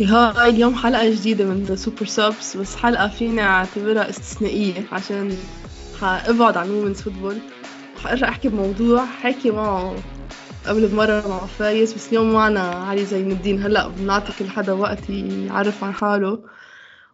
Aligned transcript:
Hi 0.00 0.50
اليوم 0.50 0.74
حلقة 0.74 1.10
جديدة 1.10 1.44
من 1.44 1.62
The 1.64 1.74
Super 1.74 2.06
Subs 2.06 2.56
بس 2.56 2.76
حلقة 2.76 3.08
فيني 3.08 3.42
أعتبرها 3.42 4.10
استثنائية 4.10 4.84
عشان 4.92 5.36
حأبعد 6.00 6.56
عن 6.56 6.70
women's 6.70 7.00
football 7.00 7.36
حأرجع 8.02 8.28
أحكي 8.28 8.48
بموضوع 8.48 9.04
حكي 9.04 9.50
معه 9.50 9.96
قبل 10.66 10.86
بمرة 10.86 11.28
مع 11.28 11.38
فايز 11.38 11.94
بس 11.94 12.08
اليوم 12.08 12.32
معنا 12.32 12.60
علي 12.60 13.04
زين 13.04 13.30
الدين. 13.30 13.62
هلأ 13.62 13.88
بنعطي 13.88 14.32
كل 14.38 14.48
حدا 14.50 14.72
وقت 14.72 15.10
يعرف 15.10 15.84
عن 15.84 15.92
حاله. 15.94 16.40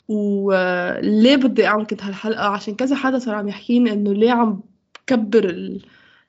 وليه 0.08 1.36
بدي 1.36 1.66
أعمل 1.66 1.86
كنت 1.86 2.02
هالحلقة؟ 2.02 2.44
عشان 2.44 2.74
كذا 2.74 2.96
حدا 2.96 3.18
صار 3.18 3.34
عم 3.34 3.48
يحكيني 3.48 3.92
إنه 3.92 4.12
ليه 4.12 4.32
عم 4.32 4.60
بكبر 4.94 5.74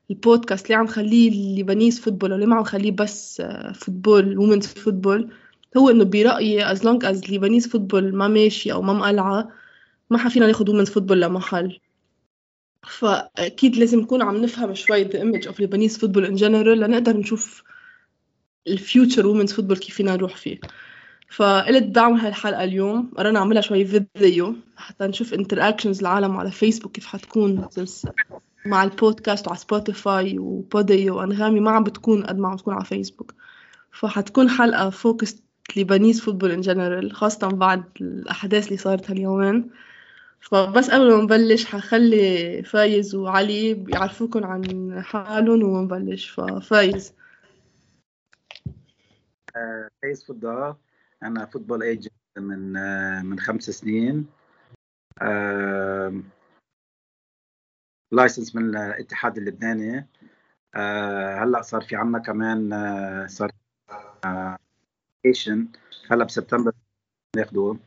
البودكاست؟ 0.10 0.70
ليه 0.70 0.76
عم 0.76 0.88
خليه 0.88 1.30
ال 1.30 1.38
Lebanese 1.38 2.00
football 2.00 2.34
وليه 2.34 2.46
ما 2.46 2.56
عم 2.56 2.64
خليه 2.64 2.92
بس 2.92 3.44
football 3.76 4.38
women's 4.38 4.68
football 4.68 5.30
هو 5.78 5.90
إنه 5.90 6.04
برأيي 6.04 6.72
as 6.72 6.86
long 6.86 7.06
as 7.06 7.30
Lebanese 7.30 7.68
football 7.68 8.16
ما 8.16 8.28
ماشي 8.28 8.72
أو 8.72 8.82
ما 8.82 8.94
مقلعة 8.94 9.50
ما 10.10 10.18
حفينا 10.18 10.48
ناخذ 10.48 10.70
women's 10.70 10.90
football 10.90 11.22
لمحل. 11.22 11.80
فأكيد 12.88 13.76
لازم 13.76 14.00
نكون 14.00 14.22
عم 14.22 14.38
نفهم 14.38 14.74
شوي 14.74 15.06
the 15.06 15.18
image 15.18 15.48
of 15.48 15.54
Lebanese 15.54 15.98
football 15.98 16.26
in 16.26 16.38
general 16.38 16.78
لنقدر 16.78 17.18
نشوف 17.18 17.64
ال 18.68 18.76
future 18.76 19.28
women's 19.28 19.54
football 19.54 19.78
كيف 19.78 19.96
فينا 19.96 20.16
نروح 20.16 20.36
فيه. 20.36 20.60
فقلت 21.36 21.84
بعمل 21.84 22.20
هالحلقة 22.20 22.64
اليوم 22.64 23.12
قررنا 23.18 23.40
نعملها 23.40 23.62
شوي 23.62 23.86
فيديو 23.86 24.56
حتى 24.78 25.08
نشوف 25.08 25.34
interactions 25.34 26.00
العالم 26.00 26.38
على 26.38 26.52
فيسبوك 26.52 26.92
كيف 26.92 27.06
حتكون 27.06 27.68
مع 28.66 28.84
البودكاست 28.84 29.48
وعلى 29.48 29.60
سبوتيفاي 29.60 30.40
وبوديو 30.40 31.18
وأنغامي 31.18 31.60
ما 31.60 31.72
عم 31.72 31.84
بتكون 31.84 32.24
قد 32.26 32.38
ما 32.38 32.48
عم 32.48 32.56
تكون 32.58 32.74
على 32.74 32.86
فيسبوك 32.86 33.34
فحتكون 33.92 34.50
حلقة 34.50 34.90
focus 34.90 35.44
Lebanese 35.76 36.22
football 36.22 36.52
in 36.52 36.62
general 36.62 37.12
خاصة 37.16 37.48
بعد 37.48 37.84
الأحداث 38.02 38.66
اللي 38.68 38.78
صارت 38.78 39.10
هاليومين. 39.10 39.72
فبس 40.40 40.92
قبل 40.92 41.16
ما 41.16 41.24
نبلش 41.24 41.66
حخلي 41.66 42.64
فايز 42.64 43.16
وعلي 43.16 43.86
يعرفوكم 43.90 44.44
عن 44.46 45.02
حالهم 45.02 45.64
ونبلش 45.64 46.30
ففايز. 46.30 47.14
آه، 49.56 49.90
فايز 50.02 50.24
فضة 50.26 50.78
أنا 51.24 51.46
football 51.46 51.84
agent 51.84 52.14
من 52.38 52.78
آه، 52.78 53.22
من 53.22 53.40
خمس 53.40 53.64
سنين. 53.64 54.28
licensed 58.12 58.56
من 58.56 58.78
الاتحاد 58.78 59.38
اللبناني. 59.38 60.08
آه، 60.76 61.44
هلأ 61.44 61.62
صار 61.62 61.82
في 61.82 61.96
عنا 61.96 62.20
كمان 62.20 62.70
صار 63.28 63.52
examination 65.26 65.68
هلا 66.12 66.26
بسبتمبر 66.26 66.72
ناخده 67.36 67.78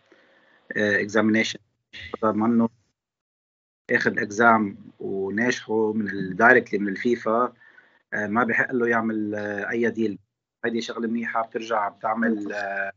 examination 0.76 1.58
منه 2.24 2.68
آخذ 3.90 4.18
exam 4.18 4.78
وناجحه 5.00 5.92
من 5.92 6.08
ال 6.08 6.16
directly 6.16 6.78
من 6.78 6.88
الفيفا 6.88 7.52
آه، 8.14 8.26
ما 8.26 8.44
بحق 8.44 8.72
له 8.72 8.88
يعمل 8.88 9.34
آه، 9.34 9.70
أي 9.70 9.90
deal 9.90 10.18
هيدي 10.64 10.80
شغلة 10.80 11.08
منيحة 11.08 11.42
بترجع 11.42 11.88
بتعمل 11.88 12.52
آه، 12.52 12.92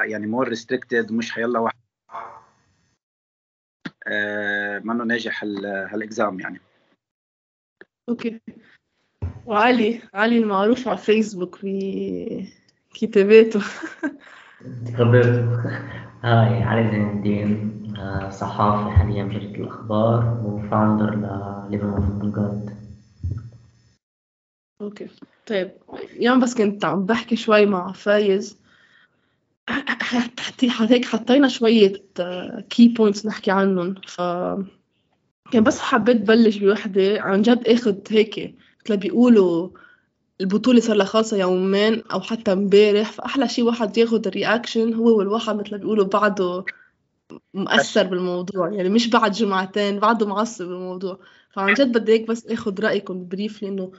يعني 0.00 0.26
more 0.26 0.48
restricted 0.48 1.12
مش 1.12 1.32
حيالله 1.32 1.58
واحد 1.58 1.78
منه 4.84 5.04
ناجح 5.04 5.44
هال 5.44 5.76
exam 5.76 6.40
يعني. 6.40 6.60
Okay. 8.08 8.40
وعلي 9.48 10.00
علي 10.14 10.38
المعروف 10.38 10.88
على 10.88 10.98
فيسبوك 10.98 11.54
في 11.56 12.48
كتاباته 12.94 13.60
Hi 16.22 16.62
علي 16.62 16.90
زين 16.90 17.08
الدين 17.08 17.78
آه، 17.98 18.30
صحافي 18.30 18.96
حاليا 18.96 19.24
بجريدة 19.24 19.54
الأخبار 19.54 20.42
و 20.44 20.53
founder 20.53 21.14
ل 21.14 21.24
Lebanese 21.24 22.02
Football 22.02 22.32
Guide 22.32 22.78
Okay. 24.80 25.08
طيب 25.46 25.70
يوم 26.20 26.40
بس 26.40 26.54
كنت 26.54 26.84
عم 26.84 27.06
بحكي 27.06 27.36
شوي 27.36 27.66
مع 27.66 27.92
فايز. 27.92 28.58
هيك 30.80 31.04
حطينا 31.04 31.48
شوية 31.48 31.92
key 32.70 32.88
uh, 32.88 32.96
points 32.96 33.26
نحكي 33.26 33.50
عنهم. 33.50 33.94
ف 33.94 34.20
كان 35.52 35.64
بس 35.64 35.80
حبيت 35.80 36.16
بلش 36.16 36.56
بوحدة 36.56 37.20
عن 37.22 37.42
جد 37.42 37.68
اخد 37.68 38.00
هيك 38.10 38.54
مثل 38.88 38.96
بيقولوا 38.96 39.68
البطولة 40.40 40.80
صار 40.80 40.96
لها 40.96 41.06
خالصة 41.06 41.36
يومين 41.36 42.02
أو 42.02 42.20
حتى 42.20 42.52
امبارح 42.52 43.12
فأحلى 43.12 43.48
شي 43.48 43.62
واحد 43.62 43.98
ياخد 43.98 44.26
ال 44.26 44.34
reaction 44.34 44.94
هو 44.94 45.18
والواحد 45.18 45.56
مثل 45.56 45.78
بيقولوا 45.78 46.04
بعده 46.04 46.64
مأثر 47.54 48.06
بالموضوع 48.06 48.72
يعني 48.72 48.88
مش 48.88 49.10
بعد 49.10 49.32
جمعتين 49.32 49.98
بعده 49.98 50.26
معصب 50.26 50.64
بالموضوع. 50.64 51.18
فعن 51.50 51.74
جد 51.74 51.98
بدي 51.98 52.12
هيك 52.12 52.28
بس 52.28 52.46
اخد 52.46 52.80
رأيكم 52.80 53.28
briefly 53.28 53.68
إنه 53.68 53.92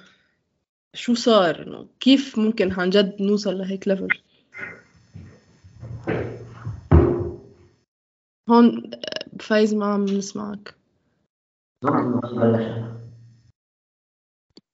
شو 0.93 1.13
صار 1.13 1.67
إنه 1.67 1.87
كيف 1.99 2.39
ممكن 2.39 2.71
عن 2.71 2.89
جد 2.89 3.21
نوصل 3.21 3.57
لهيك 3.57 3.87
level 3.87 4.19
هون 8.49 8.91
فايز 9.39 9.73
ما 9.73 9.85
عم 9.85 10.05
نسمعك. 10.05 10.75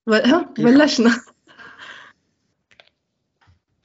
بلشنا. 0.59 1.21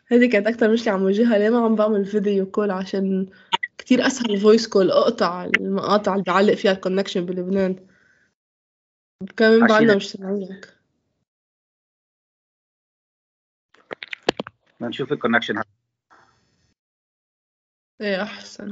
هذه 0.06 0.30
كانت 0.30 0.46
أكتر 0.46 0.72
مشكلة 0.72 0.92
عم 0.92 1.02
واجهها 1.02 1.38
ليه 1.38 1.50
ما 1.50 1.64
عم 1.64 1.76
بعمل 1.76 2.04
video 2.04 2.46
call 2.50 2.70
عشان 2.70 3.30
كتير 3.78 4.06
أسهل 4.06 4.40
voice 4.40 4.68
call 4.68 4.90
أقطع 4.90 5.44
المقاطع 5.44 6.12
اللي 6.12 6.24
بعلق 6.26 6.54
فيها 6.54 6.72
ال 6.72 6.77
connection 6.77 7.26
بلبنان. 7.26 7.86
كمان 9.36 9.66
بعدنا 9.66 9.96
مش 9.96 10.10
سامعينك 10.10 10.76
نشوف 14.80 15.12
ال 15.12 15.17
connection 15.17 15.62
إيه 18.00 18.22
أحسن. 18.22 18.70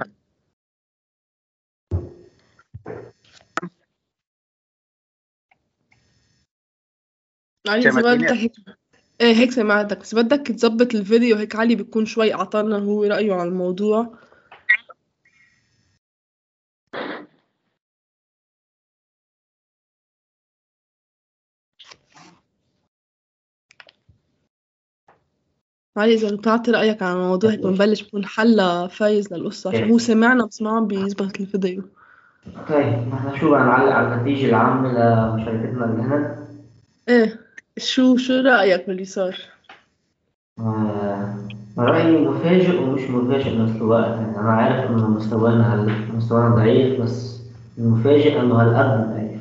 علي 7.67 7.91
بدك 7.91 8.33
إيه 9.21 9.35
هيك 9.35 9.51
سمعتك. 9.53 9.99
بس 10.01 10.15
بدك 10.15 10.47
تظبط 10.47 10.95
الفيديو 10.95 11.37
هيك 11.37 11.57
علي 11.57 11.75
بيكون 11.75 12.07
شوي 12.07 12.35
اعطانا 12.35 12.79
هو 12.79 13.05
رأيه 13.05 13.33
على 13.35 13.49
الموضوع. 13.49 14.19
علي 25.97 26.15
إذا 26.15 26.37
بتعطي 26.37 26.71
رأيك 26.71 27.03
على 27.03 27.13
الموضوع 27.15 27.51
هيك 27.51 27.61
بنبلش 27.61 28.03
بكون 28.03 28.25
حل 28.27 28.89
فايز 28.91 29.33
للقصة. 29.35 29.71
عشان 29.71 29.91
هو 29.91 29.99
سمعنا 29.99 30.47
بس 30.47 30.63
ما 30.63 30.71
عم 30.71 30.87
بيظبط 30.87 31.41
الفيديو. 31.41 31.83
طيب 32.69 33.09
نحن 33.09 33.41
شو 33.41 33.51
بقى 33.51 33.61
نعلق 33.65 33.93
على 33.93 34.15
النتيجة 34.15 34.47
العامة 34.47 34.89
لمشاركتنا 34.93 35.87
بالهند؟ 35.87 36.49
إيه. 37.09 37.48
شو 37.79 38.17
شو 38.17 38.33
رأيك 38.33 38.87
باللي 38.87 39.05
صار؟ 39.05 39.37
آه، 40.59 41.35
رأيي 41.79 42.29
مفاجئ 42.29 42.83
ومش 42.83 43.03
مفاجئ 43.03 43.57
بنفس 43.57 43.77
الوقت 43.77 44.11
يعني 44.11 44.39
أنا 44.39 44.53
عارف 44.53 44.91
إنه 44.91 45.09
مستوانا 45.11 45.75
هل... 45.75 45.93
مستوانا 46.17 46.55
ضعيف 46.55 47.01
بس 47.01 47.41
المفاجئ 47.79 48.41
إنه 48.41 48.55
هالقد 48.55 49.11
ضعيف. 49.11 49.41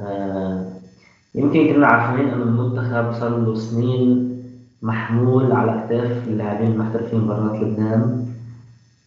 آه، 0.00 0.72
يمكن 1.34 1.74
كنا 1.74 1.86
عارفين 1.86 2.28
إنه 2.28 2.42
المنتخب 2.42 3.12
صار 3.20 3.38
له 3.38 3.54
سنين 3.54 4.32
محمول 4.82 5.52
على 5.52 5.84
أكتاف 5.84 6.28
اللاعبين 6.28 6.72
المحترفين 6.72 7.26
برات 7.26 7.60
لبنان. 7.62 8.26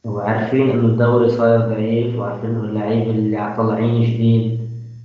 وعارفين 0.05 0.69
إنه 0.69 0.87
الدوري 0.87 1.29
صاير 1.29 1.59
ضعيف 1.59 2.15
وعارفين 2.15 2.49
إنه 2.49 2.63
اللعيبة 2.63 3.11
اللي 3.11 3.53
طالعين 3.57 4.03
جديد 4.03 4.59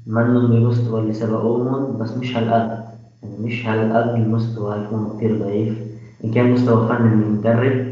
منهم 0.07 0.47
بمستوى 0.47 1.01
اللي 1.01 1.13
سبقوهم 1.13 1.99
بس 1.99 2.17
مش 2.17 2.37
هالقد. 2.37 2.80
مش 3.25 3.67
هالقد 3.67 4.15
المستوى 4.15 4.75
هيكون 4.75 5.17
كتير 5.17 5.39
ضعيف؟ 5.39 5.79
إن 6.25 6.31
كان 6.31 6.51
مستوى 6.53 6.89
فني 6.89 7.09
من 7.09 7.23
المدرب 7.23 7.87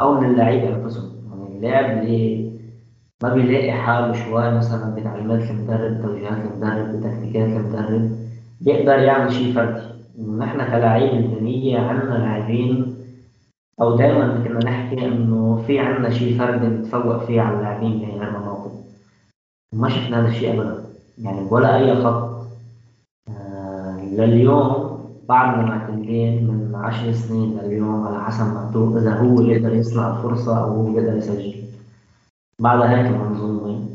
أو 0.00 0.20
من 0.20 0.30
اللعيبة 0.30 0.76
أنفسهم 0.76 1.10
يعني 1.30 1.56
اللاعب 1.56 1.98
اللي 1.98 2.52
ما 3.22 3.34
بيلاقي 3.34 3.72
حاله 3.72 4.12
شوي 4.12 4.50
مثلا 4.54 4.94
بتعليمات 4.94 5.50
المدرب 5.50 6.02
توجيهات 6.02 6.36
المدرب 6.38 6.96
بتكنيكات 6.96 7.48
المدرب 7.48 8.10
بيقدر 8.60 8.98
يعمل 8.98 9.32
شيء 9.32 9.54
فردي. 9.54 9.80
نحن 10.38 10.58
كلاعبين 10.58 11.20
لبنانية 11.20 11.78
عنا 11.78 12.14
لاعبين 12.18 12.94
أو 13.80 13.96
دائما 13.96 14.44
كنا 14.44 14.58
نحكي 14.64 15.06
إنه 15.06 15.62
في 15.66 15.78
عنا 15.78 16.10
شيء 16.10 16.38
فردي 16.38 16.66
نتفوق 16.66 17.24
فيه 17.24 17.40
على 17.40 17.56
اللاعبين 17.56 17.98
بهي 17.98 18.14
المناطق 18.14 18.72
ما 19.74 19.88
شفنا 19.88 20.20
هذا 20.20 20.28
الشيء 20.28 20.54
أبدا. 20.60 20.84
يعني 21.18 21.40
ولا 21.50 21.76
أي 21.76 22.04
خط 22.04 22.21
لليوم 24.12 24.98
بعدنا 25.28 25.62
معتمدين 25.62 26.46
من 26.46 26.74
عشر 26.74 27.12
سنين 27.12 27.58
لليوم 27.58 28.06
على 28.06 28.24
حسب 28.24 28.44
ما 28.44 28.98
إذا 28.98 29.14
هو 29.14 29.40
يقدر 29.40 29.74
يصنع 29.74 30.16
الفرصة 30.16 30.64
أو 30.64 30.70
هو 30.70 30.98
يقدر 30.98 31.16
يسجل. 31.16 31.54
بعد 32.58 32.80
هيك 32.80 33.16
منظومة 33.16 33.88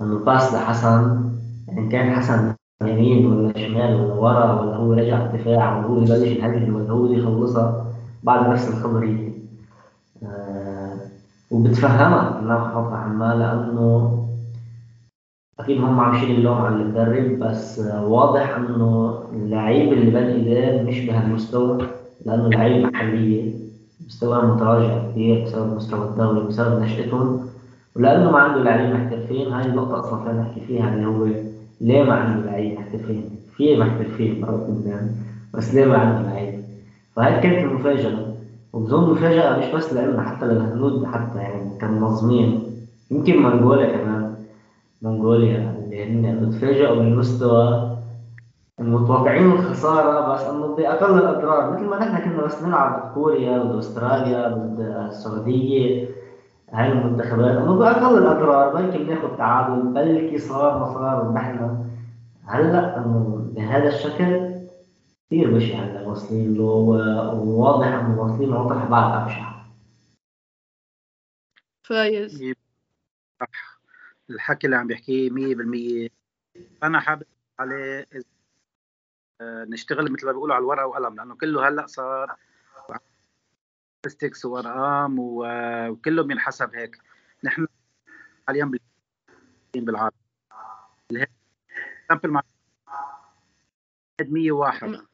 إنه 0.00 0.12
الباس 0.12 0.54
لحسن 0.54 1.30
إن 1.72 1.88
كان 1.88 2.14
حسن 2.14 2.54
يمين 2.82 3.26
ولا 3.26 3.52
شمال 3.58 3.94
ولا 3.94 4.14
ورا 4.14 4.60
ولا 4.60 4.76
هو 4.76 4.92
رجع 4.92 5.26
الدفاع 5.26 5.78
ولا 5.78 5.86
هو 5.86 5.96
اللي 5.96 6.06
بلش 6.06 6.32
الهجمة 6.32 6.76
ولا 6.76 6.90
هو 6.90 7.06
يخلصها 7.06 7.86
بعد 8.22 8.48
نفس 8.48 8.68
الخبرية 8.68 9.32
آه 10.22 10.96
وبتفهمها 11.50 12.40
الله 12.40 12.54
يحفظها 12.54 12.96
عمال 12.96 13.38
لأنه 13.38 14.25
أكيد 15.60 15.80
هم 15.80 16.00
عم 16.00 16.14
يشيل 16.16 16.30
اللوم 16.38 16.58
على 16.58 16.74
المدرب 16.76 17.38
بس 17.38 17.78
واضح 18.02 18.56
إنه 18.56 19.18
اللعيب 19.32 19.92
اللي 19.92 20.10
بين 20.10 20.26
إيديه 20.26 20.82
مش 20.82 21.00
بهالمستوى 21.06 21.78
لأنه 22.26 22.48
لعيب 22.48 22.86
محلية 22.86 23.52
مستوى 24.06 24.42
متراجع 24.42 25.10
كثير 25.10 25.44
بسبب 25.44 25.70
المستوى 25.72 26.08
الدولي 26.08 26.40
بسبب 26.48 26.82
نشأتهم 26.82 27.40
ولأنه 27.96 28.30
ما 28.30 28.38
عنده 28.38 28.62
لاعبين 28.62 28.94
محترفين 28.94 29.52
هاي 29.52 29.66
النقطة 29.66 30.00
أصلا 30.00 30.24
خلينا 30.24 30.40
نحكي 30.42 30.60
فيها 30.60 30.94
اللي 30.94 31.06
هو 31.06 31.26
ليه 31.80 32.02
ما 32.02 32.12
عنده 32.14 32.50
لعيب 32.50 32.78
محترفين؟ 32.78 33.30
في 33.56 33.76
محترفين 33.76 34.32
لبنان 34.68 35.10
بس 35.54 35.74
ليه 35.74 35.84
ما 35.86 35.98
عنده 35.98 36.30
لعيب؟ 36.30 36.54
فهي 37.16 37.40
كانت 37.40 37.64
المفاجأة 37.72 38.26
وبظن 38.72 39.10
مفاجأة 39.10 39.58
مش 39.58 39.74
بس 39.74 39.92
لنا 39.92 40.22
حتى 40.22 40.46
للهنود 40.46 41.04
حتى 41.04 41.38
يعني 41.38 41.78
كمنظمين 41.80 42.60
يمكن 43.10 43.42
منغوليا 43.42 43.96
كمان 43.96 44.25
منغوليا 45.02 45.74
اللي 45.78 46.04
هن 46.04 46.50
تفاجئوا 46.50 47.02
من 47.02 47.16
مستوى 47.16 47.96
المتوقعين 48.80 49.52
الخسارة 49.52 50.34
بس 50.34 50.40
إنه 50.40 50.76
بأقل 50.76 51.18
الأضرار. 51.18 51.72
مثل 51.72 51.84
ما 51.84 51.98
نحن 51.98 52.24
كنا 52.24 52.42
بس 52.42 52.62
نلعب 52.62 53.02
ضد 53.02 53.14
كوريا 53.14 53.58
ضد 53.58 53.78
أستراليا 53.78 54.48
ضد 54.48 54.80
السعودية 54.80 56.08
هاي 56.70 56.92
المنتخبات. 56.92 57.56
إنه 57.56 57.74
بأقل 57.78 58.18
الأضرار 58.18 58.74
بلكي 58.74 59.04
بناخذ 59.04 59.36
تعادل 59.36 59.82
بلكي 59.82 60.38
صار 60.38 60.78
ما 60.78 60.94
صار 60.94 61.32
نحن. 61.32 61.84
هلأ 62.46 62.96
إنه 62.96 63.46
بهذا 63.54 63.88
الشكل 63.88 64.56
كثير 65.26 65.54
بشع 65.54 65.74
هلا 65.74 66.08
واصلين 66.08 66.54
له 66.54 66.64
وواضح 66.64 67.86
إنه 67.86 68.22
واصلين 68.22 68.50
لوضع 68.50 68.84
بعد 68.84 69.22
ابشع 69.22 69.52
فايز 71.82 72.54
الحكي 74.30 74.66
اللي 74.66 74.76
عم 74.76 74.86
بيحكيه 74.86 75.30
100% 75.30 76.10
أنا 76.82 77.00
حابب 77.00 77.26
عليه 77.58 78.06
آه، 79.40 79.64
نشتغل 79.64 80.12
مثل 80.12 80.26
ما 80.26 80.32
بيقولوا 80.32 80.54
على 80.54 80.62
الورقة 80.62 80.86
وقلم 80.86 81.16
لأنه 81.16 81.36
كله 81.36 81.68
هلأ 81.68 81.86
صار 81.86 82.36
statistics 83.98 84.44
وأرقام 84.44 85.16
وكله 85.18 86.22
بينحسب 86.22 86.74
هيك. 86.74 86.98
نحن 87.44 87.66
حاليا 88.46 88.70
بالعالم. 89.74 90.16
sample 92.08 92.30
مع 92.30 92.42
101 94.20 95.06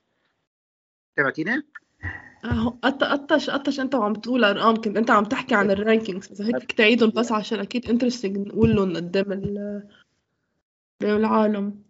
تبعتيني؟ 1.16 1.71
قطش 2.82 3.50
قطش 3.50 3.80
أنت 3.80 3.94
وعم 3.94 4.12
تقول 4.14 4.44
ارقام 4.44 4.76
كنت 4.76 4.96
أنت 4.96 5.10
عم 5.10 5.24
تحكي 5.24 5.54
عن 5.54 5.70
ال 5.70 5.77
rankings 5.77 6.32
إذا 6.32 6.46
هيك 6.46 6.58
فيك 6.58 6.72
تعيدهم 6.72 7.10
بس 7.10 7.32
عشان 7.32 7.60
أكيد 7.60 7.90
interesting 7.90 8.36
نقول 8.48 8.76
لهم 8.76 8.96
قدام 8.96 9.24
قدام 9.24 9.88
العالم. 11.02 11.82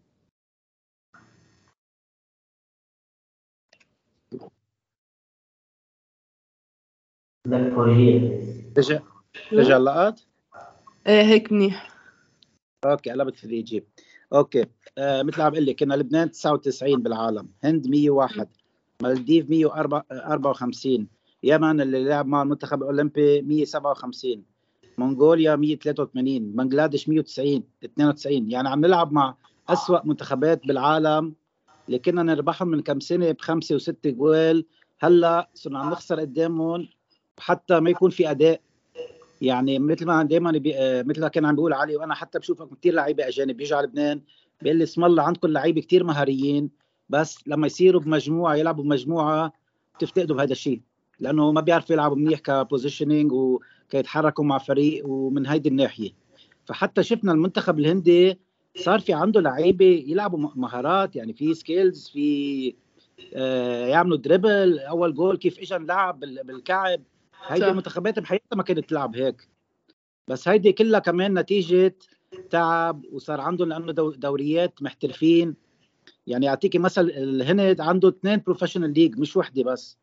رجع 8.79 9.01
رجع 9.53 9.77
اللقط؟ 9.77 10.27
إيه 11.07 11.23
هيك 11.23 11.53
منيح. 11.53 11.93
Okay 12.85 13.11
قلبت 13.11 13.37
في 13.37 13.45
الايجيب 13.45 13.87
okay. 14.33 14.67
آه 14.99 15.23
مثل 15.23 15.41
عم 15.41 15.51
بقول 15.51 15.67
لك 15.67 15.79
كنا 15.79 15.95
لبنان 15.95 16.31
99 16.31 17.03
بالعالم 17.03 17.49
هند 17.65 17.87
101 17.89 18.49
مالديف 19.03 19.51
154 19.51 21.09
يمن 21.43 21.81
اللي 21.81 22.05
لعب 22.05 22.27
مع 22.27 22.43
المنتخب 22.43 22.83
الأولمبي 22.83 23.43
157 23.43 24.43
منغوليا 24.99 25.57
183 25.57 26.39
بنغلاديش 26.53 27.09
190 27.09 27.63
92 27.85 28.51
يعني 28.51 28.69
عم 28.69 28.81
نلعب 28.81 29.13
مع 29.13 29.35
أسوأ 29.69 30.07
منتخبات 30.07 30.67
بالعالم 30.67 31.35
اللي 31.87 31.99
كنا 31.99 32.23
نربحهم 32.23 32.69
من 32.69 32.81
كم 32.81 33.01
سنة؟ 33.01 33.33
بخمسة 33.33 33.75
وستة 33.75 34.11
جوال. 34.11 34.65
هلأ 35.01 35.51
صرنا 35.55 35.79
عم 35.79 35.91
نخسر 35.91 36.21
قدامهم 36.21 36.89
حتى 37.39 37.81
ما 37.81 37.91
يكون 37.91 38.11
في 38.11 38.31
أداء. 38.31 38.61
يعني 39.41 39.79
مثل 39.79 40.07
ما 40.07 40.23
دائما. 40.23 40.63
آه، 40.75 41.03
مثل 41.03 41.21
ما 41.21 41.29
كان 41.29 41.45
عم 41.45 41.55
بيقول 41.55 41.73
علي 41.73 41.97
وأنا 41.97 42.15
حتى 42.15 42.39
بشوفك 42.39 42.69
كثير 42.79 42.95
لعيبة 42.95 43.29
أجانب 43.29 43.57
بيجوا 43.57 43.79
على 43.79 43.87
لبنان 43.87 44.21
بيقول 44.63 44.79
لي 44.79 44.85
اسم 44.85 45.05
الله 45.05 45.23
عندكم 45.23 45.49
لعيبة 45.49 45.81
كثير 45.81 46.05
مهاريين. 46.05 46.71
بس 47.13 47.39
لما 47.47 47.67
يصيروا 47.67 48.01
بمجموعة 48.01 48.55
يلعبوا 48.55 48.85
بمجموعة 48.85 49.53
بتفتقدوا 49.95 50.37
بهذا 50.37 50.53
الشيء. 50.53 50.81
لأنه 51.21 51.53
ما 51.53 51.61
بيعرفوا 51.61 51.95
يلعبوا 51.95 52.17
منيح 52.17 52.41
ك 52.41 52.49
positioning 52.49 53.33
وكيتحركوا 53.33 54.45
مع 54.45 54.59
فريق 54.59 55.07
ومن 55.07 55.47
هيدي 55.47 55.69
الناحية. 55.69 56.11
فحتى 56.65 57.03
شفنا 57.03 57.33
المنتخب 57.33 57.79
الهندي 57.79 58.39
صار 58.77 59.01
في 59.01 59.13
عنده 59.13 59.41
لعيبة 59.41 60.05
يلعبوا 60.07 60.39
مهارات 60.55 61.17
يعني 61.17 61.33
في 61.33 61.55
skills 61.55 62.09
في 62.09 62.75
آه 63.35 63.87
يعملوا 63.87 64.17
dribble 64.17 64.79
أول 64.79 65.15
جول 65.15 65.37
كيف 65.37 65.59
اجى 65.59 65.85
لعب 65.85 66.21
بالكعب. 66.21 67.03
هيدي 67.47 67.69
المنتخبات 67.69 68.19
بحياتها 68.19 68.57
ما 68.57 68.63
كانت 68.63 68.89
تلعب 68.89 69.17
هيك. 69.17 69.49
بس 70.29 70.49
هيدي 70.49 70.73
كلها 70.73 71.01
كمان 71.01 71.39
نتيجة 71.39 71.97
تعب 72.51 73.05
وصار 73.13 73.41
عندهم 73.41 73.69
لأنه 73.69 73.93
دوريات 73.93 74.83
محترفين. 74.83 75.55
يعني 76.27 76.49
أعطيكي 76.49 76.79
مثل 76.79 77.01
الهند 77.01 77.81
عنده 77.81 78.09
اثنين 78.09 78.43
professional 78.47 78.95
league 78.95 79.19
مش 79.19 79.37
وحدة 79.37 79.63
بس. 79.65 79.99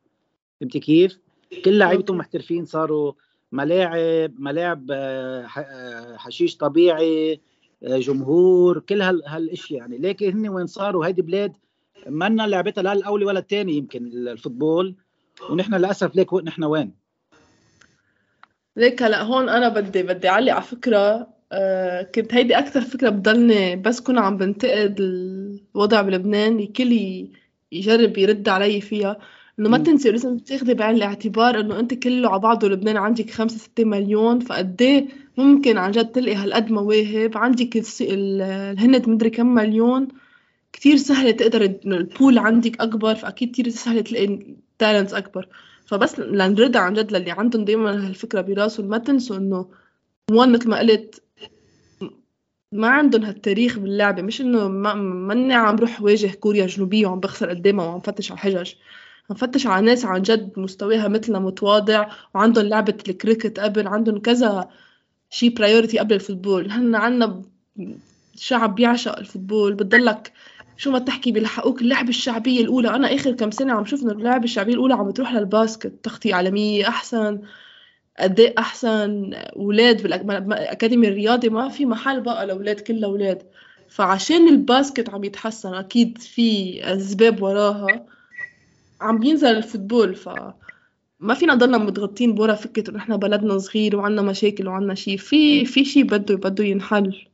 فهمتي 0.60 0.80
كيف؟ 0.80 1.20
كل 1.66 1.78
لعيبتهم 1.78 2.18
محترفين 2.18 2.66
صاروا 2.66 3.14
ملاعب 3.52 4.40
ملاعب 4.40 4.88
آه، 4.92 5.48
آه، 5.58 6.18
حشيش 6.18 6.58
طبيعي 6.58 7.42
آه، 7.84 7.98
جمهور 7.98 8.80
كل 8.80 9.02
هالاشياء 9.02 9.80
يعني. 9.80 9.98
لكن 9.98 10.32
هن 10.32 10.50
وين 10.50 10.68
صاروا 10.68 11.06
هيدي 11.06 11.22
بلاد 11.22 11.54
منا 12.08 12.48
لعبتها 12.48 12.82
لا 12.82 12.94
الاولى 12.94 13.26
ولا 13.26 13.40
الثاني 13.40 13.74
يمكن 13.74 14.06
الفوتبول. 14.06 14.96
ونحن 15.50 15.76
للأسف 15.76 16.16
ليك 16.16 16.34
نحن 16.34 16.64
وين؟ 16.64 16.94
ليك 18.76 19.04
هلأ 19.04 19.22
هون 19.22 19.50
أنا 19.50 19.70
بدي 19.70 20.04
بدي 20.04 20.30
أعلق 20.30 20.54
على 20.54 20.64
فكرة 20.64 21.28
آه 21.52 22.02
كنت 22.02 22.34
هيدي 22.34 22.58
أكثر 22.60 22.82
فكرة 22.82 23.10
بضلني 23.10 23.76
بس 23.76 24.02
كنا 24.02 24.22
عم 24.22 24.38
بنتقد 24.38 24.96
الوضع 25.00 26.02
بلبنان 26.02 26.60
الكل 26.60 27.28
يجرب 27.72 28.18
يرد 28.18 28.50
علي 28.50 28.82
فيها. 28.82 29.18
إنه 29.60 29.70
ما 29.70 29.78
تنسي 29.78 30.12
لازم 30.12 30.38
تاخذي 30.38 30.74
بعين 30.74 30.96
الاعتبار 30.96 31.60
إنه 31.60 31.80
أنت 31.80 31.94
كله 31.94 32.30
على 32.30 32.40
بعضه 32.40 32.68
لبنان 32.70 32.98
عندك 32.98 33.30
خمسة 33.30 33.58
ستة 33.58 33.84
مليون 33.84 34.40
فقد 34.40 34.82
إيه 34.82 35.08
ممكن 35.38 35.78
عن 35.78 35.92
جد 35.92 36.12
تلقي 36.12 36.36
هالقد 36.36 36.72
مواهب. 36.72 37.38
عندك 37.38 37.84
الهند 38.02 39.10
مدري 39.10 39.30
كم 39.30 39.54
مليون. 39.54 40.08
كتير 40.74 40.98
سهلة 40.98 41.32
تقدر 41.32 41.62
ال 41.86 41.96
pool 41.96 42.38
عندك 42.38 42.82
أكبر 42.82 43.16
فأكيد 43.16 43.52
كتير 43.52 43.70
سهلة 43.70 44.02
تلاقي 44.02 44.40
talents 44.80 45.14
أكبر. 45.14 45.48
فبس 45.86 46.20
لنرد 46.20 46.78
عن 46.78 46.94
جد 46.94 47.12
للي 47.12 47.32
عندهم 47.32 47.66
دايما 47.66 48.08
هالفكرة 48.08 48.42
براسهم 48.42 48.86
ما 48.86 48.98
تنسوا 48.98 49.38
إنه 49.38 49.66
one 50.32 50.52
مثل 50.52 50.70
ما 50.70 50.80
قلت 50.80 51.22
ما 52.72 52.88
عندهم 52.88 53.24
هالتاريخ 53.24 53.80
باللعبة 53.80 54.22
مش 54.22 54.42
ما 54.42 54.94
ماني 54.94 55.54
عم 55.54 55.76
بروح 55.76 56.02
واجه 56.02 56.28
كوريا 56.28 56.64
الجنوبية 56.64 57.08
وعم 57.08 57.20
بخسر 57.20 57.50
قدامها 57.50 57.86
وعم 57.86 58.00
فتش 58.00 58.32
على 58.32 58.38
الحجج 58.38 58.74
عم 59.30 59.36
فتش 59.36 59.68
على 59.68 59.86
ناس 59.86 60.06
عن 60.06 60.22
جد 60.22 60.60
مستواها 60.60 61.08
مثلنا 61.08 61.40
متواضع 61.40 62.10
وعندهم 62.36 62.66
لعبة 62.66 62.98
الكريكت 63.10 63.60
قبل 63.60 63.88
عندهم 63.88 64.20
كذا 64.20 64.70
شي 65.30 65.50
priority 65.50 66.00
قبل 66.00 66.16
ال 66.16 66.21
football. 66.21 66.72
هن 66.72 66.96
عنا 66.96 67.42
شعب 68.36 68.76
بيعشق 68.76 69.18
ال 69.20 69.25
football. 69.25 69.74
بتضلك 69.74 70.34
شو 70.78 70.92
ما 70.92 71.00
تحكي 71.00 71.32
بيلحقوك 71.32 71.82
اللعبة 71.82 72.10
الشعبية 72.10 72.62
الأولى. 72.62 72.90
أنا 72.90 73.16
آخر 73.16 73.32
كم 73.32 73.52
سنة 73.52 73.74
عم 73.74 73.86
شوف 73.86 74.04
إنه 74.04 74.12
اللعبة 74.12 74.44
الشعبية 74.44 74.74
الأولى 74.74 74.94
عم 74.94 75.12
تروح 75.12 75.34
لل 75.34 75.49
basket 75.49 75.94
تغطية 76.04 76.36
عالمية 76.36 76.88
أحسن. 76.88 77.42
أداء 78.26 78.60
أحسن 78.60 79.34
أولاد 79.34 80.04
بال 80.04 80.27
academy 80.27 81.08
الرياضي 81.08 81.50
ما 81.50 81.70
في 81.70 81.86
محل 81.86 82.22
بقى 82.22 82.48
لأولاد 82.48 82.80
كل 82.80 83.04
أولاد. 83.04 83.42
فعشان 83.90 84.48
ال 84.48 84.57
basket 84.57 85.10
عم 85.10 85.24
يتحسن 85.24 85.74
أكيد 85.74 86.18
في 86.18 86.80
أسباب 86.84 87.42
وراها. 87.42 88.06
عم 89.02 89.20
بينزل 89.20 89.48
ال 89.48 89.55
football 89.55 90.16
ف 90.16 90.30
ما 91.20 91.34
فينا 91.34 91.54
نضلنا 91.56 91.78
متغطين 91.78 92.36
بورا 92.36 92.54
فكرة 92.56 92.90
إنه 92.90 93.00
إحنا 93.00 93.16
بلدنا 93.16 93.58
صغير 93.58 93.98
وعنا 93.98 94.22
مشاكل 94.22 94.68
وعنا 94.68 94.96
شي 94.96 95.18
في 95.18 95.66
في 95.66 95.86
شي 95.86 96.04
بده 96.04 96.36
بده 96.36 96.64
ينحل. 96.64 97.26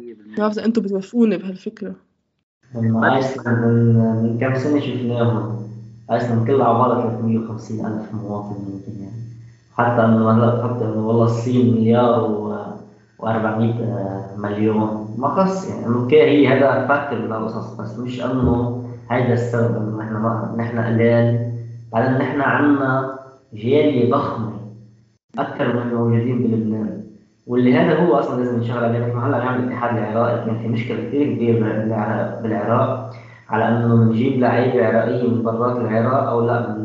ما 0.00 0.36
بعرف 0.36 0.52
إذا 0.52 0.64
أنتم 0.64 0.82
بتوافقوني 0.82 1.36
بهالفكرة. 1.36 1.96
لما 2.74 3.20
من 3.46 3.94
من 4.22 4.38
كم 4.40 4.58
سنة 4.58 4.80
شفناهم. 4.80 5.62
ايسلند 6.10 6.46
كلها 6.46 6.66
عبارة 6.66 7.00
350 7.00 7.86
ألف 7.86 8.14
مواطن 8.14 8.54
يمكن 8.54 9.02
يعني 9.02 9.21
حتى 9.84 10.04
إنه 10.04 11.06
والله 11.06 11.24
الصين 11.24 11.74
مليار 11.74 12.20
و 12.24 12.52
و400 13.22 13.82
مليون. 14.38 15.14
ما 15.18 15.28
خص 15.28 15.68
يعني. 15.68 15.86
okay 15.86 16.22
هي 16.22 16.48
هذا 16.48 16.86
factor 16.86 17.18
من 17.18 17.32
القصص 17.32 17.80
بس 17.80 17.98
مش 17.98 18.24
إنه 18.24 18.82
هيدا 19.10 19.32
السبب 19.32 19.76
إنه 19.76 19.98
نحن 19.98 20.12
ما 20.12 20.54
نحن 20.58 20.78
قليل 20.78 21.38
بعدين 21.92 22.18
نحن 22.18 22.40
عندنا 22.40 23.18
جالية 23.52 24.10
ضخمة 24.10 24.52
أكثر 25.38 25.72
من 25.72 25.82
الموجودين 25.82 26.38
بلبنان. 26.42 27.02
واللي 27.46 27.74
هذا 27.74 27.98
هو 27.98 28.14
أصلا 28.14 28.38
لازم 28.40 28.58
نشتغل 28.58 28.84
عليه 28.84 28.98
مثل 28.98 29.16
هلأ 29.16 29.38
نعمل 29.38 29.64
الاتحاد 29.64 29.96
العراقي. 29.96 30.44
كان 30.46 30.58
في 30.58 30.68
مشكلة 30.68 30.96
كثير 30.96 31.34
كبيرة 31.34 31.58
بالعراق 32.42 33.10
على 33.48 33.68
إنه 33.68 33.96
بنجيب 33.96 34.40
لعيبه 34.40 34.86
عراقيه 34.86 35.28
من 35.28 35.42
برات 35.42 35.76
العراق 35.76 36.28
أو 36.28 36.46
لأ 36.46 36.76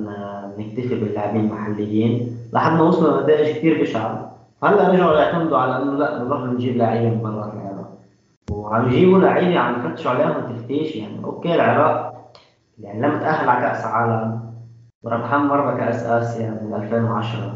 نكتفي 0.57 0.95
باللاعبين 0.95 1.41
المحليين. 1.45 2.36
لحد 2.57 2.77
ما 2.77 2.83
وصلوا 2.83 3.21
لنتائج 3.21 3.57
كثير 3.57 3.81
بشعة. 3.81 4.37
هلأ 4.63 4.89
رجعوا 4.89 5.17
يعتمدوا 5.17 5.57
على 5.57 5.83
إنه 5.83 5.97
لأ 5.97 6.23
بنروح 6.23 6.43
نجيب 6.43 6.77
لعيبه 6.77 7.15
من 7.15 7.21
برات 7.21 7.53
العراق 7.53 7.97
وعم 8.51 8.87
يجيبوا 8.87 9.19
لعيبه 9.19 9.59
عم 9.59 9.85
يفتشوا 9.85 10.11
عليهم 10.11 10.55
تفتيش 10.55 10.95
يعني 10.95 11.25
أوكي 11.25 11.55
العراق 11.55 12.31
يعني 12.79 13.01
لم 13.01 13.19
تأهل 13.19 13.49
على 13.49 13.61
كأس 13.61 13.85
عالم 13.85 14.39
وربحان 15.03 15.41
مرة 15.41 15.77
كأس 15.77 16.03
آسيا 16.03 16.59
من 16.63 16.73
2010 16.73 17.53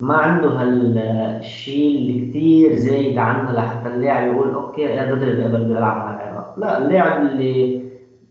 ما 0.00 0.16
عنده 0.16 0.48
هالشيء 0.48 1.98
اللي 1.98 2.28
كثير 2.28 2.76
زايد 2.76 3.18
عنه 3.18 3.52
لحتى 3.52 3.88
اللاعب 3.88 4.32
يقول 4.32 4.54
okay 4.54 5.00
أنا 5.00 5.14
بدري 5.14 5.34
بقدر 5.34 5.78
ألعب 5.78 5.96
مع 5.96 6.14
العراق. 6.14 6.54
لأ 6.58 6.78
اللاعب 6.78 7.22
اللي 7.22 7.82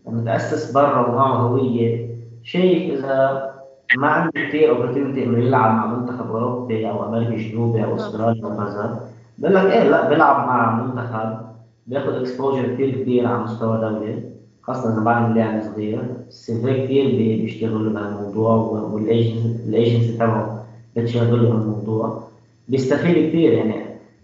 متأسس 0.06 0.72
برا 0.72 1.08
ومعه 1.08 1.34
هوية 1.34 2.08
شايف 2.42 2.92
إذا 2.92 3.51
ما 3.96 4.06
عنده 4.06 4.32
كثير 4.48 4.70
opportunity 4.70 5.24
إنه 5.24 5.38
يلعب 5.38 5.74
مع 5.74 5.86
منتخب 5.86 6.30
أوروبي 6.30 6.90
أو 6.90 7.08
أمريكي 7.08 7.48
جنوبي 7.48 7.84
أو 7.84 7.96
أستراليا 7.96 8.44
أو 8.44 8.56
كذا 8.56 9.00
بقول 9.38 9.54
لك 9.54 9.64
إيه 9.64 9.88
لا 9.88 10.08
بيلعب 10.08 10.46
مع 10.46 10.82
منتخب 10.82 11.38
بياخذ 11.86 12.14
exposure 12.14 12.74
كثير 12.74 12.90
كبير 12.90 13.26
على 13.26 13.38
مستوى 13.38 13.80
دولي 13.80 14.22
خاصة 14.62 14.92
إذا 14.92 15.04
بعد 15.04 15.30
اللاعب 15.30 15.62
صغير 15.62 16.02
السيفي 16.28 16.84
كثير 16.84 17.06
بيشتغلوا 17.06 17.92
بهالموضوع 17.92 18.54
والايجنسي 18.92 20.16
تبعه 20.18 20.64
بتشغلوا 20.96 21.48
بهالموضوع. 21.50 22.22
بيستفيد 22.68 23.28
كثير 23.28 23.52
يعني. 23.52 23.74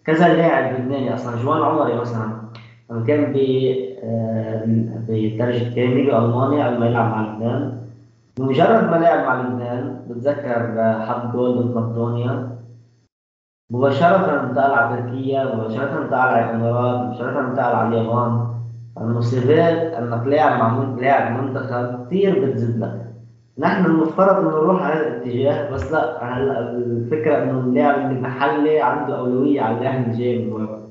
كذا 0.04 0.34
لاعب 0.34 0.80
لبناني 0.80 1.14
أصلا 1.14 1.42
جوان 1.42 1.62
عمري 1.62 1.94
مثلا 2.00 2.30
لما 2.90 3.04
كان 3.06 3.34
آه، 4.04 4.64
بدرجة 5.08 5.74
كاملة 5.74 6.18
بألمانيا 6.18 6.66
قبل 6.66 6.80
ما 6.80 6.86
يلعب 6.86 7.10
مع 7.10 7.22
لبنان. 7.22 7.78
بمجرد 8.38 8.84
ما 8.90 8.96
لعب 8.96 9.26
مع 9.26 9.40
لبنان 9.42 10.04
بتذكر 10.08 10.80
آه، 10.80 11.06
حط 11.06 11.32
جول 11.32 11.58
ضد 11.58 11.76
مقدونيا. 11.76 12.58
مباشرة 13.70 14.44
انتقل 14.44 14.70
على 14.70 15.02
تركيا 15.02 15.54
مباشرة 15.54 16.02
انتقل 16.02 16.14
على 16.14 16.50
الإمارات 16.50 17.06
مباشرة 17.06 17.40
انتقل 17.40 17.74
على 17.76 17.88
اليابان. 17.88 18.48
المصيبات 19.00 19.92
إنك 19.94 20.26
لاعب 20.26 20.58
مع 20.58 20.94
لاعب 21.00 21.42
منتخب 21.42 22.06
كثير 22.06 22.46
بتزيد 22.46 22.78
لك. 22.78 23.04
نحن 23.58 23.84
المفترض 23.84 24.36
إنه 24.36 24.48
نروح 24.48 24.82
على 24.82 24.94
هذا 24.94 25.06
الاتجاه 25.08 25.70
بس 25.70 25.92
لا 25.92 26.24
هلا 26.24 26.60
الفكرة 26.70 27.42
إنه 27.42 27.60
اللاعب 27.60 28.10
المحلي 28.10 28.80
عنده 28.80 29.18
أولوية 29.18 29.60
على 29.60 29.76
اللاعب 29.78 30.04
اللي 30.04 30.18
جاي 30.18 30.44
من 30.44 30.52
برا 30.52 30.88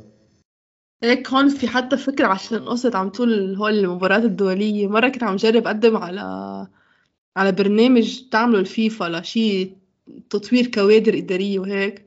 هيك 1.04 1.30
هون 1.34 1.50
في 1.50 1.68
حتى 1.68 1.98
فكرة 1.98 2.28
عشان 2.28 2.60
قصة 2.60 2.92
عم 2.96 3.10
تقول 3.10 3.56
هول 3.56 3.74
المباريات 3.74 4.24
الدولية. 4.24 4.88
مرة 4.88 5.08
كنت 5.10 5.24
عم 5.24 5.36
جرب 5.36 5.68
أقدم 5.68 5.98
على 5.98 6.22
على 7.38 7.52
برنامج 7.52 8.22
تعمله 8.32 8.60
الفيفا 8.60 9.06
لشي 9.06 9.70
تطوير 10.30 10.68
كوادر 10.68 11.18
إدارية 11.18 11.60
وهيك 11.60 12.06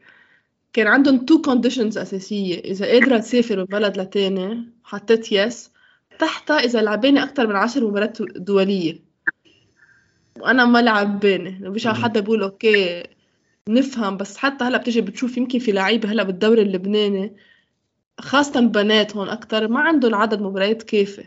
كان 0.73 0.87
عندهم 0.87 1.25
two 1.25 1.43
conditions 1.43 1.99
أساسية 1.99 2.59
إذا 2.59 2.87
قادرة 2.87 3.19
تسافر 3.19 3.59
من 3.59 3.65
بلد 3.65 3.99
لتاني 3.99 4.69
حطيت 4.85 5.33
yes 5.33 5.71
تحتها 6.19 6.57
إذا 6.59 6.83
لعبانة 6.83 7.25
أكتر 7.25 7.47
من 7.47 7.57
عشر 7.57 7.89
مباريات 7.89 8.23
دولية. 8.23 8.99
وأنا 10.41 10.65
ما 10.65 10.83
لعبانة 10.83 11.71
مش 11.71 11.87
حدا 11.87 12.21
بيقول 12.21 12.43
okay 12.43 13.03
نفهم 13.69 14.17
بس 14.17 14.37
حتى 14.37 14.65
هلأ 14.65 14.79
بتجي 14.79 15.01
بتشوف 15.01 15.37
يمكن 15.37 15.59
في 15.59 15.73
لعيبة 15.73 16.13
هلأ 16.13 16.23
بالدوري 16.23 16.63
اللبناني 16.63 17.37
خاصة 18.21 18.61
بنات 18.61 19.17
هون 19.17 19.29
أكتر 19.29 19.69
ما 19.69 19.81
عندهم 19.81 20.15
عدد 20.15 20.43
مباريات 20.43 20.83
كافي. 20.83 21.25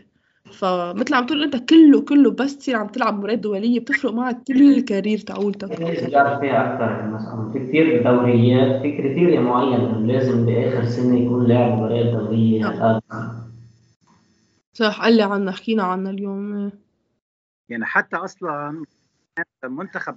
فمثل 0.52 1.14
عم 1.14 1.26
تقول 1.26 1.42
أنت 1.42 1.56
كله 1.56 2.00
كله 2.00 2.30
بس 2.30 2.58
تصير 2.58 2.76
عم 2.76 2.86
تلعب 2.86 3.18
مباريات 3.18 3.38
دولية 3.38 3.80
بتفرق 3.80 4.12
معك 4.12 4.42
كل 4.48 4.74
ال 4.78 4.84
career 4.84 5.18
تاعولتك 5.18 5.74
فيها 5.74 6.74
أكثر 6.74 7.08
مثلا. 7.08 7.52
في 7.52 7.58
كثير 7.58 8.02
دوريات 8.02 8.82
في 8.82 8.96
criteria 8.96 9.40
معينة 9.40 9.98
لازم 9.98 10.46
بآخر 10.46 10.84
سنة 10.84 11.18
يكون 11.18 11.46
لاعب 11.46 11.78
مباريات 11.78 12.06
دولية. 12.06 12.60
نعم. 12.60 13.00
صح 14.72 15.02
قال 15.02 15.16
لي 15.16 15.22
عنها 15.22 15.52
حكينا 15.52 15.82
عنها 15.82 16.10
اليوم. 16.10 16.72
يعني 17.68 17.84
حتى 17.84 18.16
أصلا 18.16 18.84
المنتخب 19.64 20.16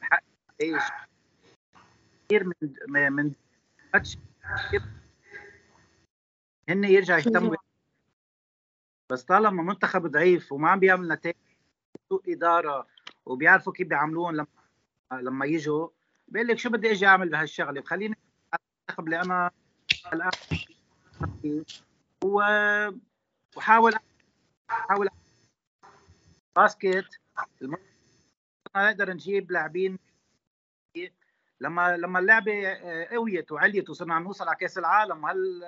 حق 0.00 0.22
إيش؟ 0.60 0.82
كثير 2.28 2.44
من 2.44 3.12
من 3.12 3.32
هن 6.68 6.84
يرجع 6.84 7.18
يهتموا 7.18 7.56
بس 9.12 9.22
طالما 9.22 9.62
منتخب 9.62 10.06
ضعيف 10.06 10.52
وما 10.52 10.70
عم 10.70 10.80
بيعمل 10.80 11.08
نتائج 11.08 11.36
سوء 12.08 12.32
إدارة 12.32 12.86
وبيعرفوا 13.26 13.72
كيف 13.72 13.88
بيعملون 13.88 14.34
لما 14.36 14.46
لما 15.12 15.46
يجوا 15.46 15.88
بيقول 16.28 16.48
لك 16.48 16.58
شو 16.58 16.70
بدي 16.70 16.90
أجي 16.90 17.06
أعمل 17.06 17.28
بهالشغلة؟ 17.28 17.82
خليني 17.82 18.16
المنتخب 18.54 19.04
اللي 19.04 19.20
أنا 19.20 19.50
الآن 20.12 20.30
و 22.24 22.42
وحاول 23.56 23.94
حاول 24.68 25.08
basket 26.56 27.20
نقدر 28.76 29.12
نجيب 29.12 29.52
لاعبين 29.52 29.98
لما 31.60 31.96
لما 31.96 32.18
اللعبة 32.18 32.74
قويت 33.10 33.52
وعليت 33.52 33.90
وصرنا 33.90 34.14
عم 34.14 34.22
نوصل 34.22 34.48
على 34.48 34.56
كأس 34.56 34.78
العالم 34.78 35.24
هال 35.24 35.64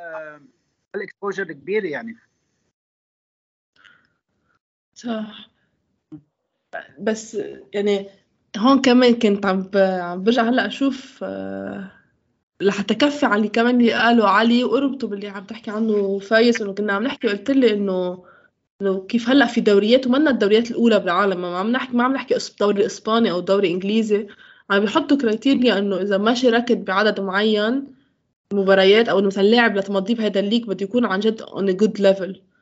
هال 0.95 1.06
exposure 1.06 1.53
كبير 1.53 1.85
يعني. 1.85 2.17
صح. 4.95 5.51
بس 7.01 7.39
يعني 7.75 8.07
هون 8.57 8.81
كمان 8.81 9.15
كنت 9.15 9.47
عم 9.47 9.71
عم 9.77 10.23
برجع 10.23 10.43
هلأ 10.43 10.67
أشوف 10.67 11.21
آه، 11.23 11.91
لحتى 12.61 12.95
كفي 12.95 13.27
على 13.27 13.37
اللي 13.37 13.49
كمان 13.49 13.81
اللي 13.81 13.93
قالوا 13.93 14.29
علي 14.29 14.65
وقربته 14.65 15.09
باللي 15.09 15.29
عم 15.29 15.45
تحكي 15.45 15.71
عنه 15.71 16.19
فايز. 16.19 16.63
إنه 16.63 16.73
كنا 16.75 16.93
عم 16.93 17.03
نحكي 17.05 17.29
قلت 17.29 17.51
لي 17.51 17.73
إنه 17.73 18.25
كيف 19.09 19.29
هلأ 19.29 19.47
في 19.47 19.61
دوريات 19.61 20.07
ومنا 20.07 20.31
الدوريات 20.31 20.71
الأولى 20.71 20.99
بالعالم. 21.01 21.41
ما 21.43 21.59
عم 21.59 21.73
نحكي 21.73 21.97
ما 21.97 22.05
عم 22.05 22.13
نحكي 22.13 22.35
دوري 22.61 22.81
الاسباني 22.81 23.31
أو 23.31 23.41
دوري 23.41 23.71
إنجليزي. 23.71 24.27
عم 24.71 24.81
بيحطوا 24.81 25.17
criteria 25.17 25.79
إنه 25.79 25.97
إذا 26.01 26.19
ما 26.19 26.35
شاركت 26.35 26.77
بعدد 26.77 27.21
معين 27.21 27.95
مباريات 28.53 29.09
أو 29.09 29.23
مثلا 29.23 29.43
لاعب 29.43 29.77
لتمضيه 29.77 30.15
بهذا 30.15 30.41
ال 30.41 30.44
league 30.44 30.67
بده 30.67 30.85
يكون 30.85 31.05
عن 31.05 31.21
جد 31.21 31.43
a 31.43 31.73
good 31.83 32.01
level. 32.01 32.54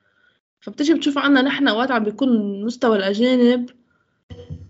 فبتجي 0.63 0.95
بتشوف 0.95 1.19
عنا 1.19 1.43
نحن 1.43 1.69
وقت 1.69 1.91
عم 1.91 2.05
بيكون 2.05 2.63
مستوى 2.65 2.97
الأجانب 2.97 3.71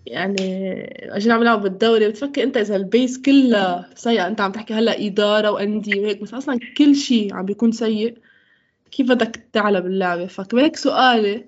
يعني 0.07 0.73
الأجانب 1.05 1.35
عم 1.37 1.43
يلعبوا 1.43 1.63
بالدوري 1.63 2.09
بتفكر 2.09 2.43
أنت 2.43 2.57
إذا 2.57 2.77
البيس 2.77 3.23
كلها 3.23 3.91
سيئة 3.95 4.27
أنت 4.27 4.41
عم 4.41 4.53
تحكي 4.53 4.75
هلأ 4.75 5.07
إدارة 5.07 5.51
وأندية 5.51 6.01
وهيك 6.01 6.23
بس 6.23 6.35
أصلا 6.35 6.59
كل 6.77 6.95
شيء 6.97 7.35
عم 7.35 7.45
بيكون 7.47 7.73
سيء. 7.73 8.19
كيف 8.91 9.09
بدك 9.09 9.45
تعلى 9.53 9.81
باللعبة 9.81 10.27
فكمان 10.27 10.73
سؤالي 10.75 11.45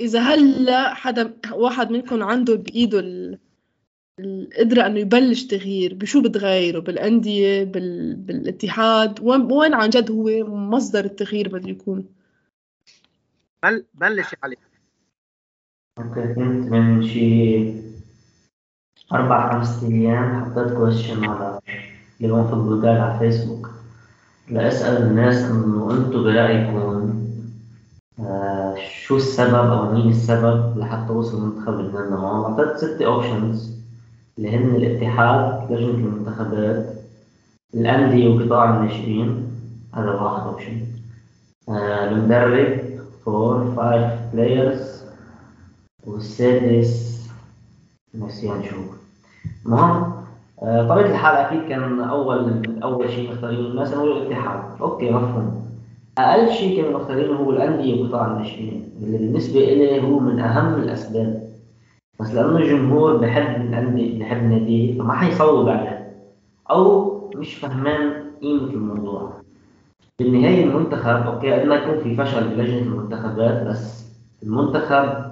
إذا 0.00 0.20
هلأ 0.20 0.94
حدا 0.94 1.34
واحد 1.52 1.90
منكم 1.90 2.22
عنده 2.22 2.54
بإيده 2.54 2.98
ال... 3.00 3.38
القدرة 4.20 4.86
إنه 4.86 5.00
يبلش 5.00 5.42
تغيير 5.44 5.94
بشو 5.94 6.22
بتغيره؟ 6.22 6.78
بالأندية 6.78 7.64
بال... 7.64 8.14
بالاتحاد؟ 8.14 9.20
وين 9.22 9.74
عن 9.74 9.90
جد 9.90 10.10
هو 10.10 10.46
مصدر 10.56 11.04
التغيير 11.04 11.48
بده 11.48 11.70
يكون؟ 11.70 12.06
بلش 13.94 14.34
عليه 14.42 14.56
okay 15.98 16.34
كنت 16.34 16.70
من 16.72 17.08
شي 17.08 17.84
أربع 19.12 19.52
خمس 19.52 19.82
أيام 19.84 20.44
حطيت 20.44 20.72
question 20.72 21.24
على 21.24 21.58
اللي 22.20 22.32
هو 22.32 22.44
في 22.48 22.52
البلدان 22.52 22.96
على 22.96 23.18
فيسبوك 23.18 23.70
لأسأل 24.48 25.02
الناس 25.02 25.36
إنه 25.36 25.90
أنتوا 25.90 26.22
برأيكم 26.24 27.14
آه 28.20 28.74
شو 29.02 29.16
السبب 29.16 29.54
أو 29.72 29.92
مين 29.92 30.10
السبب 30.10 30.78
لحتى 30.78 31.12
وصل 31.12 31.46
منتخب 31.46 31.74
لبنان 31.80 32.10
لهون 32.10 32.44
أعطيت 32.58 32.76
ست 32.76 33.02
options 33.02 33.74
اللي 34.38 34.56
هن 34.56 34.74
الاتحاد 34.76 35.72
لجنة 35.72 35.90
المنتخبات 35.90 36.94
الأندية 37.74 38.28
وقطاع 38.28 38.76
الناشئين 38.76 39.50
هذا 39.94 40.10
واحد 40.10 40.46
option 40.46 40.86
آه 41.68 42.08
المدرب 42.08 42.83
four 43.24 43.72
five 43.76 44.12
players 44.32 45.04
والسادس 46.06 47.14
نسيان 48.14 48.62
شو 48.64 48.76
المهم 49.66 50.12
طبيعة 50.62 51.06
الحال 51.06 51.36
أكيد 51.36 51.68
كان 51.68 52.00
أول 52.00 52.62
أول 52.82 53.10
شيء 53.10 53.32
مختارينه. 53.32 53.68
الناس 53.68 53.94
هو 53.94 54.06
الاتحاد 54.06 54.80
okay 54.80 55.10
مفهوم. 55.10 55.64
أقل 56.18 56.52
شيء 56.52 56.82
كانوا 56.82 57.00
مختارينه 57.00 57.36
هو 57.36 57.50
الأندية 57.50 58.02
وقطاع 58.02 58.26
الناشئين 58.32 58.90
اللي 59.02 59.18
بالنسبة 59.18 59.60
إلي 59.60 60.02
هو 60.02 60.18
من 60.18 60.40
أهم 60.40 60.74
الأسباب. 60.82 61.48
بس 62.20 62.30
لأنه 62.34 62.56
الجمهور 62.56 63.16
بحب 63.16 63.60
الأندية 63.60 64.18
بحب 64.20 64.42
ناديه 64.42 64.98
فما 64.98 65.12
حيصوب 65.12 65.68
عليه 65.68 66.14
أو 66.70 67.14
مش 67.36 67.54
فهمان 67.54 68.24
قيمة 68.42 68.70
الموضوع. 68.70 69.43
بالنهاية 70.18 70.64
المنتخب 70.64 71.26
أوكي 71.26 71.52
قد 71.52 71.66
ما 71.66 71.74
يكون 71.74 72.02
في 72.02 72.16
فشل 72.16 72.48
بلجنة 72.48 72.78
المنتخبات 72.78 73.66
بس 73.66 74.04
المنتخب 74.42 75.24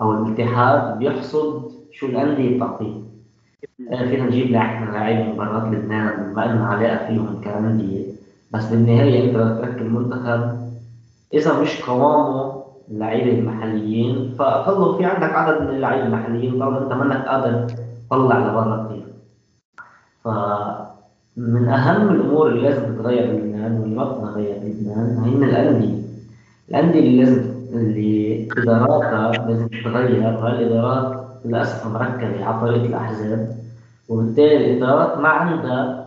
أو 0.00 0.12
الاتحاد 0.12 0.98
بيحصد 0.98 1.70
شو 1.92 2.06
الأندية 2.06 2.56
بتعطيه. 2.56 2.94
آه، 3.92 4.08
فينا 4.08 4.24
نجيب 4.24 4.50
لعيبة 4.50 5.30
من 5.30 5.36
برات 5.36 5.62
لبنان 5.62 6.34
ما 6.34 6.44
لنا 6.44 6.66
علاقة 6.66 7.06
فيهم 7.06 7.40
كأندية. 7.40 8.12
بس 8.50 8.64
بالنهاية 8.64 9.24
أنت 9.30 9.36
بدك 9.36 9.78
المنتخب 9.82 10.70
إذا 11.34 11.60
مش 11.60 11.82
قوامه 11.82 12.62
اللعيبة 12.90 13.38
المحليين 13.38 14.34
فأقل 14.38 14.98
في 14.98 15.04
عندك 15.04 15.32
عدد 15.34 15.62
من 15.62 15.68
اللعيبة 15.68 16.06
المحليين 16.06 16.58
طبعا 16.60 16.78
أنت 16.78 16.92
منك 16.92 17.26
قادر 17.26 17.66
تطلع 18.10 18.38
لبرا 18.38 18.86
كثير 18.86 19.06
فمن 21.36 21.68
أهم 21.68 22.08
الأمور 22.08 22.48
اللي 22.48 22.62
لازم 22.62 22.82
تتغير 22.82 23.32
بلبنان 23.32 23.80
واللي 23.80 23.96
ما 23.96 24.04
بتتغير 24.04 24.58
بلبنان 24.58 25.18
هي 25.24 25.34
الأندية 25.34 26.02
الأندية 26.68 27.00
اللي 27.00 27.24
لازم 27.24 27.56
اللي 27.72 28.48
إداراتها 28.58 29.46
لازم 29.46 29.68
تتغير 29.68 30.22
وهالإدارات 30.22 31.26
للأسف 31.44 31.86
مركبة 31.86 32.44
على 32.44 32.60
طريقة 32.60 32.86
الأحزاب. 32.86 33.56
وبالتالي 34.08 34.56
الإدارات 34.56 35.18
ما 35.18 35.28
عندها 35.28 36.06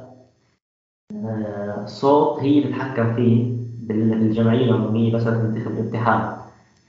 آه، 1.26 1.86
صوت 1.86 2.40
هي 2.40 2.64
تتحكم 2.64 3.14
فيه 3.16 3.54
بالجمعية 3.88 4.66
العمومية 4.66 5.14
بس 5.14 5.24
تنتخب 5.24 5.72
الاتحاد. 5.72 6.38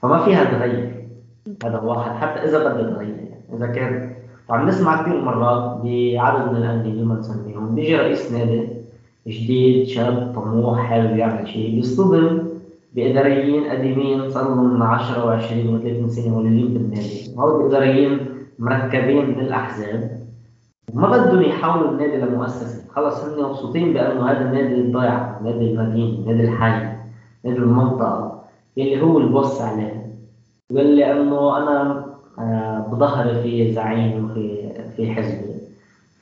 فما 0.01 0.25
فيها 0.25 0.43
تغير. 0.43 1.07
هذا 1.65 1.79
واحد. 1.79 2.11
حتى 2.11 2.39
إذا 2.39 2.59
بدها 2.59 2.93
تغير 2.93 3.15
إذا 3.53 3.67
كان 3.67 4.10
وعم 4.51 4.67
نسمع 4.67 5.01
كثير 5.01 5.21
مرات 5.21 5.81
بعدد 5.83 6.51
من 6.51 6.57
الأندية 6.57 6.91
اللي 6.91 7.05
ما 7.05 7.15
نسميهم 7.15 7.75
بيجي 7.75 7.95
رئيس 7.95 8.31
نادي 8.31 8.67
جديد 9.27 9.87
شاب 9.87 10.31
طموح 10.35 10.79
حابب 10.79 11.17
يعمل 11.17 11.47
شيء 11.47 11.75
بيصطدم 11.75 12.43
بإداريين 12.95 13.63
قديمين 13.63 14.29
صار 14.29 14.43
لهم 14.43 14.83
10 14.83 15.39
و20 15.39 15.51
و30 15.51 16.09
سنة 16.09 16.29
موجودين 16.29 16.73
بالنادي 16.73 17.35
هول 17.37 17.61
الإداريين 17.61 18.19
مركبين 18.59 19.25
من 19.29 19.39
الأحزاب 19.39 20.17
وما 20.93 21.09
بدهم 21.09 21.41
يحولوا 21.41 21.91
النادي 21.91 22.17
لمؤسسة. 22.17 22.83
خلص 22.95 23.23
هن 23.23 23.43
مبسوطين 23.43 23.93
بأنه 23.93 24.31
هذا 24.31 24.41
النادي 24.41 24.75
الضيعة 24.75 25.39
نادي 25.43 25.71
المدينة 25.71 26.25
نادي 26.27 26.43
الحي 26.43 26.87
نادي 27.45 27.57
المنطقة 27.57 28.43
اللي 28.77 29.01
هو 29.01 29.17
البوس 29.17 29.61
عليه. 29.61 30.15
قال 30.75 30.87
لي 30.87 31.11
أنه 31.11 31.57
أنا 31.57 32.00
بظهري 32.91 33.41
في 33.41 33.71
زعيم 33.73 34.25
وفي 34.25 34.71
في 34.95 35.11
حزبي. 35.11 35.51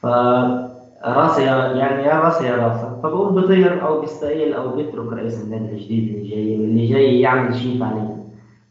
فراسي 0.01 1.43
يعني 1.43 2.03
يا 2.03 2.19
راسي 2.19 2.45
يا 2.45 2.55
راسك 2.55 3.01
فبقوم 3.03 3.35
بطير 3.35 3.87
أو 3.87 4.01
بيستقيل 4.01 4.53
أو 4.53 4.75
بيترك 4.75 5.13
رئيس 5.13 5.43
النادي 5.43 5.71
الجديد 5.73 6.15
اللي 6.15 6.29
جاي 6.29 6.57
واللي 6.57 6.87
جاي 6.87 7.19
يعمل 7.19 7.55
شيء 7.55 7.79
فعليا. 7.79 8.19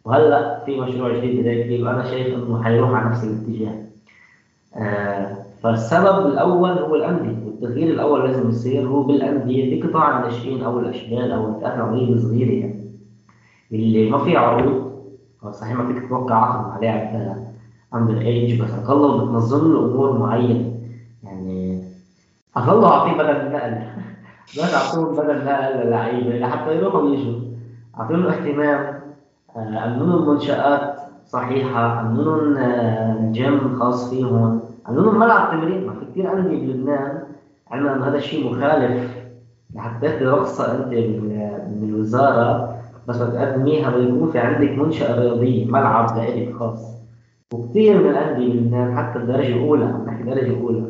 وهلأ 0.05 0.63
في 0.67 0.81
مشروع 0.81 1.17
جديد 1.17 1.41
بده 1.41 1.51
يجيب 1.51 1.87
أنا 1.87 2.05
شايف 2.05 2.35
إنه 2.35 2.63
حيروح 2.63 2.91
على 2.91 3.09
نفس 3.11 3.25
الاتجاه. 3.25 3.75
آه 4.77 5.37
فالسبب 5.63 6.27
الأول 6.27 6.71
هو 6.71 6.95
الأندية. 6.95 7.45
والتغيير 7.47 7.89
الأول 7.89 8.25
لازم 8.25 8.49
يصير 8.49 8.87
هو 8.87 9.03
بالأندية 9.03 9.83
بقطاع 9.83 10.19
الناشئين 10.19 10.63
أو 10.63 10.79
الأشبال 10.79 11.33
أو 11.33 11.59
العمريه 11.59 12.13
الصغيره 12.13 12.51
يعني. 12.51 12.85
اللي 13.73 14.11
ما 14.11 14.19
في 14.19 14.37
عروض 14.37 14.88
صحيح 15.43 15.77
ما 15.77 15.87
فيك 15.87 16.05
تتوقع 16.05 16.35
عقد 16.35 16.67
مع 16.69 16.79
لاعب 16.79 17.37
under 17.95 18.21
age 18.21 18.63
بس 18.63 18.71
أقل 18.71 19.19
بتنظم 19.19 19.73
له 19.73 19.79
أمور 19.79 20.19
معينة. 20.19 20.73
يعني 21.23 21.83
أقل 22.57 22.85
أعطيه 22.85 23.13
بدل 23.13 23.31
النقل 23.31 23.87
بس 24.49 24.75
اعطيهم 24.75 25.17
بدل 25.17 25.45
نقل 25.45 25.87
للعيبه 25.87 26.39
لحتى 26.39 26.77
يروحوا 26.77 27.01
ويجوا 27.01 27.41
اعطيهم 27.99 28.27
اهتمام. 28.27 29.01
آه، 29.57 29.85
امنوا 29.85 30.07
لهم 30.07 30.29
منشآت 30.29 30.97
صحيحة. 31.27 32.01
امنوا 32.01 32.59
آه، 32.59 33.33
جيم 33.33 33.79
خاص 33.79 34.11
فيهم. 34.11 34.61
امنوا 34.89 35.13
ملعب 35.13 35.51
تمرين. 35.51 35.87
ما 35.87 35.93
في 35.93 36.05
كثير 36.11 36.33
انديه 36.33 36.67
بلبنان 36.67 37.23
عندنا 37.71 38.09
هذا 38.09 38.17
الشيء 38.17 38.53
مخالف. 38.53 39.11
لحتى 39.75 40.09
تاخذ 40.09 40.27
رخصة 40.27 40.73
أنت 40.73 40.93
من 41.69 41.89
الوزارة. 41.89 42.78
بس 43.09 43.17
بتقدميها 43.17 43.91
بيكون 43.91 44.31
في 44.31 44.39
عندك 44.39 44.71
منشأة 44.71 45.21
رياضية 45.21 45.67
ملعب 45.67 46.17
لإلك 46.17 46.57
خاص. 46.57 46.99
وكثير 47.53 48.03
من 48.03 48.11
الأندية 48.11 48.97
حتى 48.97 49.19
الدرجة 49.19 49.47
الأولى 49.47 49.85
عم 49.85 50.05
نحكي 50.07 50.23
درجة 50.23 50.61
أولى 50.61 50.85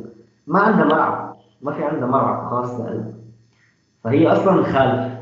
ما 0.46 0.60
عندها 0.60 0.84
ملعب 0.84 1.36
ما 1.62 1.72
في 1.72 1.84
عندها 1.84 2.08
ملعب 2.08 2.50
خاص 2.50 2.80
لإلها. 2.80 3.12
فهي 4.04 4.32
أصلا 4.32 4.52
مخالف 4.60 5.12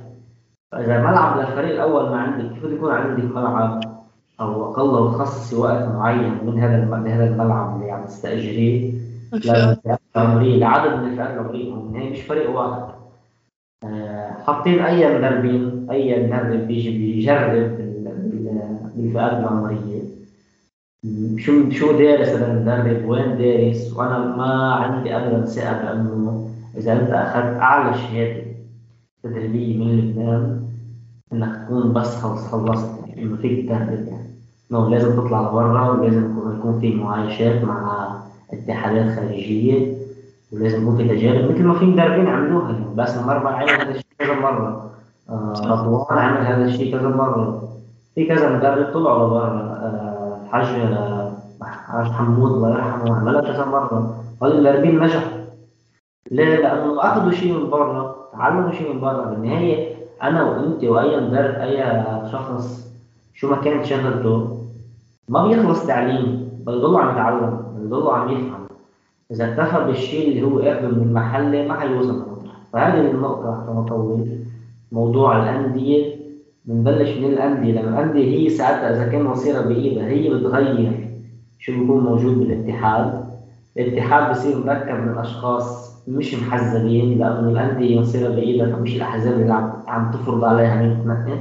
فإذا 0.73 1.01
ملعب 1.01 1.39
للفريق 1.39 1.71
الأول 1.71 2.11
ما 2.11 2.17
عندك 2.17 2.55
كيف 2.55 2.65
يكون 2.65 2.91
عندك 2.93 3.25
ملعب 3.25 3.81
أو 4.41 4.71
أقل 4.71 5.15
تخصصي 5.15 5.57
وقت 5.57 5.89
معين 5.89 6.39
من 6.45 6.59
هذا 6.59 6.97
هذا 7.07 7.25
الملعب 7.25 7.77
اللي 7.77 7.91
عم 7.93 8.05
تستأجريه. 8.05 8.93
للفئات 9.33 10.01
العمرية 10.17 10.57
لعدد 10.59 10.99
من 10.99 11.09
الفئات 11.09 11.31
العمرية 11.31 11.75
هي 11.95 12.11
مش 12.11 12.23
فريق 12.23 12.51
واحد. 12.51 12.96
حاطين 14.47 14.79
أي 14.79 15.19
مدربين 15.19 15.87
أي 15.91 16.27
مدرب 16.27 16.67
بيجي 16.67 16.91
بيجرب 16.91 17.79
بالفئات 18.97 19.33
العمرية. 19.33 20.03
شو 21.39 21.71
شو 21.71 21.99
دارس 21.99 22.29
هذا 22.29 22.53
المدرب؟ 22.53 23.09
وين 23.09 23.39
دارس؟ 23.39 23.93
وأنا 23.97 24.37
ما 24.37 24.73
عندي 24.73 25.17
ابدا 25.17 25.45
ثقة 25.45 25.73
بأنه 25.73 26.49
إذا 26.77 26.93
أنت 26.93 27.11
أخذت 27.11 27.57
أعلى 27.57 27.99
شهادة 27.99 28.43
تدريبية 29.23 29.79
من 29.79 29.99
لبنان 29.99 30.63
إنك 31.33 31.65
تكون 31.65 31.93
بس 31.93 32.17
خلص 32.17 32.47
خلصت. 32.47 32.91
يعني 33.09 33.23
انه 33.23 33.37
فيك 33.37 33.67
تدرب 33.69 34.09
يعني 34.09 34.91
لازم 34.91 35.13
تطلع 35.13 35.41
لبرا 35.41 35.91
ولازم 35.91 36.39
يكون 36.59 36.81
في 36.81 36.95
معايشات 36.95 37.65
مع 37.65 38.13
اتحادات 38.53 39.15
خارجية. 39.17 40.06
ولازم 40.53 40.83
يكون 40.83 40.97
في 40.97 41.09
تجارب 41.09 41.51
مثل 41.51 41.65
ما 41.65 41.75
في 41.79 41.85
مدربين 41.85 42.27
عملوها. 42.27 42.75
بس 42.95 43.17
مرة 43.19 43.49
عمل 43.49 43.71
هذا 43.71 43.91
الشيء 43.91 44.07
كذا 44.19 44.35
مرة. 44.35 44.91
آه، 45.29 45.53
رضوان 45.65 46.19
عمل 46.19 46.47
هذا 46.47 46.65
الشيء 46.65 46.99
كذا 46.99 47.09
مرة. 47.09 47.63
في 48.15 48.27
كذا 48.27 48.57
مدرب 48.57 48.93
طلعوا 48.95 49.27
لبرا 49.27 49.47
آه، 49.47 50.39
الحاج 50.45 50.67
حاج 51.63 52.07
حمود 52.07 52.53
الله 52.53 52.71
يرحمه 52.71 53.17
عملها 53.17 53.41
كذا 53.41 53.65
مرة. 53.65 54.17
هذول 54.43 54.57
المدربين 54.57 55.01
نجحوا. 55.01 55.39
ليه؟ 56.31 56.57
لأنه 56.57 57.01
أخذوا 57.01 57.33
شيء 57.33 57.59
من 57.59 57.71
برا. 57.71 58.17
تعلموا 58.33 58.73
شيء 58.73 58.95
من 58.95 59.01
برا. 59.01 59.25
بالنهاية 59.25 59.97
أنا 60.23 60.45
وأنت 60.45 60.85
وأي 60.85 61.21
مدرب 61.21 61.55
أي 61.55 62.05
شخص 62.33 62.93
شو 63.35 63.51
ما 63.51 63.57
كانت 63.57 63.85
شغلته 63.85 64.63
ما 65.29 65.47
بيخلص 65.47 65.87
تعليم. 65.87 66.47
بيضل 66.67 66.97
عم 66.97 67.11
يتعلم 67.11 67.63
بيضل 67.77 68.11
عم 68.11 68.29
يفهم 68.29 68.66
إذا 69.31 69.53
اكتفى 69.53 69.85
بالشيء 69.85 70.29
اللي 70.29 70.43
هو 70.43 70.59
أخذه 70.59 70.87
من 70.87 71.03
المحلة 71.03 71.69
ما 71.69 71.81
حيوصل 71.81 72.15
للمطرح 72.15 72.57
فهذه 72.73 73.11
النقطة 73.11 73.63
حتى 73.63 73.73
نطول 73.73 74.27
موضوع 74.93 75.43
الأندية. 75.43 76.17
بنبلش 76.65 77.11
من 77.19 77.25
الأندية. 77.25 77.73
لأن 77.73 77.89
الأندية 77.89 78.39
هي 78.39 78.49
ساعتها 78.49 78.91
إذا 78.91 79.13
كان 79.13 79.23
مصيرها 79.25 79.61
بإيدها 79.61 80.07
هي 80.07 80.29
بتغير 80.35 81.09
شو 81.59 81.73
بيكون 81.73 82.05
موجود 82.05 82.39
بالاتحاد. 82.39 83.25
الاتحاد 83.79 84.31
بصير 84.31 84.67
مركب 84.67 84.95
من 84.95 85.19
أشخاص 85.19 85.97
مش 86.09 86.35
محزبين 86.35 87.19
لأنه 87.19 87.49
الأندية 87.51 88.01
مصيرها 88.01 88.29
بإيدها 88.31 88.77
فمش 88.77 88.97
الأحزاب 88.97 89.33
اللي 89.41 89.53
عم 89.87 90.11
تفرض 90.11 90.45
عليها 90.45 90.83
مين 90.83 91.05
تنقي 91.05 91.39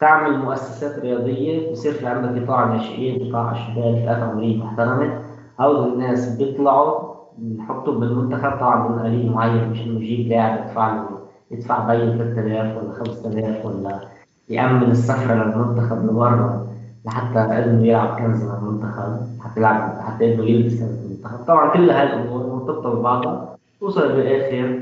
تعمل 0.00 0.38
مؤسسات 0.38 0.98
رياضية 0.98 1.70
بصير 1.72 1.92
في 1.92 2.06
عندك 2.06 2.42
قطاع 2.42 2.64
ناشئين 2.74 3.28
قطاع 3.28 3.52
أشبال 3.52 3.96
فئات 3.96 4.22
عمرية 4.22 4.56
محترمة 4.56 5.18
هؤلاء 5.58 5.88
الناس 5.88 6.36
بيطلعوا 6.36 7.14
بنحطوا 7.38 7.94
بالمنتخب 7.94 8.50
طبعا 8.50 8.88
بمقارير 8.88 9.30
معين 9.30 9.68
مش 9.68 9.80
إنه 9.80 10.00
يجيب 10.00 10.28
لاعب 10.28 10.64
يدفع 10.66 10.94
له 10.94 11.08
يدفع 11.50 11.86
بين 11.86 12.18
3000 12.18 12.76
ولا 12.76 12.92
5000 12.92 13.66
ولا 13.66 14.00
يأمن 14.48 14.90
السفرة 14.90 15.34
للمنتخب 15.34 16.04
لبرا 16.04 16.66
لحتى 17.06 17.38
إنه 17.38 17.86
يلعب 17.86 18.18
كنز 18.18 18.44
مع 18.44 18.58
المنتخب 18.58 19.40
حتى 19.40 19.60
يلعب 19.60 20.00
حتى 20.00 20.34
إنه 20.34 20.44
يلبس 20.44 20.72
كنز 20.72 21.04
المنتخب. 21.04 21.44
طبعا 21.46 21.74
كل 21.74 21.90
هاي 21.90 22.06
الأمور 22.06 22.46
مرتبطة 22.46 22.94
ببعضها 22.94 23.56
توصل 23.80 24.12
بالآخر 24.12 24.80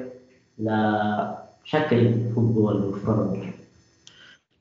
لشكل 0.58 2.14
football 2.34 2.88
مفترض. 2.88 3.36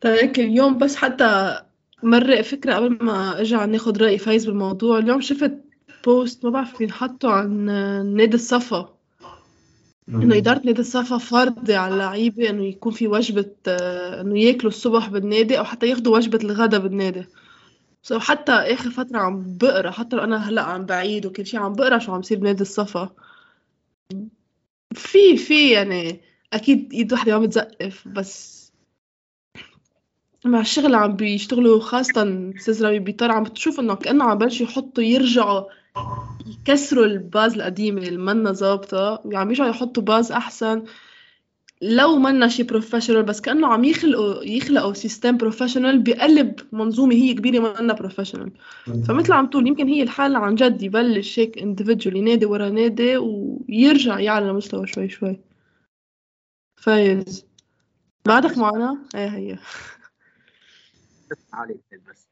هيك 0.04 0.40
اليوم 0.40 0.78
بس 0.78 0.96
حتى 0.96 1.60
مرق 2.04 2.42
فكرة 2.42 2.74
قبل 2.74 2.98
ما 3.02 3.38
أرجع 3.38 3.66
ناخد 3.66 3.98
رأي 3.98 4.18
فايز 4.18 4.46
بالموضوع. 4.46 4.98
اليوم 4.98 5.22
شفت 5.22 5.61
post 6.06 6.46
ما 6.46 6.52
بعرف 6.52 6.82
مين 6.82 6.92
حطه 6.92 7.32
عن 7.32 7.66
نادي 8.16 8.36
الصفا. 8.36 8.98
إنه 10.10 10.38
إدارة 10.38 10.62
نادي 10.66 10.82
الصفا 10.82 11.18
فرض 11.18 11.72
على 11.72 11.94
اللعيبة 11.94 12.50
إنه 12.50 12.66
يكون 12.66 12.92
في 12.94 13.08
وجبة 13.08 13.52
آه، 13.68 14.22
إنه 14.22 14.40
ياكلوا 14.40 14.72
الصبح 14.72 15.10
بالنادي 15.10 15.60
أو 15.60 15.64
حتى 15.64 15.90
ياخذوا 15.90 16.16
وجبة 16.18 16.40
الغداء 16.44 16.80
بالنادي. 16.80 17.26
so 18.04 18.20
حتى 18.20 18.52
آخر 18.52 18.90
فترة 18.90 19.18
عم 19.18 19.58
بقرأ 19.58 19.92
حتى 19.92 20.16
لو 20.16 20.24
أنا 20.24 20.50
هلأ 20.50 20.62
عم 20.62 20.86
بعيد 20.86 21.26
وكل 21.26 21.46
شيء 21.46 21.60
عم 21.60 21.74
بقرأ 21.74 22.00
شو 22.00 22.14
عم 22.14 22.20
يصير 22.20 22.40
بنادي 22.40 22.62
الصفا. 22.62 23.10
في 24.94 25.38
في 25.38 25.72
يعني 25.72 26.22
أكيد 26.54 26.94
إيد 26.94 27.14
وحدة 27.14 27.40
ما 27.40 27.46
بتزقف 27.46 28.08
بس 28.08 28.62
مع 30.46 30.60
الشغل 30.60 30.96
عم 30.96 31.16
بيشتغلوا 31.16 31.80
خاصة 31.80 32.52
أستاذ 32.56 32.84
رامي 32.86 33.00
بيطار 33.00 33.32
عم 33.32 33.44
بتشوف 33.44 33.80
إنه 33.80 33.96
كأنه 33.96 34.24
عم 34.24 34.38
بلشوا 34.38 34.66
يحطوا 34.66 35.04
يرجعوا 35.04 35.64
يكسروا 36.46 37.06
ال 37.06 37.15
base 37.15 37.54
القديمة 37.54 38.02
اللي 38.02 38.18
منا 38.18 38.52
ظابطة 38.52 39.22
وعم 39.26 39.50
يرجعوا 39.50 39.70
يحطوا 39.70 40.04
base 40.04 40.32
أحسن. 40.32 40.86
لو 41.82 42.18
منا 42.18 42.48
شي 42.48 42.64
professional 42.64 43.24
بس 43.24 43.42
كأنه 43.42 43.68
عم 43.68 43.84
يخلقوا 43.84 44.44
يخلقوا 44.44 44.94
system 44.94 45.38
professional 45.38 46.04
بقلب 46.04 46.60
منظومة 46.72 47.16
هي 47.16 47.34
كبيرة 47.34 47.82
منا 47.82 47.94
professional 47.94 48.52
فمثل 49.08 49.34
عم 49.34 49.48
تقول 49.48 49.68
يمكن 49.68 49.88
هي 49.88 50.04
الحالة 50.04 50.40
عن 50.40 50.56
جد 50.56 50.84
يبلش 50.84 51.40
هيك 51.40 51.58
individually 51.58 52.22
نادي 52.22 52.46
ورا 52.46 52.70
نادي 52.70 53.18
ويرجع 53.18 54.20
يعلى 54.20 54.54
مستوى 54.54 54.88
شوي 54.88 55.10
شوي. 55.10 55.40
فايز. 56.76 57.46
بعدك 58.26 58.58
معنا؟ 58.58 58.98
إيه 59.16 59.28
هي. 59.28 59.60
علي 61.54 61.76
بس 62.10 62.28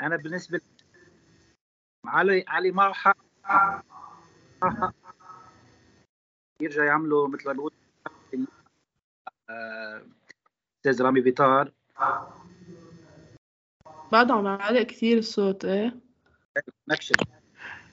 أنا 0.00 0.16
بالنسبة 0.16 0.60
علي 2.06 2.44
علي 2.48 2.70
معه 2.70 2.92
حق 2.92 3.16
يرجع 6.60 6.84
يعملوا 6.84 7.28
مثل 7.28 7.46
ما 7.46 7.52
بيقول 7.52 7.72
آه، 9.50 10.02
أستاذ 10.76 11.02
رامي 11.02 11.22
فيتار 11.22 11.72
بعد 14.12 14.30
عم 14.30 14.46
يعلق 14.46 14.82
كثير 14.82 15.18
الصوت 15.18 15.64
إيه؟ 15.64 15.96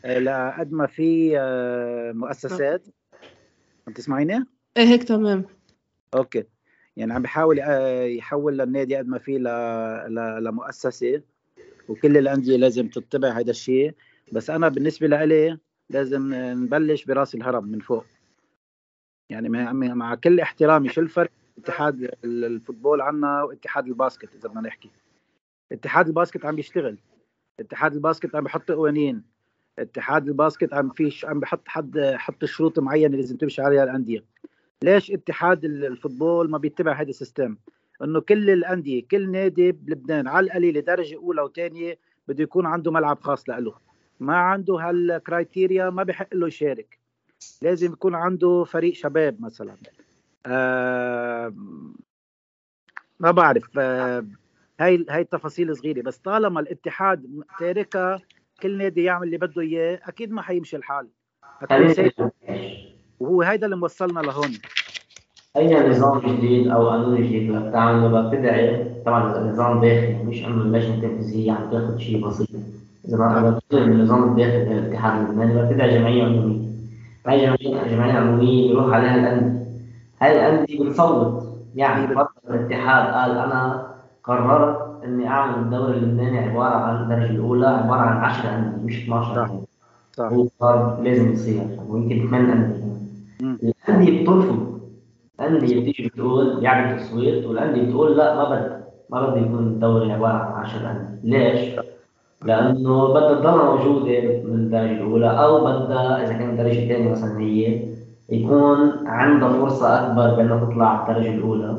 آه، 0.06 0.19
لقد 0.19 0.71
ما 0.71 0.88
في 0.88 1.39
آه، 1.39 2.12
مؤسسات. 2.12 2.88
عم 3.88 3.93
تسمعيني؟ 3.93 4.45
إيه 4.78 4.84
هيك 4.84 5.04
تمام. 5.04 5.45
okay. 6.13 6.43
يعني 6.97 7.13
عم 7.13 7.21
بيحاول 7.21 7.60
يحول 8.17 8.58
للنادي 8.58 8.95
قد 8.95 9.08
ما 9.08 9.19
في 9.19 9.38
لمؤسسة. 10.41 11.21
وكل 11.91 12.17
الانديه 12.17 12.58
لازم 12.58 12.88
تتبع 12.88 13.30
هذا 13.30 13.51
الشيء. 13.51 13.93
بس 14.32 14.49
أنا 14.49 14.67
بالنسبة 14.69 15.08
لإلي 15.08 15.58
لازم 15.89 16.34
نبلش 16.34 17.06
برأس 17.06 17.36
الهرم 17.36 17.65
من 17.67 17.80
فوق. 17.80 18.06
يعني 19.30 19.49
مع 19.49 20.15
كل 20.15 20.39
احترامي 20.39 20.89
شو 20.89 21.01
الفرق؟ 21.01 21.32
اتحاد 21.58 22.12
ال 22.24 22.32
football 22.32 23.02
عنا 23.01 23.43
واتحاد 23.43 23.88
ال 23.88 23.94
basket 23.94 24.36
إذا 24.36 24.49
بدنا 24.49 24.62
نحكي. 24.62 24.89
اتحاد 25.71 26.08
ال 26.08 26.13
basket 26.13 26.45
عم 26.45 26.56
بيشتغل 26.56 26.97
اتحاد 27.60 27.93
ال 27.93 28.00
basket 28.00 28.36
عم 28.36 28.43
بحط 28.43 28.71
قوانين. 28.71 29.23
اتحاد 29.80 30.27
ال 30.28 30.34
basket 30.34 30.74
عم 30.73 30.89
فيش 30.89 31.25
عم 31.25 31.39
بحط 31.39 31.67
حد 31.67 31.99
حط 32.15 32.45
شروط 32.45 32.80
معينة 32.80 33.17
لازم 33.17 33.38
تمشي 33.38 33.62
عليها 33.62 33.84
الأندية. 33.84 34.23
ليش 34.84 35.12
اتحاد 35.12 35.65
ال 35.65 35.75
football 35.75 36.50
ما 36.49 36.58
بيتبع 36.58 36.93
هذا 36.93 37.10
ال 37.10 37.15
system؟ 37.15 37.58
إنه 38.04 38.20
كل 38.22 38.50
الأندية 38.50 39.08
كل 39.12 39.32
نادي 39.32 39.72
بلبنان 39.72 40.28
على 40.28 40.46
القليلة 40.46 40.80
درجة 40.80 41.16
أولى 41.16 41.42
وثانيه 41.42 42.00
بده 42.28 42.44
يكون 42.44 42.66
عنده 42.66 42.92
ملعب 42.92 43.20
خاص 43.22 43.50
له 43.50 43.76
ما 44.20 44.38
عنده 44.38 44.76
هال 44.76 44.98
criteria 44.98 45.89
ما 45.90 46.04
بحق 46.04 46.28
له 46.34 46.48
يشارك. 46.48 47.00
لازم 47.62 47.94
يكون 47.94 48.16
عنده 48.16 48.64
فريق 48.64 48.94
شباب 48.94 49.42
مثلا. 49.42 49.76
آه 50.46 51.54
ما 53.20 53.32
بعرف 53.32 53.70
آه 53.80 54.26
هاي 54.80 55.06
هاي 55.10 55.22
التفاصيل 55.22 55.78
صغيرة 55.78 56.02
بس 56.02 56.18
طالما 56.18 56.60
الاتحاد 56.60 57.44
تاركها 57.60 58.22
كل 58.62 58.78
نادي 58.78 59.04
يعمل 59.04 59.26
اللي 59.28 59.38
بده 59.38 59.62
إياه 59.62 60.00
أكيد 60.04 60.32
ما 60.32 60.42
حيمشي 60.42 60.78
الحال. 60.78 61.10
وهو 63.20 63.42
هيدا 63.42 63.66
اللي 63.66 63.76
موصلنا 63.78 64.20
لهون. 64.20 64.62
أي 65.58 65.90
نظام 65.90 66.20
جديد 66.20 66.68
أو 66.68 66.90
قانون 66.90 67.16
جديد 67.16 67.52
بدك 67.52 67.74
تعمله 67.74 68.08
بدك 68.08 68.38
تدعي 68.38 68.86
طبعا 69.06 69.52
نظام 69.52 69.82
داخلي 69.82 70.24
مش 70.24 70.46
انه 70.46 70.62
اللجنه 70.62 70.96
التنفيذيه 70.96 71.52
عم 71.52 71.72
تاخذ 71.72 71.98
شيء 71.98 72.28
بسيط. 72.28 72.48
إذا 73.08 73.18
بدك 73.18 73.88
من 73.88 73.92
النظام 73.94 74.24
الداخلي 74.24 74.64
للاتحاد 74.64 75.22
اللبناني 75.22 75.54
بدك 75.54 75.70
تدعي 75.70 76.00
جمعية 76.00 76.24
عمومية. 76.24 76.62
هاي 77.28 77.46
جمعيه 77.46 77.96
جمعية 77.96 78.14
عمومية 78.14 78.72
يروح 78.72 78.94
عليها 78.94 79.16
الأندية. 79.16 79.66
هاي 80.22 80.32
الأندية 80.32 80.90
بتصوت. 80.90 81.44
يعني 81.76 82.18
الاتحاد 82.50 83.14
قال 83.14 83.32
أنا 83.32 83.88
قررت 84.24 85.04
إني 85.04 85.28
أعمل 85.28 85.60
الدوري 85.60 85.98
اللبناني 85.98 86.40
عبارة 86.40 86.76
عن 86.76 87.04
الدرجة 87.04 87.32
الأولى 87.32 87.68
عبارة 87.68 88.00
عن 88.00 88.18
10 88.18 88.50
أندية 88.50 88.86
مش 88.86 89.04
12 89.04 89.44
أندية. 89.44 89.66
صح. 90.14 90.26
هو 90.26 90.48
قرار 90.60 91.02
لازم 91.04 91.32
يصير 91.32 91.62
ويمكن 91.90 92.28
8 92.28 92.54
أندية. 92.54 93.74
الأندية 93.90 94.24
بترفض. 94.24 94.70
الانديه 95.39 95.82
بتيجي 95.82 96.10
بتقول 96.10 96.63
يعمل 96.63 97.00
تصويت 97.00 97.46
والانديه 97.46 97.82
بتقول 97.82 98.17
لا 98.17 98.36
ما 98.36 98.50
بدي 98.50 98.82
ما 99.10 99.30
بدي 99.30 99.39
يكون 99.39 99.60
الدوري 99.67 100.12
عبارة 100.12 100.34
عن 100.34 100.63
10 100.63 100.91
أندية. 100.91 101.20
ليش؟ 101.24 101.80
لأنه 102.46 103.08
بدها 103.13 103.34
تضل 103.34 103.65
موجودة 103.65 104.22
من 104.22 104.56
الدرجة 104.56 104.91
الأولى 104.91 105.30
أو 105.44 105.65
بدها 105.65 106.24
إذا 106.24 106.34
كانت 106.34 106.60
الدرجة 106.60 106.84
الثانية 106.84 107.12
مثلا 107.12 107.39
هي 107.39 107.82
يكون 108.30 109.08
عندها 109.08 109.50
فرصة 109.50 110.00
أكبر 110.00 110.36
بأنها 110.36 110.65
تطلع 110.65 111.02
الدرجة 111.10 111.30
الأولى. 111.36 111.78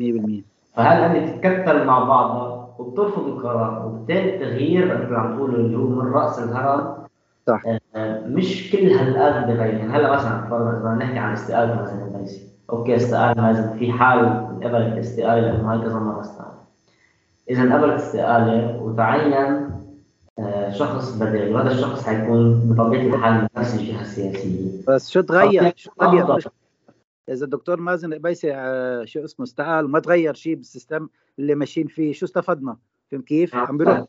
100% 0.00 0.42
فهالانديه 0.76 1.32
بتتكتل 1.32 1.84
مع 1.84 2.04
بعضها؟ 2.04 2.74
وبترفض 2.78 3.26
القرار. 3.26 3.86
وبالتالي 3.86 4.34
التغيير 4.34 4.86
مثل 4.86 5.14
عم 5.14 5.36
تقولوا 5.36 5.56
اللي 5.56 5.76
هو 5.76 5.88
من 5.88 6.12
رأس 6.12 6.38
الهرم 6.38 6.94
صح. 7.46 7.62
آه، 7.96 8.26
مش 8.26 8.72
كل 8.72 8.90
هالقد 8.90 9.46
بغير 9.46 9.74
يعني 9.74 9.92
هلا 9.92 10.12
مثلا 10.12 10.46
فرضا 10.50 10.94
نحكي 10.94 11.18
عن 11.18 11.32
استقالة 11.32 11.82
مثلا 11.82 12.26
أوكي 12.70 12.96
استقال 12.96 13.40
مازن 13.40 13.78
في 13.78 13.92
حال 13.92 14.46
قبلت 14.64 14.92
الاستقاله 14.92 15.40
لأنه 15.40 15.72
هاي 15.72 15.78
كذا 15.78 15.98
مرة 15.98 16.20
استقال 16.20 16.54
إذا 17.50 17.76
قبلت 17.76 17.94
استقاله 17.94 18.82
وتعين 18.82 19.34
آه، 20.38 20.70
شخص 20.70 21.16
بديل 21.16 21.54
وهذا 21.54 21.72
الشخص 21.72 22.04
حيكون 22.04 22.74
بطبيعه 22.74 23.14
الحال 23.14 23.48
نفس 23.56 23.74
الجهه 23.74 24.02
السياسية 24.02 24.82
بس 24.88 25.10
شو 25.10 25.20
تغير؟ 25.20 25.72
شو 25.76 25.90
تغير؟ 26.00 26.48
إذا 27.28 27.44
الدكتور 27.44 27.80
مازن 27.80 28.14
قبيسي 28.14 28.54
آه، 28.54 29.04
شو 29.04 29.24
اسمه 29.24 29.44
استقال 29.44 29.90
ما 29.90 29.98
تغير 29.98 30.34
شيء 30.34 30.54
بال 30.54 30.67
system 30.67 31.08
اللي 31.38 31.54
ماشيين 31.54 31.86
فيه 31.86 32.12
شو 32.12 32.26
استفدنا؟ 32.26 32.76
فهمت 33.10 33.24
كيف؟ 33.24 33.54
عم 33.54 33.78
بيروح 33.78 34.04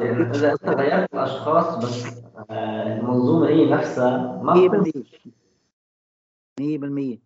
إذا 0.00 0.56
غيرت 0.64 1.14
الأشخاص 1.14 1.84
بس 1.84 2.06
آه، 2.50 2.98
المنظومة 2.98 3.48
هي 3.48 3.70
نفسها 3.70 4.42
ما 4.42 4.54
100% 6.60 7.25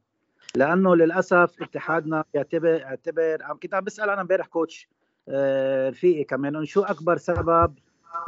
لأنه 0.57 0.97
للأسف 0.97 1.63
اتحادنا 1.63 2.25
يعتبر 2.35 2.69
يعتبر 2.69 3.43
عم 3.43 3.59
كنت 3.59 3.75
عم 3.75 3.85
بسأل 3.85 4.11
أنا 4.11 4.21
امبارح 4.21 4.47
coach 4.47 4.88
آه، 5.29 5.89
رفيقي 5.89 6.25
كمان 6.25 6.57
إنه 6.57 6.65
شو 6.65 6.83
أكبر 6.83 7.17
سبب 7.17 7.75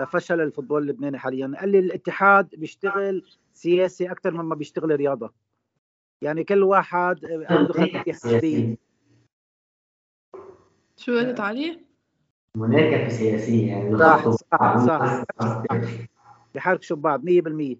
لفشل 0.01 0.41
ال 0.41 0.45
football 0.45 0.83
اللبناني 0.83 1.19
حاليا؟ 1.19 1.53
قال 1.61 1.69
لي 1.69 1.79
الاتحاد 1.79 2.49
بيشتغل 2.57 3.25
سياسي 3.53 4.11
أكثر 4.11 4.31
مما 4.31 4.55
بيشتغل 4.55 4.97
رياضه 4.97 5.33
يعني 6.23 6.45
كل 6.45 6.63
واحد 6.63 7.25
عنده 7.25 7.73
خلفيه 7.73 8.13
حزبيه 8.13 8.77
شو 10.97 11.19
قلت 11.19 11.41
علي؟ 11.41 11.81
مناكفه 12.57 13.09
سياسية 13.09 13.69
يعني 13.69 13.99
صح 13.99 14.31
صح 14.31 14.77
صح, 14.87 15.25
صح. 15.41 15.63
بحركشوا 16.55 16.97
ببعض 16.97 17.25
100% 17.25 17.77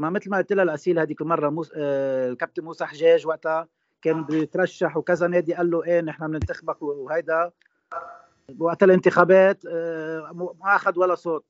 ما 0.00 0.10
مثل 0.10 0.30
ما 0.30 0.36
قلت 0.36 0.52
لها 0.52 0.64
الاسيل 0.64 0.98
هذيك 0.98 1.20
المرة 1.20 1.48
موس... 1.48 1.72
آه 1.76 2.28
الكابتن 2.30 2.64
موسى 2.64 2.84
حجاج 2.86 3.26
وقتها 3.26 3.68
كان 4.02 4.24
بيترشح 4.24 4.96
وكذا 4.96 5.26
نادي 5.26 5.54
قال 5.54 5.70
له 5.70 5.84
إيه 5.84 6.00
نحن 6.00 6.28
بننتخبك 6.28 6.82
وهيدا. 6.82 7.50
وقت 8.58 8.82
الانتخابات 8.82 9.64
آه 9.66 10.54
ما 10.60 10.76
أخذ 10.76 10.98
ولا 10.98 11.14
صوت. 11.14 11.44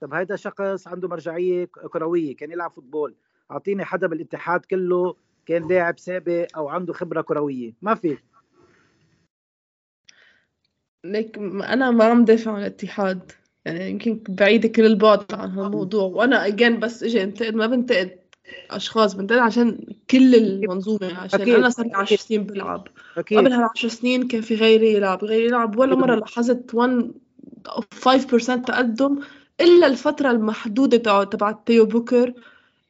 طب 0.00 0.14
هيدا 0.14 0.36
شخص 0.36 0.88
عنده 0.88 1.08
مرجعية 1.08 1.64
كروية 1.64 2.36
كان 2.36 2.50
يلعب 2.50 2.70
فوتبول. 2.70 3.14
أعطيني 3.50 3.84
حدا 3.84 4.06
بالاتحاد 4.06 4.60
كله 4.64 5.16
كان 5.46 5.68
لاعب 5.68 5.98
سابق 5.98 6.46
أو 6.56 6.68
عنده 6.68 6.92
خبرة 6.92 7.22
كروية. 7.22 7.72
ما 7.82 7.94
في. 7.94 8.18
ليك 11.04 11.38
أنا 11.38 11.90
ما 11.90 12.04
عم 12.04 12.24
دافع 12.24 12.52
عن 12.52 12.58
الاتحاد. 12.60 13.32
يعني 13.68 13.90
يمكن 13.90 14.20
بعيدة 14.28 14.68
كل 14.68 14.86
البعد 14.86 15.34
عن 15.34 15.50
هالموضوع. 15.50 16.04
وأنا 16.04 16.46
أجين 16.46 16.80
بس 16.80 17.02
إجي 17.02 17.22
انتقد 17.22 17.54
ما 17.54 17.66
بنتقد 17.66 18.10
أشخاص 18.70 19.14
بنتقل 19.14 19.38
عشان 19.38 19.78
كل 20.10 20.34
المنظومة 20.34 21.18
عشان 21.18 21.40
أكيد. 21.40 21.54
أنا 21.54 21.70
صار 21.70 21.86
لي 21.86 21.94
10 21.94 22.16
سنين 22.16 22.44
بلعب. 22.44 22.88
أكيد. 23.16 23.38
قبل 23.38 23.52
هالعشر 23.52 23.88
سنين 23.88 24.28
كان 24.28 24.40
في 24.40 24.54
غيري 24.54 24.92
يلعب. 24.94 25.24
غيري 25.24 25.46
يلعب 25.46 25.78
ولا 25.78 25.94
مرة 25.94 26.14
لاحظت 26.14 26.74
1 26.74 27.12
أو 27.66 27.82
5% 28.04 28.64
تقدم 28.64 29.18
إلا 29.60 29.86
الفترة 29.86 30.30
المحدودة 30.30 30.96
تبع 30.96 31.24
تبعت 31.24 31.66
تيو 31.66 31.86
بوكر. 31.86 32.32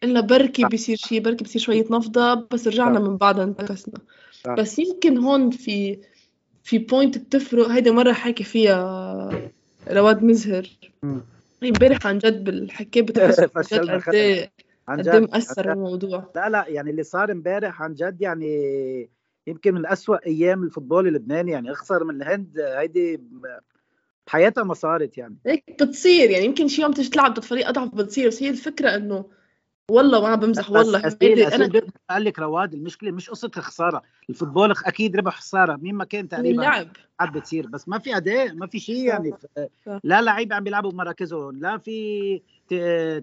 إلا 0.05 0.21
بركي. 0.21 0.65
بيصير 0.65 0.97
شيء 0.97 1.21
بركي 1.21 1.45
بيصير 1.45 1.63
شوية 1.63 1.87
نفضة 1.91 2.35
بس 2.35 2.69
رجعنا. 2.69 3.01
من 3.01 3.17
بعدها 3.17 3.45
انتكسنا. 3.45 4.01
بس 4.59 4.79
يمكن 4.79 5.19
هون 5.19 5.51
في 5.51 5.99
في 6.63 6.79
point 6.79 7.19
بتفرق. 7.19 7.69
هيدي 7.69 7.91
مرة 7.91 8.13
حكي 8.13 8.45
فيها 8.45 9.31
رواد 9.91 10.25
مزهر. 10.25 10.67
امبارح 11.63 12.07
عن 12.07 12.19
جد 12.19 12.45
بالحكي 12.45 13.03
بتحس 13.03 13.39
عن 13.41 13.47
جد 13.47 13.51
فشلنا. 13.55 13.99
قد 13.99 14.15
إيه 14.15 14.53
عن 14.89 15.03
جد 15.03 15.17
مأثر 15.17 15.69
عن 15.69 15.75
جد. 15.75 15.79
الموضوع. 15.79 16.33
لا 16.37 16.49
لا 16.49 16.65
يعني 16.69 16.91
اللي 16.91 17.03
صار 17.03 17.33
امبارح 17.33 17.83
عن 17.83 17.95
جد 17.95 18.17
يعني 18.23 19.11
يمكن 19.47 19.75
من 19.75 19.87
أسوأ 19.87 20.27
أيام 20.27 20.63
ال 20.63 20.68
football 20.68 21.09
اللبناني 21.09 21.53
يعني 21.53 21.73
أخسر 21.73 22.05
من 22.05 22.23
الهند 22.23 22.59
هيدي 22.61 23.21
حياتها 24.29 24.65
ما 24.65 24.75
صارت 24.75 25.19
يعني. 25.19 25.37
هيك 25.47 25.65
بتصير 25.83 26.31
يعني 26.31 26.45
يمكن 26.45 26.69
شي 26.69 26.83
يوم 26.83 26.93
تيجي 26.93 27.09
تلعب 27.11 27.35
ضد 27.35 27.45
فريق 27.45 27.69
أضعف 27.69 27.95
بتصير. 27.95 28.29
بس 28.29 28.43
هي 28.43 28.51
الفكرة 28.51 28.97
إنه 28.97 29.25
والله 29.91 30.21
ما 30.21 30.35
بمزح 30.35 30.71
والله. 30.71 30.99
هيدي 31.23 31.49
أسيل. 31.49 31.63
أنا 31.63 31.83
قال 32.11 32.25
لك 32.25 32.39
رواد 32.39 32.75
المشكلة 32.75 33.11
مش 33.11 33.31
قصة 33.31 33.51
الخساره 33.57 34.03
ال 34.31 34.36
football 34.36 34.75
أكيد 34.87 35.17
ربح 35.17 35.39
خسارة. 35.41 35.77
مين 35.77 35.95
ما 35.95 36.05
كان 36.05 36.29
تقريبا 36.29 36.51
اللعب 36.51 36.89
قاعد 37.19 37.33
بتصير. 37.33 37.67
بس 37.67 37.89
ما 37.89 37.99
في 37.99 38.17
أداء 38.17 38.55
ما 38.55 38.67
في 38.67 38.79
شيء. 38.79 39.05
يعني. 39.05 39.33
لا 40.05 40.23
لعيبه 40.23 40.57
عم 40.57 40.65
بيلعبوا 40.65 40.91
بمراكزهم. 40.91 41.59
لا 41.61 41.79
في 41.79 42.41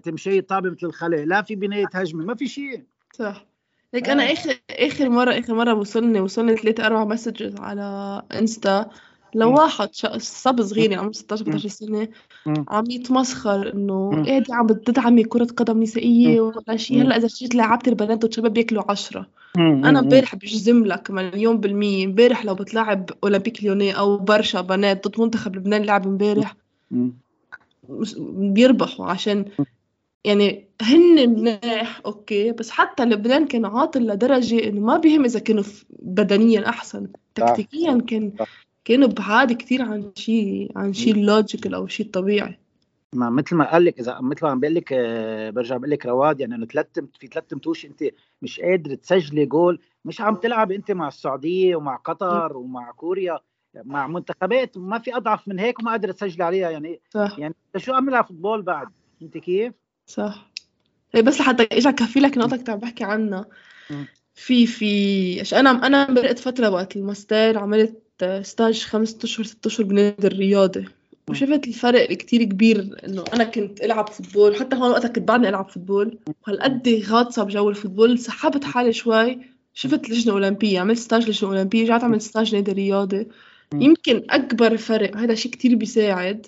تمشي 0.02 0.40
طابة 0.40 0.70
مثل 0.70 0.86
الخلق 0.86 1.18
لا 1.24 1.42
في 1.42 1.54
بناية 1.54 1.88
هجمة. 1.94 2.24
ما 2.24 2.34
في 2.34 2.48
شيء. 2.48 2.82
صح. 3.14 3.46
أنا 3.94 4.22
آه. 4.22 4.32
آخر 4.32 4.60
آخر 4.70 5.08
مرة 5.08 5.38
آخر 5.38 5.54
مرة 5.54 5.74
وصلني 5.74 6.20
وصلني 6.20 6.56
ثلاثة 6.56 6.86
أربع 6.86 7.04
messages 7.04 7.56
على 7.60 8.22
إنستا. 8.32 8.90
لواحد 9.36 9.94
شا- 9.94 10.18
صب 10.18 10.62
صغير 10.62 10.82
يعني 10.90 10.94
عمره 10.96 11.12
16 11.12 11.44
17 11.44 11.68
سنة. 11.68 12.08
عم 12.68 12.84
يتمسخر 12.90 13.72
إنه. 13.74 14.24
إيه 14.26 14.38
دي 14.38 14.52
عم 14.52 14.66
بتدعمي 14.66 15.24
كرة 15.24 15.44
قدم 15.44 15.82
نسائية 15.82 16.40
ولا 16.40 16.76
شيء. 16.76 17.02
هلأ 17.02 17.16
إذا 17.16 17.26
جيت 17.26 17.54
لعبت 17.54 17.88
البنات 17.88 18.24
والشباب 18.24 18.52
بياكلوا 18.52 18.90
عشرة. 18.90 19.26
أنا 19.84 19.98
امبارح 19.98 20.34
بجزم 20.34 20.84
لك 20.84 21.10
مليون 21.10 21.56
بالمية. 21.60 22.04
امبارح 22.04 22.44
لو 22.44 22.54
بتلعب 22.54 23.10
أولمبيك 23.24 23.64
ليوني 23.64 23.98
أو 23.98 24.16
برشا 24.18 24.60
بنات 24.60 25.08
ضد 25.08 25.20
منتخب 25.20 25.56
لبنان 25.56 25.82
لعب 25.82 26.06
امبارح. 26.06 26.56
بيربحوا 28.28 29.06
عشان 29.06 29.44
يعني 30.24 30.64
هن 30.82 31.28
مناح 31.30 32.00
أوكي. 32.06 32.52
بس 32.52 32.70
حتى 32.70 33.04
لبنان 33.04 33.46
كان 33.46 33.64
عاطل 33.64 34.06
لدرجة 34.06 34.68
إنه 34.68 34.80
ما 34.80 34.96
بيهم 34.96 35.24
إذا 35.24 35.38
كانوا 35.38 35.62
بدنيا 36.02 36.68
أحسن. 36.68 37.06
تكتيكيا 37.34 37.98
كان 38.06 38.32
كانوا 38.86 39.08
بعاد 39.08 39.52
كتير 39.52 39.82
عن 39.82 40.12
شيء 40.14 40.72
عن 40.76 40.92
شيء 40.92 41.16
logical 41.16 41.74
أو 41.74 41.86
شيء 41.86 42.10
طبيعي. 42.10 42.58
ما 43.12 43.30
مثل 43.30 43.56
ما 43.56 43.72
قال 43.72 43.84
لك 43.84 43.98
إذا 44.00 44.20
مثل 44.20 44.44
ما 44.44 44.50
عم 44.50 44.60
بقول 44.60 44.74
لك 44.74 44.92
آه، 44.92 45.50
برجع 45.50 45.76
بقول 45.76 45.90
لك 45.90 46.06
رواد 46.06 46.40
يعني 46.40 46.54
إنه 46.54 46.66
ثلاث 46.66 46.86
في 47.18 47.26
ثلاث 47.26 47.54
متوش 47.54 47.84
أنت 47.86 48.04
مش 48.42 48.60
قادر 48.60 48.94
تسجلي 48.94 49.46
جول 49.46 49.80
مش 50.04 50.20
عم 50.20 50.34
تلعب 50.34 50.72
أنت 50.72 50.90
مع 50.90 51.08
السعودية 51.08 51.76
ومع 51.76 51.96
قطر 51.96 52.56
ومع 52.56 52.90
كوريا 52.90 53.38
مع 53.74 54.06
منتخبات 54.06 54.78
ما 54.78 54.98
في 54.98 55.16
أضعف 55.16 55.48
من 55.48 55.58
هيك 55.58 55.78
وما 55.78 55.90
قادر 55.90 56.12
تسجلي 56.12 56.44
عليها 56.44 56.70
يعني 56.70 57.00
صح. 57.10 57.38
يعني 57.38 57.54
شو 57.76 57.92
عم 57.92 58.08
نلعب 58.08 58.26
football 58.26 58.62
بعد؟ 58.62 58.88
أنت 59.22 59.38
كيف؟ 59.38 59.72
صح. 60.06 60.50
هي 61.14 61.22
بس 61.22 61.40
لحتى 61.40 61.62
أجي 61.72 61.92
كفي 61.92 62.20
لك 62.20 62.38
نقطة 62.38 62.56
كنت 62.56 62.70
عم 62.70 62.78
بحكي 62.78 63.04
عنها. 63.04 63.46
في 64.36 64.66
في 64.66 65.40
عشان 65.40 65.66
أنا 65.66 65.86
أنا 65.86 66.10
مرقت 66.10 66.38
فترة 66.38 66.70
وقت 66.70 66.96
الماستر 66.96 67.58
عملت 67.58 68.02
stage 68.42 68.82
خمسة 68.82 69.18
أشهر 69.24 69.46
ست 69.46 69.66
أشهر 69.66 69.86
بنادي 69.86 70.26
الرياضة. 70.26 70.84
وشفت 71.28 71.66
الفرق 71.66 72.12
كتير 72.12 72.44
كبير 72.44 72.96
إنه 73.06 73.24
أنا 73.34 73.44
كنت 73.44 73.80
ألعب 73.80 74.08
football 74.08 74.56
حتى 74.56 74.76
هون 74.76 74.90
وقتها 74.90 75.08
كنت 75.08 75.28
بعدني 75.28 75.48
ألعب 75.48 75.70
football. 75.70 76.18
وهالقد 76.46 77.02
غاطسة 77.06 77.44
بجو 77.44 77.70
ال 77.70 77.75
football 77.75 78.18
سحبت 78.18 78.64
حالي 78.64 78.92
شوي. 78.92 79.38
شفت 79.74 80.10
لجنة 80.10 80.32
أولمبية 80.32 80.80
عملت 80.80 80.98
stage 80.98 81.28
لجنة 81.28 81.50
أولمبية 81.50 81.82
رجعت 81.84 82.04
عملت 82.04 82.22
stage 82.22 82.54
نادي 82.54 82.72
رياضي. 82.72 83.26
يمكن 83.74 84.22
أكبر 84.30 84.76
فرق 84.76 85.16
هذا 85.16 85.34
شيء 85.34 85.52
كتير 85.52 85.74
بيساعد. 85.74 86.46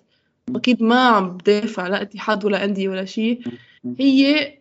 أكيد 0.56 0.82
ما 0.82 1.08
عم 1.08 1.36
بدافع 1.36 1.88
لا 1.88 2.02
اتحاد 2.02 2.44
ولا 2.44 2.64
أندية 2.64 2.88
ولا 2.88 3.04
شيء. 3.04 3.40
هي 3.98 4.57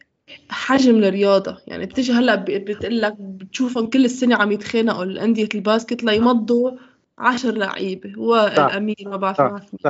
حجم 0.50 1.04
الرياضة. 1.04 1.58
يعني 1.68 1.86
بتيجي 1.86 2.12
هلأ 2.12 2.36
بتقول 2.36 3.02
لك 3.02 3.16
بتشوفهم 3.20 3.88
كل 3.90 4.06
السنة 4.06 4.36
عم 4.36 4.52
يتخانقوا 4.52 5.04
الأندية 5.04 5.50
ال 5.56 5.63
basket 5.63 6.04
ليمضوا 6.04 6.72
عشر 7.18 7.52
لعيبة. 7.52 8.20
والأمير 8.20 8.96
ما 9.06 9.18
بعرف 9.18 9.38
صح. 9.38 9.44
ما 9.44 9.50
بعرف 9.50 9.68
مين 9.76 9.88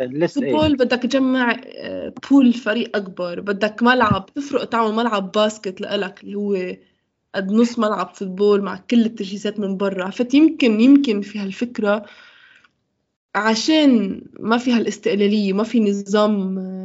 آه، 0.00 0.04
لسه 0.04 0.40
football 0.40 0.76
بدك 0.76 1.02
تجمع 1.02 1.60
آه، 1.76 2.12
pool 2.30 2.52
فريق 2.52 2.96
أكبر. 2.96 3.40
بدك 3.40 3.82
ملعب 3.82 4.26
تفرق 4.34 4.64
تعمل 4.64 4.94
ملعب 4.94 5.32
basket 5.32 5.80
لإلك 5.80 6.24
اللي 6.24 6.34
هو 6.34 6.76
قد 7.34 7.52
نص 7.52 7.78
ملعب 7.78 8.14
football 8.14 8.62
مع 8.62 8.76
كل 8.90 9.04
التجهيزات 9.04 9.60
من 9.60 9.76
برا. 9.76 10.04
عرفت 10.04 10.34
يمكن 10.34 10.80
يمكن 10.80 11.20
في 11.20 11.38
هالفكرة 11.38 12.04
عشان 13.34 14.22
ما 14.40 14.58
في 14.58 14.72
هالاستقلالية 14.72 15.52
ما 15.52 15.62
في 15.62 15.80
نظام 15.80 16.58
آه، 16.58 16.79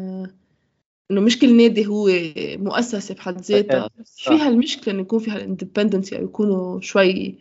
إنه 1.11 1.21
مش 1.21 1.39
كل 1.39 1.57
نادي 1.57 1.87
هو 1.87 2.09
مؤسسة 2.57 3.15
بحد 3.15 3.41
ذاتها. 3.41 3.89
بس 3.99 4.15
في 4.17 4.37
صح. 4.37 4.41
هالمشكلة 4.41 4.93
إنه 4.93 5.01
يكون 5.01 5.19
في 5.19 5.31
هالاندبندنسي 5.31 6.17
أو 6.17 6.23
يكونوا 6.23 6.81
شوي 6.81 7.35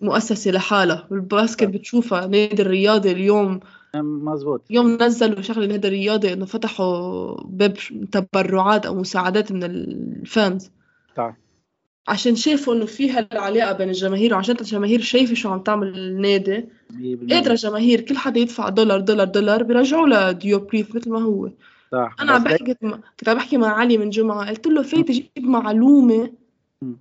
مؤسسة 0.00 0.50
لحالها. 0.50 1.06
بالباسكت 1.10 1.64
صح. 1.64 1.70
بتشوفها 1.70 2.26
نادي 2.26 2.62
الرياضي 2.62 3.10
اليوم 3.10 3.60
مزبوط. 3.94 4.62
يوم 4.70 4.98
نزلوا 5.02 5.42
شغلة 5.42 5.64
النادي 5.64 5.88
الرياضي 5.88 6.32
إنه 6.32 6.44
فتحوا 6.44 7.34
باب 7.44 7.76
تبرعات 8.12 8.86
أو 8.86 8.94
مساعدات 8.94 9.52
من 9.52 9.64
الفانز 9.64 10.70
صح. 11.16 11.36
عشان 12.08 12.36
شافوا 12.36 12.74
إنه 12.74 12.86
في 12.86 13.10
هالعلاقة 13.10 13.72
بين 13.72 13.88
الجماهير 13.88 14.34
وعشان 14.34 14.56
الجماهير 14.60 15.00
شايفة 15.00 15.34
شو 15.34 15.48
عم 15.48 15.62
تعمل 15.62 15.98
النادي. 15.98 16.64
100% 16.90 17.34
قادرة 17.34 17.52
الجماهير 17.52 18.00
كل 18.00 18.16
حدا 18.16 18.40
يدفع 18.40 18.68
دولار 18.68 19.00
دولار 19.00 19.26
دولار 19.26 19.62
بيرجعوا 19.62 20.08
لديوبريف 20.08 20.96
مثل 20.96 21.10
ما 21.10 21.22
هو. 21.22 21.50
صح 21.92 22.16
أنا 22.20 22.32
عم 22.32 22.44
بس 22.44 22.50
بحكي 22.52 22.74
كنت 22.74 23.28
عم 23.28 23.34
بحكي 23.36 23.56
مع 23.56 23.68
علي 23.68 23.98
من 23.98 24.10
جمعة 24.10 24.48
قلت 24.48 24.66
له 24.66 24.82
فايت 24.82 25.10
جيب 25.10 25.30
معلومة. 25.38 26.32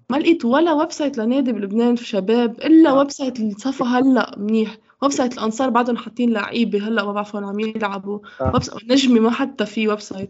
ما 0.10 0.17
لقيت 0.17 0.45
ولا 0.45 0.73
ويب 0.73 0.91
سايت 0.91 1.17
لنادي 1.17 1.52
بلبنان 1.52 1.95
في 1.95 2.06
شباب 2.06 2.52
إلا 2.60 2.89
آه. 2.89 2.97
ويب 2.97 3.12
سايت 3.12 3.39
الصفا 3.39 3.86
هلأ 3.86 4.36
منيح. 4.39 4.78
ويب 5.02 5.12
سايت 5.12 5.34
الأنصار 5.34 5.69
بعدهم 5.69 5.97
حاطين 5.97 6.34
لعيبة 6.34 6.88
هلأ 6.88 7.06
ما 7.06 7.12
بعرف 7.13 7.36
وين 7.36 7.43
عم 7.43 7.60
يلعبوا. 7.60 8.19
آه. 8.41 8.52
ويب 8.54 8.63
سايت 8.63 8.84
نجمي 8.91 9.19
ما 9.19 9.30
حتى 9.32 9.65
في 9.65 9.88
ويب 9.88 9.99
سايت 9.99 10.30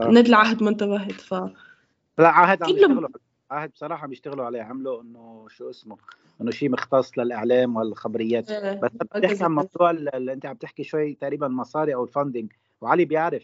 آه. 0.00 0.08
نادي 0.08 0.28
العهد 0.28 0.62
ما 0.62 0.70
انتبهت 0.70 1.12
ف 1.12 1.34
لا 2.18 2.28
عهد 2.28 2.62
عم 2.62 2.70
يشتغلوا 2.70 3.08
عهد 3.50 3.70
بصراحة 3.70 4.04
عم 4.04 4.12
يشتغلوا 4.12 4.44
عليه. 4.44 4.62
عملوا 4.62 5.02
إنه 5.02 5.46
شو 5.56 5.70
اسمه 5.70 5.96
إنه 6.40 6.50
شيء 6.50 6.70
مختص 6.70 7.18
للإعلام 7.18 7.76
والخبريات. 7.76 8.44
بس 8.44 8.52
أنا 9.16 9.20
بحكي 9.22 9.44
عن 9.44 9.50
موضوع 9.52 9.90
ال- 9.90 10.14
اللي 10.14 10.32
أنت 10.32 10.46
عم 10.46 10.56
تحكي 10.56 10.84
شوي 10.84 11.14
تقريبا 11.14 11.48
مصاري 11.48 11.94
أو 11.94 12.04
ال 12.04 12.10
funding 12.10 12.52
وعلي 12.80 13.04
بيعرف. 13.04 13.42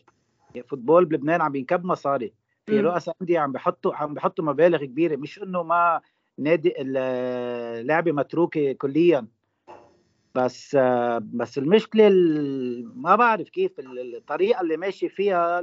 football 0.62 1.04
بلبنان 1.04 1.40
عم 1.40 1.54
ينكب 1.54 1.84
مصاري. 1.84 2.32
في. 2.66 2.80
رؤساء 2.80 3.16
أندية 3.22 3.38
عم 3.38 3.52
بحطوا 3.52 3.94
عم 3.94 4.14
بحطوا 4.14 4.44
مبالغ 4.44 4.84
كبيرة. 4.84 5.16
مش 5.16 5.42
إنه 5.42 5.62
ما 5.62 6.00
نادي 6.38 6.74
اللعبه 6.78 8.12
متروكه 8.12 8.72
كليا. 8.72 9.26
بس 10.34 10.76
بس 11.20 11.58
المشكلة 11.58 12.06
ال- 12.08 12.92
ما 13.02 13.16
بعرف 13.16 13.48
كيف 13.48 13.78
ال- 13.80 14.16
الطريقة 14.16 14.60
اللي 14.60 14.76
ماشي 14.76 15.08
فيها 15.08 15.60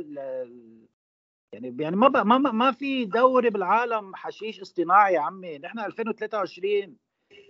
يعني 1.54 1.76
يعني 1.80 1.96
ما 1.96 2.24
ما 2.24 2.38
ما- 2.38 2.72
في 2.72 3.06
دوري 3.06 3.50
بالعالم 3.50 4.16
حشيش 4.16 4.62
اصطناعي 4.62 5.14
يا 5.14 5.20
عمي. 5.20 5.58
نحن 5.58 5.80
2023 5.80 6.96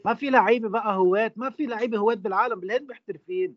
ما 0.06 0.14
في 0.14 0.30
لعيبة 0.30 0.70
بقى 0.70 0.96
هوات. 0.96 1.38
ما 1.38 1.50
في 1.50 1.66
لعيبة 1.66 1.98
هوات 1.98 2.18
بالعالم. 2.18 2.60
بالهند 2.60 2.90
محترفين 2.90 3.56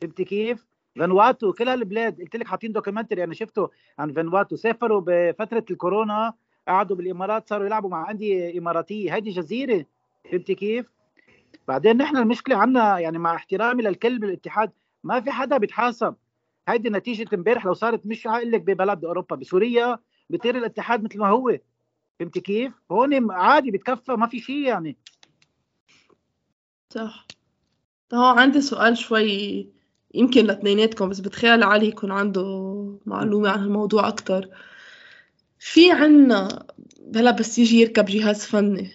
فهمت 0.00 0.22
كيف؟ 0.22 0.71
فانواتو 0.96 1.52
كل 1.52 1.68
هالبلاد 1.68 2.20
قلت 2.20 2.36
لك 2.36 2.46
حاطين 2.46 2.72
documentary. 2.72 3.24
أنا 3.24 3.34
شفته 3.34 3.70
عن 3.98 4.12
فانواتو. 4.12 4.56
سافروا 4.56 5.02
بفترة 5.06 5.64
الكورونا 5.70 6.34
قعدوا 6.68 6.96
بالإمارات 6.96 7.48
صاروا 7.48 7.66
يلعبوا 7.66 7.90
مع 7.90 8.10
أندية 8.10 8.58
إماراتية. 8.58 9.14
هيدي 9.14 9.30
جزيرة. 9.30 9.86
فهمت 10.30 10.52
كيف؟ 10.52 10.86
بعدين 11.68 11.96
نحن 11.96 12.16
المشكلة 12.16 12.56
عنا 12.56 12.98
يعني 12.98 13.18
مع 13.18 13.34
احترامي 13.34 13.82
للكل 13.82 14.18
بالاتحاد 14.18 14.70
ما 15.04 15.20
في 15.20 15.30
حدا 15.30 15.56
بيتحاسب. 15.56 16.14
هيدي 16.68 16.90
نتيجة 16.90 17.34
امبارح 17.34 17.66
لو 17.66 17.72
صارت 17.72 18.06
مش 18.06 18.26
هقول 18.26 18.50
لك 18.50 18.60
ببلد 18.60 19.04
أوروبا. 19.04 19.36
بسوريا 19.36 19.98
بيطير 20.30 20.56
الاتحاد 20.56 21.04
مثل 21.04 21.18
ما 21.18 21.28
هو. 21.28 21.58
فهمت 22.18 22.38
كيف؟ 22.38 22.72
هون 22.90 23.32
عادي 23.32 23.70
بتكفى 23.70 24.12
ما 24.12 24.26
في 24.26 24.40
شيء 24.40 24.62
يعني. 24.62 24.96
صح. 26.90 27.26
هو 28.14 28.24
عندي 28.24 28.60
سؤال 28.60 28.98
شوي 28.98 29.68
يمكن 30.14 30.44
لاثنيناتكم 30.44 31.08
بس 31.08 31.20
بتخيل 31.20 31.62
علي 31.62 31.88
يكون 31.88 32.10
عنده 32.10 32.42
معلومة 33.06 33.50
عن 33.50 33.64
الموضوع 33.64 34.08
أكتر. 34.08 34.48
في 35.58 35.92
عنا 35.92 36.66
هلا 37.16 37.30
بس 37.30 37.58
يجي 37.58 37.80
يركب 37.80 38.04
جهاز 38.04 38.44
فني. 38.44 38.90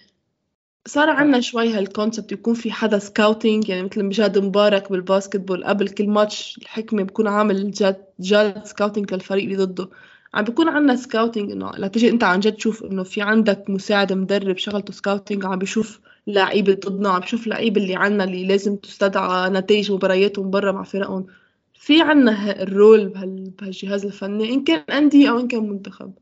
صار 0.86 1.10
عنا 1.10 1.40
شوي 1.40 1.72
هال 1.72 1.85
concept 1.85 2.32
يكون 2.32 2.54
في 2.54 2.72
حدا 2.72 2.98
scouting 2.98 3.68
يعني 3.68 3.82
مثل 3.82 4.04
ما 4.04 4.15
جاد 4.15 4.38
مبارك 4.38 4.92
بال 4.92 5.04
basketball 5.04 5.64
قبل 5.64 5.88
كل 5.88 6.08
ماتش 6.08 6.58
الحكمة 6.62 7.02
بكون 7.02 7.28
عامل 7.28 7.70
جاد 7.70 8.04
جاد 8.20 8.64
scouting 8.64 9.14
للفريق 9.14 9.44
اللي 9.44 9.56
ضده. 9.56 9.88
عم 10.34 10.44
بيكون 10.44 10.68
عنا 10.68 10.96
scouting 10.96 11.52
إنه 11.52 11.70
لتجي 11.70 12.08
أنت 12.08 12.24
عن 12.24 12.40
جد 12.40 12.52
تشوف 12.52 12.84
إنه 12.84 13.02
في 13.02 13.22
عندك 13.22 13.70
مساعد 13.70 14.12
مدرب 14.12 14.56
شغلته 14.56 14.92
scouting 14.92 15.44
عم 15.44 15.58
بيشوف 15.58 16.00
لعيبة 16.28 16.74
ضدنا 16.86 17.08
عم 17.08 17.20
بيشوف 17.20 17.46
لعيبة 17.46 17.82
اللي 17.82 17.96
عنا 17.96 18.24
اللي 18.24 18.44
لازم 18.46 18.76
تستدعى 18.76 19.50
نتائج 19.50 19.92
مبارياتهم 19.92 20.50
برا 20.50 20.72
مع 20.72 20.82
فرقهم. 20.82 21.26
في 21.74 22.02
عنا 22.02 22.62
ال 22.62 22.71
role 22.71 23.08
بهالجهاز 23.08 24.04
الفني 24.06 24.54
إن 24.54 24.64
كان 24.64 24.80
أندية 24.90 25.30
أو 25.30 25.38
إن 25.40 25.48
كان 25.48 25.68
منتخب. 25.68 26.12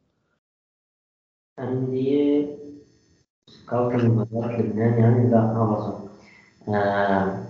أندية 1.59 2.57
كوكب 3.71 4.05
مباراة 4.05 4.61
لبنان 4.61 4.99
يعني 4.99 5.31
لا 5.31 5.41
ما 5.41 6.09
آه، 6.69 7.47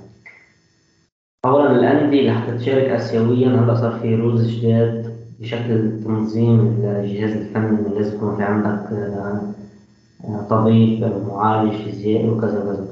أولا 1.44 1.70
الأندية 1.70 2.20
اللي 2.20 2.32
حتتشارك 2.32 2.84
آسيويا 2.90 3.48
هلا 3.48 3.74
صار 3.74 4.00
في 4.00 4.14
rules 4.14 4.50
جداد 4.50 5.16
بشكل 5.40 6.02
تنظيم 6.04 6.60
الجهاز 6.84 7.30
الفني 7.32 7.94
لازم 7.94 8.16
يكون 8.16 8.36
في 8.36 8.42
عندك؟ 8.42 8.92
آه، 8.92 9.54
طبيب 10.50 11.12
معالج 11.28 11.72
فيزيائي 11.72 12.30
وكذا 12.30 12.58
وكذا 12.62 12.84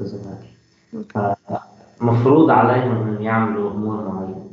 وكذا. 0.95 1.37
فمفروض 2.01 2.51
عليهم 2.51 2.97
إنهم 2.97 3.23
يعملوا 3.23 3.71
أمور 3.71 4.09
معينة. 4.09 4.45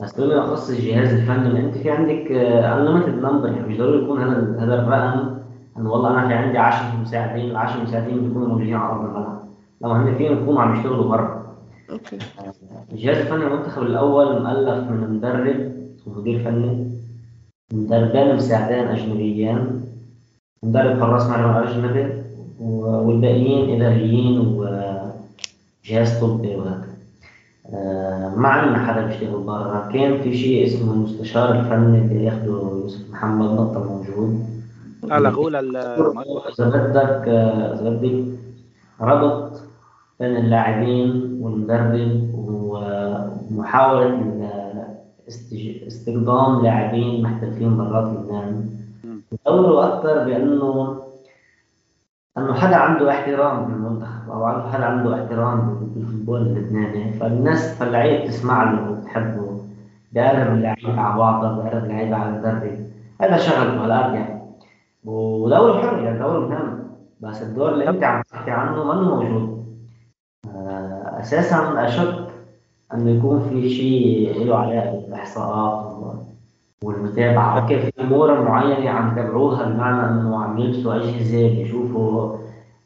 بس 0.00 0.20
بما 0.20 0.34
يخص 0.34 0.70
الجهاز 0.70 1.12
الفني 1.12 1.60
أنت 1.64 1.74
في 1.74 1.90
عندك 1.90 2.28
unlimited 2.28 3.24
number 3.24 3.48
يعني 3.48 3.68
مش 3.68 3.78
ضروري 3.78 4.04
يكون 4.04 4.22
هذا 4.22 4.56
هذا 4.58 4.74
الرقم. 4.74 5.38
انه 5.78 5.92
والله 5.92 6.10
أنا 6.10 6.28
في 6.28 6.34
عندي 6.34 6.58
10 6.58 7.00
مساعدين 7.00 7.50
ال 7.50 7.56
10 7.56 7.82
مساعدين 7.82 8.20
بيكونوا 8.20 8.48
موجودين 8.48 8.74
على 8.74 8.92
أرض 8.92 9.04
الملعب 9.04 9.42
لو 9.80 9.90
هن 9.90 10.14
فيهم 10.14 10.42
يكونوا 10.42 10.62
عم 10.62 10.76
يشتغلوا 10.76 11.08
برا. 11.08 11.56
okay. 11.90 12.18
الجهاز 12.92 13.16
الفني 13.16 13.46
المنتخب 13.46 13.82
الأول 13.82 14.42
مؤلف 14.42 14.90
من 14.90 15.16
مدرب 15.16 15.72
مدير 16.06 16.44
فني. 16.44 16.90
مدربين 17.72 18.36
مساعدين 18.36 18.88
مدرب 20.62 21.00
حراس 21.00 21.26
مرمى 21.26 21.68
اجنبي 21.68 22.22
والباقيين 22.60 23.82
إداريين 23.82 24.38
وجهاز 24.38 26.20
طبي 26.20 26.56
وهكذا. 26.56 26.88
آه، 27.74 28.34
ما 28.36 28.48
عندنا 28.48 28.78
حدا 28.86 29.06
بيشتغل 29.06 29.40
برا 29.42 29.88
كان 29.92 30.22
في 30.22 30.36
شيء 30.36 30.66
اسمه 30.66 30.92
المستشار 30.92 31.60
الفني 31.60 31.98
اللي 31.98 32.24
ياخده 32.24 32.46
يوسف 32.46 33.10
محمد 33.10 33.50
نقطة 33.50 33.84
موجود. 33.84 34.46
لا 35.02 35.30
غول 35.30 35.56
أذا 35.56 36.68
بدك 36.68 37.28
أذا 37.28 37.90
بدك. 37.90 38.24
ربط 39.00 39.60
بين 40.20 40.36
اللاعبين 40.36 41.38
والمدرب 41.40 42.30
ومحاولة 43.50 44.20
استخدام 45.86 46.62
لاعبين 46.62 47.22
محترفين 47.22 47.76
برات 47.76 48.04
لبنان. 48.12 48.77
دوره 49.46 49.86
أكثر 49.94 50.24
بأنه 50.24 50.98
أنه 52.38 52.54
حدا 52.54 52.76
عنده 52.76 53.10
احترام 53.10 53.64
بالمنتخب 53.64 54.30
أو 54.30 54.62
حدا 54.70 54.84
عنده 54.84 55.14
احترام 55.14 55.90
بالفوتبول 55.94 56.40
اللبناني. 56.40 57.12
فالناس 57.12 57.78
فاللعيبه 57.78 58.24
بتسمع 58.24 58.72
له 58.72 58.90
وبتحبه 58.90 59.60
بيقرب 60.12 60.52
اللعيبة 60.52 61.00
على 61.00 61.18
بعضها 61.18 61.62
بيقرب 61.62 61.84
اللعيبة 61.84 62.16
على 62.16 62.28
المدرب 62.30 62.78
هذا 63.20 63.36
شغلته 63.36 63.84
هالقد 63.84 64.14
يعني. 64.14 64.40
ودوره 65.04 65.82
حر 65.82 65.98
يعني 66.02 66.18
دوره 66.18 66.48
مهم. 66.48 66.78
بس 67.20 67.42
الدور 67.42 67.72
اللي 67.72 67.88
أنت 67.88 68.04
عم 68.04 68.22
تحكي 68.22 68.50
عنه 68.50 68.84
منه 68.84 69.14
موجود. 69.14 69.64
آه، 70.54 71.20
أساسا 71.20 71.84
اشك 71.84 72.26
انه 72.94 73.10
يكون 73.10 73.40
في 73.40 73.70
شيء 73.70 74.46
له 74.46 74.56
علاقة 74.56 75.00
بالإحصاءات 75.00 75.87
والمتابعة. 76.84 77.60
okay 77.60 77.78
في 77.78 77.92
أمور 78.00 78.42
معينة 78.42 78.90
عم 78.90 79.12
يتابعوها 79.12 79.64
بمعنى 79.68 80.10
إنه 80.10 80.42
عم 80.42 80.58
يلبسوا 80.58 80.94
اجهزة 80.94 81.48
بيشوفوا 81.48 82.36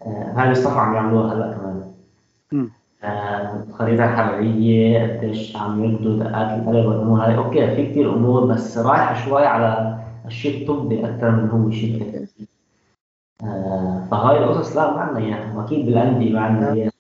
آه 0.02 0.32
هاي 0.36 0.50
الصفحة 0.50 0.80
عم 0.80 0.94
يعملوها 0.94 1.34
هلأ 1.34 1.52
كمان. 1.58 1.82
آه 3.04 3.62
الخريطة 3.68 4.04
الحرارية 4.04 5.16
قديش 5.18 5.56
عم 5.56 5.84
يقضوا 5.84 6.18
دقات 6.18 6.60
القلب 6.60 6.86
والامور 6.86 7.20
هاي 7.20 7.36
okay 7.36 7.76
في 7.76 7.90
كثير 7.90 8.14
أمور 8.14 8.44
بس 8.44 8.78
رايحة 8.78 9.24
شوي 9.24 9.46
على 9.46 9.98
الشيء 10.26 10.62
الطبي 10.62 11.04
أكثر 11.06 11.30
من 11.30 11.50
هو 11.50 11.70
شيء 11.70 11.96
تكنيكي 12.00 12.48
آه 13.44 14.06
فهاي 14.10 14.38
القصص 14.44 14.76
لا 14.76 14.90
ما 14.94 15.00
عندنا 15.00 15.18
اياها 15.26 15.56
وأكيد 15.58 15.86
بالاندية 15.86 16.32
ما 16.32 16.40
عندنا 16.40 16.72
اياها 16.72 16.92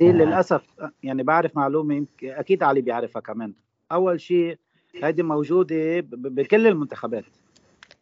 دي 0.00 0.12
للأسف 0.12 0.62
يعني 1.02 1.22
بعرف 1.22 1.56
معلومة 1.56 2.04
أكيد 2.24 2.62
علي 2.62 2.80
بيعرفها 2.80 3.22
كمان. 3.22 3.52
أول 3.92 4.20
شيء 4.20 4.58
هذه 5.02 5.22
موجودة 5.22 6.00
بكل 6.10 6.66
المنتخبات. 6.66 7.24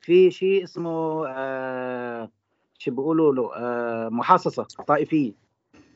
في 0.01 0.31
شيء 0.31 0.65
اسمه 0.65 1.25
آه 1.29 2.31
شو 2.79 2.91
بيقولوا 2.91 3.35
له 3.35 3.55
آه 3.57 4.09
محاصصة 4.09 4.63
طائفية. 4.63 5.33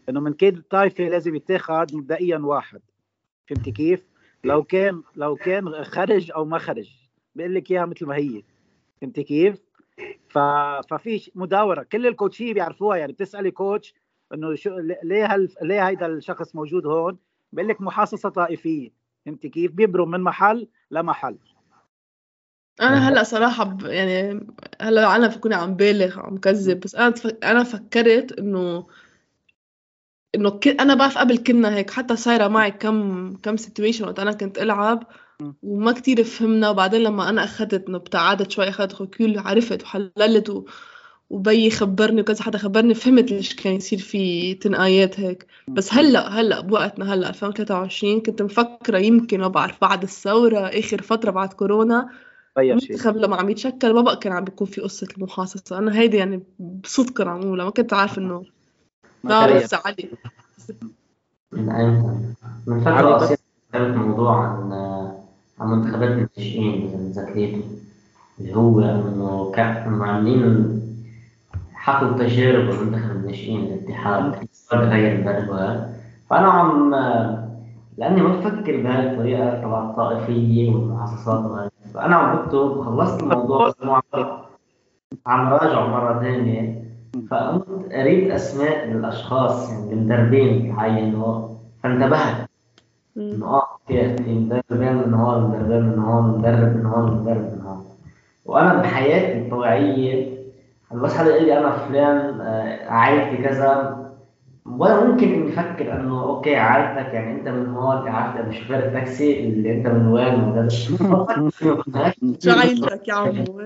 إنه 0.08 0.20
من 0.20 0.32
كل 0.32 0.62
طائفة 0.62 1.08
لازم 1.08 1.34
يتاخذ 1.34 1.96
مبدئيا 1.96 2.38
واحد. 2.38 2.80
فهمتي 3.46 3.72
كيف؟ 3.72 4.04
لو 4.44 4.62
كان 4.62 5.02
لو 5.16 5.36
كان 5.36 5.84
خرج 5.84 6.30
أو 6.30 6.44
ما 6.44 6.58
خرج 6.58 6.90
بقول 7.34 7.54
لك 7.54 7.70
إياها 7.70 7.86
مثل 7.86 8.06
ما 8.06 8.16
هي. 8.16 8.42
فهمتي 9.00 9.22
كيف؟ 9.22 9.62
ف... 10.28 10.38
ففي 10.88 11.30
مداورة. 11.34 11.82
كل 11.82 12.06
الكوتشية 12.06 12.54
بيعرفوها. 12.54 12.96
يعني 12.96 13.12
بتسألي 13.12 13.50
coach 13.50 13.94
إنه 14.34 14.54
شو 14.54 14.78
ليه 15.02 15.26
هل... 15.26 15.48
ليه 15.62 15.88
هيدا 15.88 16.06
الشخص 16.06 16.54
موجود 16.54 16.86
هون؟ 16.86 17.18
بقول 17.52 17.68
لك 17.68 17.80
محاصصة 17.80 18.28
طائفية. 18.28 18.97
فهمت 19.28 19.46
كيف؟ 19.46 19.72
بيبرم 19.72 20.10
من 20.10 20.20
محل 20.20 20.68
لمحل. 20.90 21.38
أنا 22.80 23.08
هلأ 23.08 23.22
صراحة 23.22 23.64
ب... 23.64 23.82
يعني 23.82 24.46
هلأ 24.80 25.16
أنا 25.16 25.26
بكون 25.26 25.52
عم 25.52 25.74
بالغ 25.74 26.20
عم 26.20 26.38
كذب 26.38 26.80
بس 26.80 26.94
أنا 26.94 27.10
تف... 27.10 27.26
أنا 27.26 27.64
فكرت 27.64 28.32
انه 28.32 28.86
إنه 30.34 30.50
ك... 30.50 30.68
أنا 30.68 30.94
بعرف 30.94 31.18
قبل 31.18 31.38
كنا 31.38 31.74
هيك 31.74 31.90
حتى 31.90 32.16
صايرة 32.16 32.48
معي 32.48 32.70
كم 32.70 33.36
كم 33.36 33.56
situation 33.56 34.04
وقت 34.04 34.18
أنا 34.18 34.32
كنت 34.32 34.58
ألعب 34.58 35.06
وما 35.62 35.92
كتير 35.92 36.24
فهمنا 36.24 36.70
وبعدين 36.70 37.02
لما 37.02 37.28
أنا 37.28 37.44
أخذت 37.44 37.88
إنه 37.88 37.96
ابتعدت 37.96 38.50
شوي 38.50 38.68
أخذت 38.68 39.02
ركول 39.02 39.38
عرفت 39.38 39.82
وحللت 39.82 40.50
و... 40.50 40.66
وبي 41.30 41.70
خبرني 41.70 42.20
وكذا 42.20 42.42
حدا 42.42 42.58
خبرني 42.58 42.94
فهمت 42.94 43.30
ليش 43.30 43.54
كان 43.54 43.72
يصير 43.74 43.98
في 43.98 44.54
تنقايات 44.54 45.20
هيك. 45.20 45.46
بس 45.68 45.94
هلأ 45.94 46.28
هلأ 46.28 46.60
بوقتنا 46.60 47.14
هلأ 47.14 47.28
2023 47.28 48.20
كنت 48.20 48.42
مفكرة 48.42 48.98
يمكن 48.98 49.40
ما 49.40 49.48
بعرف 49.48 49.80
بعد 49.80 50.02
الثورة 50.02 50.58
آخر 50.58 51.02
فترة 51.02 51.30
بعد 51.30 51.52
كورونا. 51.52 52.08
المنتخب 52.58 53.16
لما 53.16 53.36
عم 53.36 53.50
يتشكل 53.50 53.94
ما 53.94 54.00
بقى 54.00 54.16
كان 54.16 54.32
عم 54.32 54.44
بيكون 54.44 54.66
في 54.66 54.80
قصة 54.80 55.08
المحاصصة. 55.16 55.78
أنا 55.78 55.98
هيدي 55.98 56.16
يعني 56.16 56.42
بصدق 56.58 57.20
عم 57.20 57.56
ما 57.56 57.70
كنت 57.70 57.92
عارف 57.92 58.18
إنه 58.18 58.44
بعرف 59.24 59.74
علي. 59.86 60.10
من 62.66 62.80
فترة 62.80 63.14
قصيرة 63.14 63.38
كتبت 63.72 63.96
موضوع 63.96 64.36
عن 64.36 64.72
عن 65.60 65.68
منتخبات 65.70 66.10
الناشئين 66.10 67.10
اذا 67.10 67.28
اللي 68.40 68.54
هو 68.56 68.80
إنه 68.80 69.52
كانوا 69.54 70.06
عاملين 70.06 70.87
حقوا 71.88 72.18
تجارب 72.18 72.70
المنتخب 72.70 73.10
الناشئين 73.10 73.60
الاتحاد 73.60 74.48
تغير 74.70 75.12
المدرب 75.12 75.88
فأنا 76.30 76.48
عم 76.48 76.94
لأني 77.98 78.22
ما 78.22 78.28
بفكر 78.28 78.76
بهذه 78.82 79.12
الطريقة 79.12 79.62
تبع 79.62 79.90
الطائفيه 79.90 80.74
والمحاصصات 80.74 81.70
فأنا 81.94 82.16
عم 82.16 82.36
بكتب 82.36 82.80
خلصت 82.80 83.22
الموضوع 83.22 83.72
عم 85.26 85.52
راجعه 85.52 85.86
مرة 85.86 86.20
ثانية. 86.20 86.84
فقمت 87.30 87.92
قريت 87.92 88.30
أسماء 88.30 88.84
الاشخاص 88.84 89.70
يعني 89.70 89.92
المدربين 89.92 90.74
عينوا 90.78 91.48
فانتبهت. 91.82 92.48
إنه 93.16 93.46
آه 93.46 93.66
في 93.88 94.16
مدربين 94.28 94.96
من 94.96 95.14
هون 95.14 95.50
مدربين 95.50 95.82
من 95.82 95.98
هون 95.98 96.38
مدرب 96.38 96.76
من 96.76 96.86
هون 96.86 97.20
مدرب 97.20 97.36
من 97.36 97.62
هون. 97.66 97.84
وأنا 98.46 98.82
بحياتي 98.82 99.38
الطبيعية 99.38 100.37
بس 100.92 101.16
حدا 101.16 101.30
يقول 101.30 101.46
لي 101.46 101.58
أنا 101.58 101.70
فلان 101.70 102.40
آه، 102.40 102.90
عائلتي 102.90 103.42
كذا 103.42 103.98
ولا 104.66 105.04
ممكن 105.04 105.28
إني 105.28 105.48
أفكر 105.48 106.00
إنه 106.00 106.22
okay 106.22 106.56
عائلتك 106.56 107.14
يعني 107.14 107.40
أنت 107.40 107.48
من 107.48 107.74
هون 107.74 108.08
عارف 108.08 108.46
بشوفير 108.46 108.78
التاكسي 108.78 109.40
اللي 109.40 109.72
أنت 109.72 109.86
من 109.86 110.06
وين 110.06 110.44
وكذا. 110.44 110.68
شو 112.44 112.50
عائلتك 112.50 113.08
يا 113.08 113.14
عمو؟ 113.14 113.44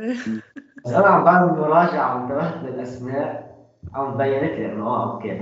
بس 0.84 0.92
أنا 0.92 1.06
عم 1.06 1.24
بعمل 1.24 1.58
مراجعة 1.60 2.16
وانتبهت 2.16 2.64
للأسماء. 2.64 3.52
عم 3.94 4.16
بينت 4.16 4.52
لي 4.52 4.72
إنه 4.72 4.86
آه 4.86 5.12
okay 5.12 5.40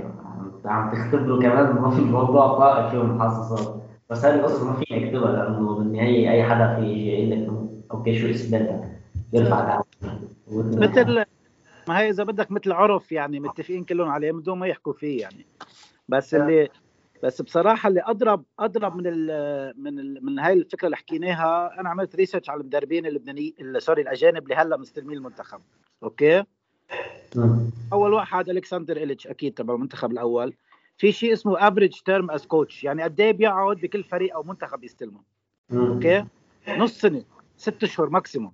عم 0.65 0.91
تختبروا 0.91 1.41
كمان 1.41 1.91
في 1.91 1.99
الموضوع 1.99 2.47
طائفي 2.47 2.97
ومحاصصات 2.97 3.81
بس 4.09 4.25
هذه 4.25 4.35
القصص 4.35 4.63
ما 4.63 4.73
فيني 4.73 5.07
أكتبها 5.07 5.31
لأنه 5.31 5.75
بالنهايه 5.75 6.31
اي 6.31 6.43
حدا 6.43 6.75
في 6.75 6.81
يجي 6.81 7.11
يقول 7.11 7.31
لك 7.31 7.49
okay 7.91 8.19
شو 8.19 8.29
اثباتك 8.29 8.83
يرفع 9.33 9.65
دعوه 9.65 9.83
مثل 10.51 11.25
ما 11.87 11.99
هي 11.99 12.09
إذا 12.09 12.23
بدك 12.23 12.51
مثل 12.51 12.71
عرف 12.71 13.11
يعني 13.11 13.39
متفقين 13.39 13.83
كلهم 13.83 14.09
عليه 14.09 14.31
بدون 14.31 14.59
ما 14.59 14.67
يحكوا 14.67 14.93
فيه 14.93 15.21
يعني. 15.21 15.45
بس 16.09 16.35
اللي 16.35 16.69
بس 17.23 17.41
بصراحة 17.41 17.89
اللي 17.89 18.01
اضرب 18.05 18.43
أضرب 18.59 18.95
من 18.95 19.03
ال 19.05 19.73
من 19.83 19.99
ال 19.99 20.25
من 20.25 20.39
هاي 20.39 20.53
الفكرة 20.53 20.85
اللي 20.85 20.97
حكيناها 20.97 21.79
أنا 21.79 21.89
عملت 21.89 22.15
research 22.15 22.49
على 22.49 22.61
المدربين 22.61 23.05
اللبنانيين 23.05 23.79
sorry 23.79 24.01
الأجانب 24.01 24.43
اللي 24.43 24.55
هلأ 24.55 24.77
مستلمين 24.77 25.17
المنتخب. 25.17 25.59
okay؟ 26.03 26.43
أول 27.93 28.13
واحد 28.13 28.49
الكسندر 28.49 28.97
إليتش 28.97 29.27
أكيد 29.27 29.53
تبع 29.53 29.73
المنتخب 29.73 30.11
الأول. 30.11 30.53
في 30.97 31.11
شيء 31.11 31.33
اسمه 31.33 31.67
average 31.67 31.99
term 32.05 32.31
as 32.31 32.45
coach 32.45 32.83
يعني 32.83 33.03
قد 33.03 33.19
إيه 33.19 33.31
بيقعد 33.31 33.77
بكل 33.77 34.03
فريق 34.03 34.35
أو 34.35 34.43
منتخب 34.43 34.83
يستلمه. 34.83 35.21
okay؟ 35.73 36.25
نص 36.67 37.01
سنة 37.01 37.23
ست 37.57 37.83
اشهر 37.83 38.09
maximum 38.09 38.53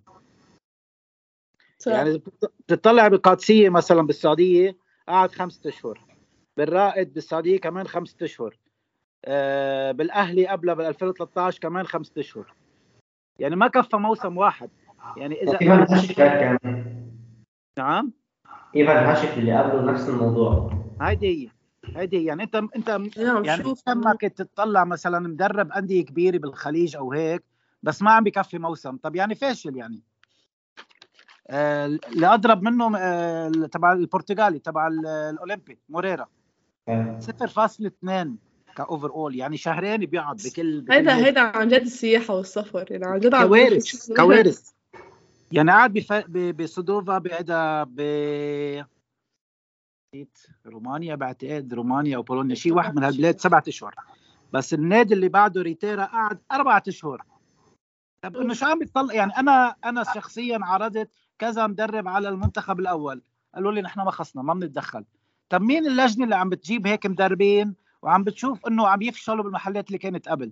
يعني 1.88 2.22
بتطلع 2.70 3.08
بالقادسيه 3.08 3.70
مثلا 3.70 4.02
بالسعودية 4.02 4.78
قعد 5.08 5.32
خمسة 5.32 5.70
أشهر. 5.70 6.02
بالرائد 6.58 7.14
بالسعودية 7.14 7.60
كمان 7.60 7.88
خمسة 7.88 8.16
أشهر. 8.22 8.58
آه 9.26 9.92
بالأهلي 9.92 10.48
قبلها 10.48 10.74
بال 10.74 10.86
2013 10.86 11.60
كمان 11.60 11.88
خمسة 11.88 12.12
أشهر. 12.18 12.54
يعني 13.40 13.56
ما 13.56 13.68
كفى 13.68 13.98
موسم 13.98 14.38
واحد. 14.38 14.70
يعني 15.18 15.44
إذا 15.44 15.60
نعم؟ 17.78 18.12
إيفان 18.76 19.06
هاشك 19.06 19.38
اللي 19.38 19.58
قبله 19.58 19.92
نفس 19.92 20.10
الموضوع. 20.10 20.72
هيدي 21.02 21.46
هي. 21.46 21.50
هيدي 21.96 22.26
يعني 22.26 22.44
انت 22.44 22.56
انت 22.56 22.88
يعني 23.46 23.64
لما 23.88 24.14
كنت 24.14 24.42
تطلع 24.42 24.84
مثلا 24.84 25.20
مدرب 25.20 25.72
أندية 25.72 26.06
كبيرة 26.06 26.38
بالخليج 26.38 26.96
أو 26.96 27.12
هيك 27.12 27.44
بس 27.84 28.02
ما 28.02 28.12
عم 28.12 28.24
بكفي 28.24 28.58
موسم. 28.58 28.98
طب 28.98 29.16
يعني 29.16 29.36
فاشل 29.36 29.76
يعني. 29.76 30.04
اللي 31.50 32.28
اضرب 32.34 32.64
منه 32.64 32.98
آه 32.98 33.50
تبع 33.50 33.94
البرتغالي 33.94 34.60
تبع 34.60 34.88
الأولمبي 34.88 35.80
موريرا. 35.90 36.28
0.2 36.90 38.28
كاوفر 38.76 39.10
اول 39.10 39.36
يعني 39.36 39.58
شهرين 39.58 40.06
بيقعد 40.06 40.36
بكل, 40.36 40.82
بكل 40.82 40.94
هيدا 40.94 41.16
هيدا 41.16 41.42
عن 41.42 41.68
جد 41.68 41.82
السياحة 41.82 42.34
والسفر 42.34 42.92
يعني 42.92 43.06
عن 43.06 43.20
جد 43.20 43.36
كوارث 43.36 44.12
كوارث. 44.12 44.72
يعني 45.52 45.72
قاعد 45.72 45.94
بف... 45.94 46.14
بسودوفا 46.32 47.18
بعدها 47.18 47.84
ب 47.84 48.02
رومانيا 50.66 51.16
بعتقد 51.16 51.74
رومانيا 51.74 52.18
أو 52.18 52.22
بولونيا 52.22 52.56
شيء 52.56 52.74
واحد 52.74 52.96
من 52.96 53.04
هالبلاد 53.04 53.40
سبعة 53.40 53.64
أشهر. 53.68 53.96
بس 54.54 54.74
النادي 54.74 55.14
اللي 55.14 55.30
بعده 55.30 55.62
ريتيرا 55.62 56.06
قعد 56.06 56.40
أربعة 56.52 56.84
أشهر. 56.88 57.24
طب 58.22 58.38
إنه 58.38 58.54
شو 58.54 58.66
عم 58.66 58.80
بيطلع؟ 58.80 59.14
يعني 59.14 59.32
أنا 59.38 59.76
أنا 59.86 60.04
شخصيا 60.04 60.60
عرضت 60.62 61.10
كذا 61.40 61.68
مدرب 61.68 62.08
على 62.08 62.30
المنتخب 62.30 62.80
الأول. 62.80 63.22
قالوا 63.56 63.72
لي 63.72 63.82
نحن 63.82 64.00
ما 64.00 64.12
خصنا 64.12 64.42
ما 64.42 64.54
بنتدخل. 64.54 65.06
طب 65.50 65.62
مين 65.62 65.88
اللجنة 65.88 66.24
اللي 66.24 66.36
عم 66.36 66.50
بتجيب 66.50 66.88
هيك 66.88 67.06
مدربين 67.06 67.76
وعم 68.02 68.24
بتشوف 68.24 68.68
إنه 68.68 68.88
عم 68.88 69.02
يفشلوا 69.02 69.44
بالمحلات 69.44 69.88
اللي 69.88 69.98
كانت 69.98 70.30
قبل؟ 70.30 70.52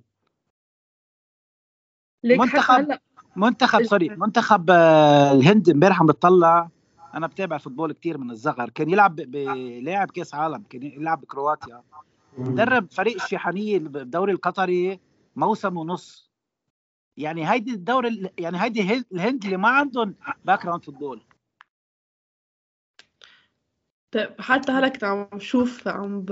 منتخب 2.23 2.97
منتخب 3.36 3.83
sorry 3.84 4.09
منتخب 4.09 4.69
آه، 4.69 5.31
الهند 5.31 5.69
امبارح 5.69 5.99
عم 5.99 6.05
بتطلع. 6.05 6.69
أنا 7.13 7.27
بتابع 7.27 7.57
football 7.57 7.91
كتير 7.91 8.17
من 8.17 8.31
الصغر 8.31 8.69
كان 8.69 8.89
يلعب 8.89 9.15
بلاعب 9.15 10.11
كأس 10.11 10.36
عالم 10.36 10.63
كان 10.69 10.83
يلعب 10.83 11.21
بكرواتيا. 11.21 11.83
درب 12.38 12.91
فريق 12.91 13.23
الشيحانية 13.23 13.79
بالدوري 13.79 14.31
القطري 14.31 14.99
موسم 15.36 15.77
ونص. 15.77 16.24
يعني 17.18 17.51
هيدي 17.51 17.72
الدوري 17.72 18.30
يعني 18.38 18.61
هيدي 18.61 19.05
الهند 19.11 19.45
اللي 19.45 19.57
ما 19.57 19.70
عندهم 19.70 20.16
background 20.45 20.84
football 20.84 21.22
طيب 24.11 24.30
حتى 24.39 24.72
هلا 24.72 24.88
كنت 24.88 25.03
عم 25.03 25.39
شوف 25.39 25.88
عم 25.88 26.22
ب... 26.22 26.32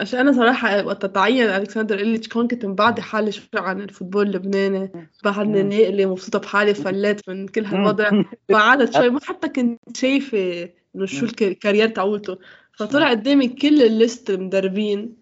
عشان 0.00 0.20
أنا 0.20 0.32
صراحة 0.32 0.84
وقت 0.84 1.06
تعين 1.06 1.46
ألكسندر 1.46 1.94
إليتش 2.00 2.28
كون 2.28 2.48
كنت 2.48 2.66
مبعدة 2.66 3.02
حالي 3.02 3.32
شوي 3.32 3.48
عن 3.54 3.80
ال 3.80 3.85
football 3.85 4.26
اللبناني. 4.26 5.08
بعدني 5.24 5.62
ناقلة 5.62 6.06
مبسوطة 6.06 6.38
بحالي 6.38 6.74
فليت 6.74 7.28
من 7.28 7.48
كل 7.48 7.64
هالوضع. 7.64 8.10
بعدت 8.50 8.94
شوي 8.94 9.10
ما 9.10 9.20
حتى 9.20 9.48
كنت 9.48 9.96
شايفة 9.96 10.70
إنه 10.96 11.06
شو 11.06 11.26
ال 11.26 11.35
career 11.35 11.88
تبعولته 11.88 12.38
فطلع 12.72 13.10
قدامي 13.10 13.48
كل 13.48 13.82
ال 13.82 13.92
list 13.92 14.30
المدربين 14.30 15.19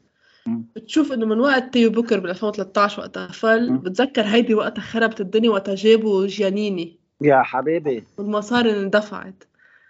بتشوف 0.76 1.12
إنه 1.12 1.26
من 1.26 1.40
وقت 1.40 1.72
تيو 1.72 1.90
بوكر 1.90 2.20
بال 2.20 2.30
2013 2.30 3.00
وقتها 3.00 3.28
فل 3.28 3.78
بتذكر 3.78 4.22
هيدي 4.22 4.54
وقتها 4.54 4.82
خربت 4.82 5.20
الدنيا 5.20 5.50
وقتها 5.50 5.74
جابوا 5.74 6.26
جيانيني. 6.26 6.98
يا 7.20 7.42
حبيبي. 7.42 8.04
والمصاري 8.18 8.80
اندفعت. 8.80 9.44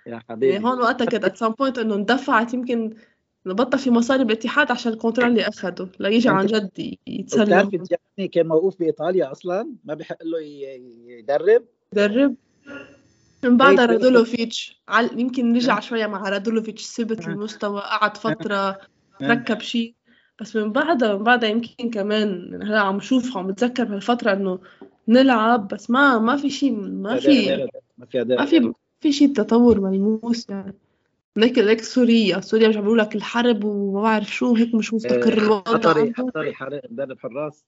يا 0.07 0.23
حبيبي. 0.29 0.53
يعني 0.53 0.65
هون 0.65 0.79
وقتها 0.79 1.05
كانت 1.05 1.25
ات 1.25 1.37
سام 1.37 1.53
بوينت 1.53 1.79
إنه 1.79 1.95
اندفعت 1.95 2.55
يمكن 2.55 2.95
بطل 3.47 3.79
في 3.79 3.91
مصاري 3.91 4.25
بالاتحاد 4.25 4.71
عشان 4.71 4.93
الكونترا 4.93 5.27
اللي 5.27 5.49
أخده. 5.49 5.89
ليجي 6.01 6.29
عن 6.29 6.47
جد 6.47 6.97
يتسلم. 7.07 7.45
بتعرفي 7.45 7.79
جياني 7.79 8.29
كان 8.29 8.47
موقوف 8.47 8.79
بإيطاليا 8.79 9.33
أصلا؟ 9.33 9.69
ما 9.85 9.95
بحق 9.95 10.23
له 10.23 10.41
يدرب؟ 11.19 11.65
يدرب. 11.93 12.35
من 13.45 13.57
بعد 13.57 13.81
رادولوفيتش. 13.81 14.83
يمكن 15.17 15.57
رجع 15.57 15.81
شوية 15.81 16.07
مع 16.07 16.29
رادولوفيتش 16.29 16.87
ثبت 16.87 17.29
المستوى 17.29 17.81
قعد 17.81 18.17
فترة 18.17 18.79
ركب 19.23 19.61
شيء. 19.61 19.95
بس 20.41 20.57
من 20.57 20.73
بعدها 20.73 21.17
من 21.17 21.25
بعدها 21.25 21.51
يمكن 21.51 21.91
كمان 21.91 22.61
هلا 22.63 22.81
عم 22.81 23.01
شوف 23.01 23.37
عم 23.37 23.47
بتذكر 23.47 23.85
بهالفترة 23.85 24.33
إنه 24.33 24.59
نلعب 25.09 25.69
بس 25.69 25.91
ما 25.91 26.19
ما 26.19 26.37
في 26.37 26.51
شيء 26.51 26.73
ما 26.77 27.17
في 27.17 27.69
ما 27.99 28.07
في 28.07 28.25
ما 28.25 28.45
في 28.45 28.73
في 29.01 29.13
شيء 29.13 29.33
تطور 29.33 29.81
ملموس 29.81 30.51
يعني. 30.51 30.75
هناك 31.37 31.59
لك 31.59 31.81
سوريا 31.81 32.41
سوريا 32.41 32.69
مش 32.69 32.77
عم 32.77 32.97
لك 32.97 33.17
الحرب 33.17 33.65
وما 33.65 34.03
بعرف 34.03 34.35
شو 34.35 34.55
هيك 34.55 34.75
مش 34.75 34.95
مستقر 34.95 35.33
آه، 35.33 35.45
الوضع. 35.45 35.61
قطري 35.61 36.13
قطري 36.13 36.55
مدرب 36.91 37.19
حراس. 37.19 37.65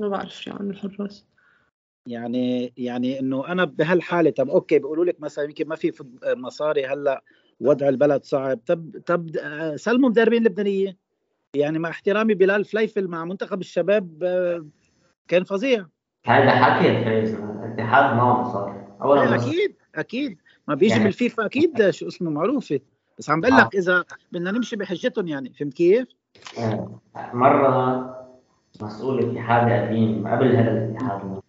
ما 0.00 0.08
بعرف 0.08 0.42
شو 0.42 0.50
عن 0.50 0.70
الحراس. 0.70 1.24
يعني 2.06 2.72
يعني 2.76 3.20
إنه 3.20 3.48
أنا 3.48 3.64
بهالحالة 3.64 4.30
طب 4.30 4.50
أوكي 4.50 4.78
بيقولوا 4.78 5.04
لك 5.04 5.20
مثلا 5.20 5.44
يمكن 5.44 5.68
ما 5.68 5.76
في 5.76 5.92
مصاري 6.24 6.86
هلأ 6.86 7.24
وضع 7.60 7.88
البلد 7.88 8.24
صعب 8.24 8.58
طب 8.66 9.02
طب 9.06 9.36
آه، 9.36 9.76
سلموا 9.76 10.10
مدربين 10.10 10.44
لبنانيه 10.44 10.96
يعني 11.54 11.78
مع 11.78 11.88
احترامي 11.88 12.34
بلال 12.34 12.64
فليفل 12.64 13.08
مع 13.08 13.24
منتخب 13.24 13.60
الشباب 13.60 14.22
آه، 14.22 14.66
كان 15.28 15.44
فظيع 15.44 15.86
هذا 16.26 16.50
حكي 16.50 17.04
فايز 17.04 17.34
الاتحاد 17.34 18.16
معه 18.16 18.42
مصاري 18.42 18.86
اولا 19.02 19.34
أكيد 19.34 19.76
أكيد 19.94 20.38
ما 20.68 20.74
بيجي 20.74 20.92
يعني. 20.92 21.04
بالفيفا 21.04 21.46
أكيد 21.46 21.90
شو 21.90 22.08
اسمه 22.08 22.30
معروفة 22.30 22.80
بس 23.18 23.30
عم 23.30 23.40
بقول 23.40 23.56
لك 23.56 23.74
آه. 23.74 23.78
إذا 23.78 24.04
بدنا 24.32 24.50
نمشي 24.50 24.76
بحجتهم 24.76 25.28
يعني 25.28 25.52
فهمت 25.52 25.74
كيف؟ 25.74 26.08
آه. 26.58 27.00
مرة 27.32 28.22
مسؤول 28.82 29.18
الاتحاد 29.18 29.72
قديم 29.72 30.28
قبل 30.28 30.56
هذا 30.56 30.70
الاتحاد 30.70 31.40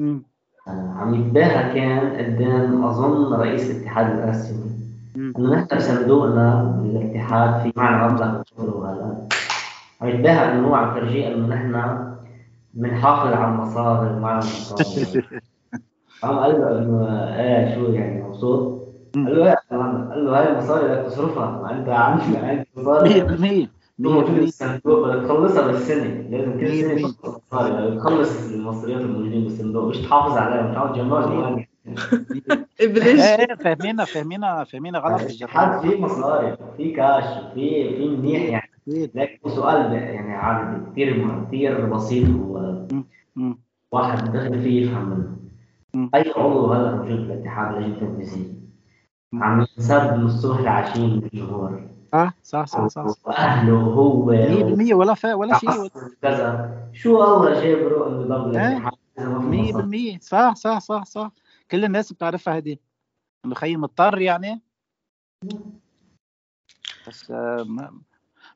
آه. 0.00 0.94
عم 0.96 1.14
يتباهى 1.14 1.74
كان 1.74 2.16
قدام 2.16 2.84
أظن 2.84 3.32
رئيس 3.32 3.70
الاتحاد 3.70 4.18
الأسيوي 4.18 4.79
نحن 5.16 5.66
بصندوقنا 5.76 6.78
بالاتحاد 6.82 7.62
في 7.62 7.72
معنا 7.76 8.08
مبلغ 8.08 8.42
وهذا 8.58 9.28
عم 10.00 10.08
يتباهى 10.08 10.52
انه 10.52 10.68
هو 10.68 10.74
عم 10.74 10.96
إنه 10.98 11.46
نحن 11.46 12.14
بنحافظ 12.74 13.32
على 13.32 13.52
المصاري 13.54 14.10
وما 14.10 14.32
المصاري 14.34 15.22
قام 16.22 16.38
قال 16.38 16.60
له 16.60 16.78
إنه 16.78 17.28
إيه 17.36 17.74
شو 17.74 17.92
يعني 17.92 18.22
مبسوط؟ 18.22 18.80
قال 19.14 19.36
له 19.36 19.46
إيه 19.46 19.56
قال 19.70 20.26
له 20.26 20.38
هاي 20.40 20.52
المصاري 20.52 20.88
بدك 20.88 21.06
تصرفها 21.06 21.50
ما 21.50 21.78
أنت 21.78 21.88
عندك 21.88 22.44
عندك 22.44 22.66
مصاري 22.76 23.66
100% 23.66 23.68
موجود 23.98 24.34
بالصندوق 24.34 25.08
بدك 25.08 25.24
تخلصها 25.24 25.66
بالسنة. 25.66 26.04
لازم 26.04 26.60
كل 26.60 26.76
سنة 26.76 27.12
تخلص 27.12 27.40
مصاري 27.52 27.96
تخلص 27.96 28.52
المصريات 28.52 29.00
الموجودين 29.00 29.44
بالصندوق 29.44 29.84
مش 29.88 29.98
تحافظ 29.98 30.36
عليهم 30.38 30.72
تحاول 30.72 30.92
تجمعهم 30.92 31.64
إبليس. 32.80 33.20
إيه 33.20 33.54
فاهمينا 33.54 34.04
فاهمينا 34.04 34.64
فاهمينا 34.64 34.98
غلط 34.98 35.42
حد 35.42 35.80
في 35.88 36.00
مصاري 36.02 36.56
في 36.76 36.92
كاش 36.92 37.24
في 37.54 37.96
في 37.96 38.08
منيح 38.08 38.42
يعني. 38.42 39.10
لكن 39.14 39.50
سؤال 39.50 39.92
يعني 39.92 40.34
عادي 40.34 40.90
كثير 40.92 41.44
كثير 41.46 41.86
بسيط 41.86 42.28
واحد 43.92 44.32
دخل 44.32 44.62
فيه 44.62 44.86
يفهم 44.86 45.08
منه. 45.94 46.10
أي 46.14 46.32
عضو 46.36 46.72
هلا 46.72 46.96
موجود 46.96 47.28
بالاتحاد 47.28 47.74
اللجنه 47.76 47.94
التنفيذيه 48.08 48.60
عم 49.34 49.66
ينسب 49.78 50.16
من 50.16 50.24
الصبح 50.24 50.60
لعشية 50.60 51.06
من 51.06 51.22
الجمهور 51.32 51.82
آه 52.14 52.32
صح 52.42 52.64
صح 52.66 52.86
صح 52.86 53.06
وأهله 53.24 53.72
هو. 53.74 54.30
100% 54.30 54.94
ولا 54.94 55.14
فا 55.14 55.34
ولا 55.34 55.58
شيء. 55.58 55.88
كذا. 56.22 56.70
شو 56.92 57.24
الله 57.24 57.60
جابره 57.60 58.08
إنه 58.08 58.22
ضل 58.22 58.56
الاتحاد 58.56 58.92
100% 59.18 60.18
صح 60.20 60.54
صح 60.56 60.78
صح 60.78 61.04
صح. 61.04 61.30
كل 61.70 61.84
الناس 61.84 62.12
بتعرفها 62.12 62.56
هذه. 62.56 62.76
انه 63.44 63.54
خيي 63.54 63.76
مضطر 63.76 64.20
يعني. 64.20 64.62
بس 67.08 67.30
آه 67.30 67.92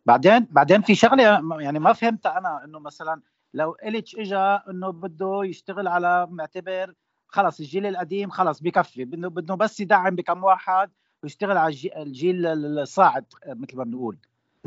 بعدين 0.07 0.47
بعدين 0.51 0.83
في 0.83 0.95
شغلة 0.95 1.23
يعني 1.61 1.79
ما 1.79 1.93
فهمتها 1.93 2.39
أنا 2.39 2.65
إنه 2.65 2.79
مثلا 2.79 3.23
لو 3.55 3.77
إليتش 3.83 4.17
اجى 4.17 4.37
إنه 4.37 4.91
بده 4.91 5.41
يشتغل 5.45 5.89
على 5.89 6.27
معتبر 6.31 6.95
خلص 7.29 7.61
الجيل 7.61 7.87
القديم 7.87 8.31
خلص 8.31 8.61
بكفي. 8.63 9.05
بده 9.05 9.29
بده 9.29 9.55
بس 9.55 9.81
يدعم 9.81 10.15
بكم 10.17 10.45
واحد 10.45 10.91
ويشتغل 11.23 11.57
على 11.57 11.75
الجيل 11.97 12.47
الصاعد 12.47 13.25
مثل 13.47 13.77
ما 13.77 13.85
بنقول 13.85 14.19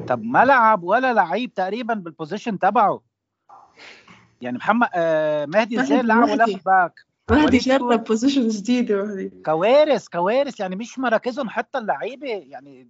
طب 0.08 0.24
ما 0.24 0.45
لعب 0.45 0.84
ولا 0.84 1.14
لعيب 1.14 1.54
تقريبا 1.54 1.93
بالبوزيشن 1.93 2.60
تبعه. 2.60 3.02
يعني 4.41 4.58
محمد 4.58 4.89
آه 4.93 5.45
مهدي 5.45 5.84
زين 5.84 6.06
لعب 6.06 6.30
ولفت 6.30 6.66
باك 6.66 7.07
مهدي 7.32 7.57
جرب 7.57 8.03
بوزيشن 8.03 8.47
جديده 8.47 9.03
مهدي 9.03 9.32
كوارث 9.45 10.07
كوارث. 10.07 10.59
يعني 10.59 10.75
مش 10.75 10.99
مراكزهم 10.99 11.49
حتى 11.49 11.78
اللعيبة 11.78 12.28
يعني 12.28 12.88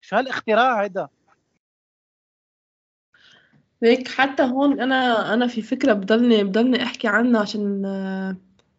شو 0.00 0.16
هالاختراع 0.16 0.82
هيدا؟ 0.82 1.08
هيك 3.82 4.08
حتى 4.08 4.42
هون 4.42 4.80
أنا 4.80 5.34
أنا 5.34 5.46
في 5.46 5.62
فكرة 5.62 5.92
بضلني 5.92 6.44
بضلني 6.44 6.82
أحكي 6.82 7.08
عنها 7.08 7.40
عشان 7.40 7.84
آه، 7.84 8.36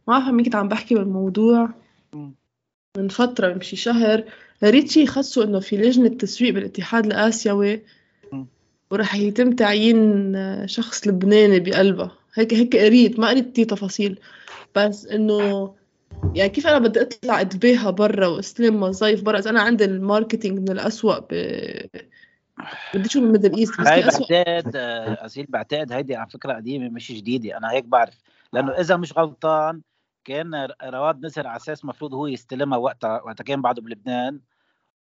ما 0.07 0.19
بعرف 0.19 0.27
مين 0.27 0.45
كنت 0.45 0.55
عم 0.55 0.67
بحكي 0.67 0.95
بالموضوع. 0.95 1.69
من 2.97 3.07
فترة 3.07 3.51
يمشي 3.51 3.75
شهر 3.75 4.23
ريتشي 4.63 5.07
خصوا 5.07 5.43
إنه 5.43 5.59
في 5.59 5.77
لجنة 5.77 6.09
تسويق 6.09 6.53
بالاتحاد 6.53 7.05
الآسيوي 7.05 7.81
وراح 8.91 9.15
يتم 9.15 9.51
تعيين 9.51 10.35
آه، 10.35 10.65
شخص 10.65 11.07
لبناني 11.07 11.59
بقلبها 11.59 12.11
هيك 12.33 12.53
هيك 12.53 12.75
قريت 12.75 13.19
ما 13.19 13.29
قريت 13.29 13.51
كتير 13.51 13.65
تفاصيل. 13.65 14.19
بس 14.75 15.05
إنه 15.05 15.75
يعني 16.35 16.49
كيف 16.49 16.67
أنا 16.67 16.79
بدي 16.79 17.01
أطلع 17.01 17.41
أتباهى 17.41 17.91
برا 17.91 18.27
واستلم 18.27 18.83
وظايف 18.83 19.23
برا؟ 19.23 19.39
إذا 19.39 19.49
أنا 19.49 19.61
عندي 19.61 19.85
ال 19.85 19.93
marketing 19.93 20.59
من 20.59 20.71
الأسوأ 20.71 21.19
ب 21.19 21.27
بدي 22.95 23.09
شو 23.09 23.21
من 23.21 23.31
Middle 23.31 23.57
East 23.57 23.81
بس 23.81 23.87
هاي 23.87 24.01
بعتقد 24.01 24.75
اسيل 24.75 25.45
بعتقد 25.49 25.91
هيدي 25.91 26.15
على 26.15 26.29
فكرة 26.29 26.53
قديمة 26.53 26.89
مش 26.89 27.11
جديدة. 27.11 27.57
أنا 27.57 27.71
هيك 27.71 27.85
بعرف. 27.85 28.17
لأنه 28.53 28.71
إذا 28.71 28.97
مش 28.97 29.17
غلطان 29.17 29.81
كان 30.25 30.67
رواد 30.83 31.25
نزر 31.25 31.47
على 31.47 31.57
أساس 31.57 31.83
المفروض 31.83 32.13
هو 32.13 32.27
يستلمها 32.27 32.77
وقتها 32.77 33.21
وقتها 33.21 33.43
كان 33.43 33.61
بعده 33.61 33.81
بلبنان. 33.81 34.39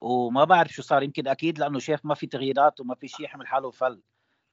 وما 0.01 0.43
بعرف 0.43 0.71
شو 0.71 0.81
صار. 0.81 1.03
يمكن 1.03 1.27
أكيد 1.27 1.59
لأنه 1.59 1.79
شاف 1.79 2.05
ما 2.05 2.15
في 2.15 2.27
تغييرات 2.27 2.79
وما 2.79 2.95
في 2.95 3.07
شيء 3.07 3.25
يحمل 3.25 3.47
حاله 3.47 3.71
فل. 3.71 3.99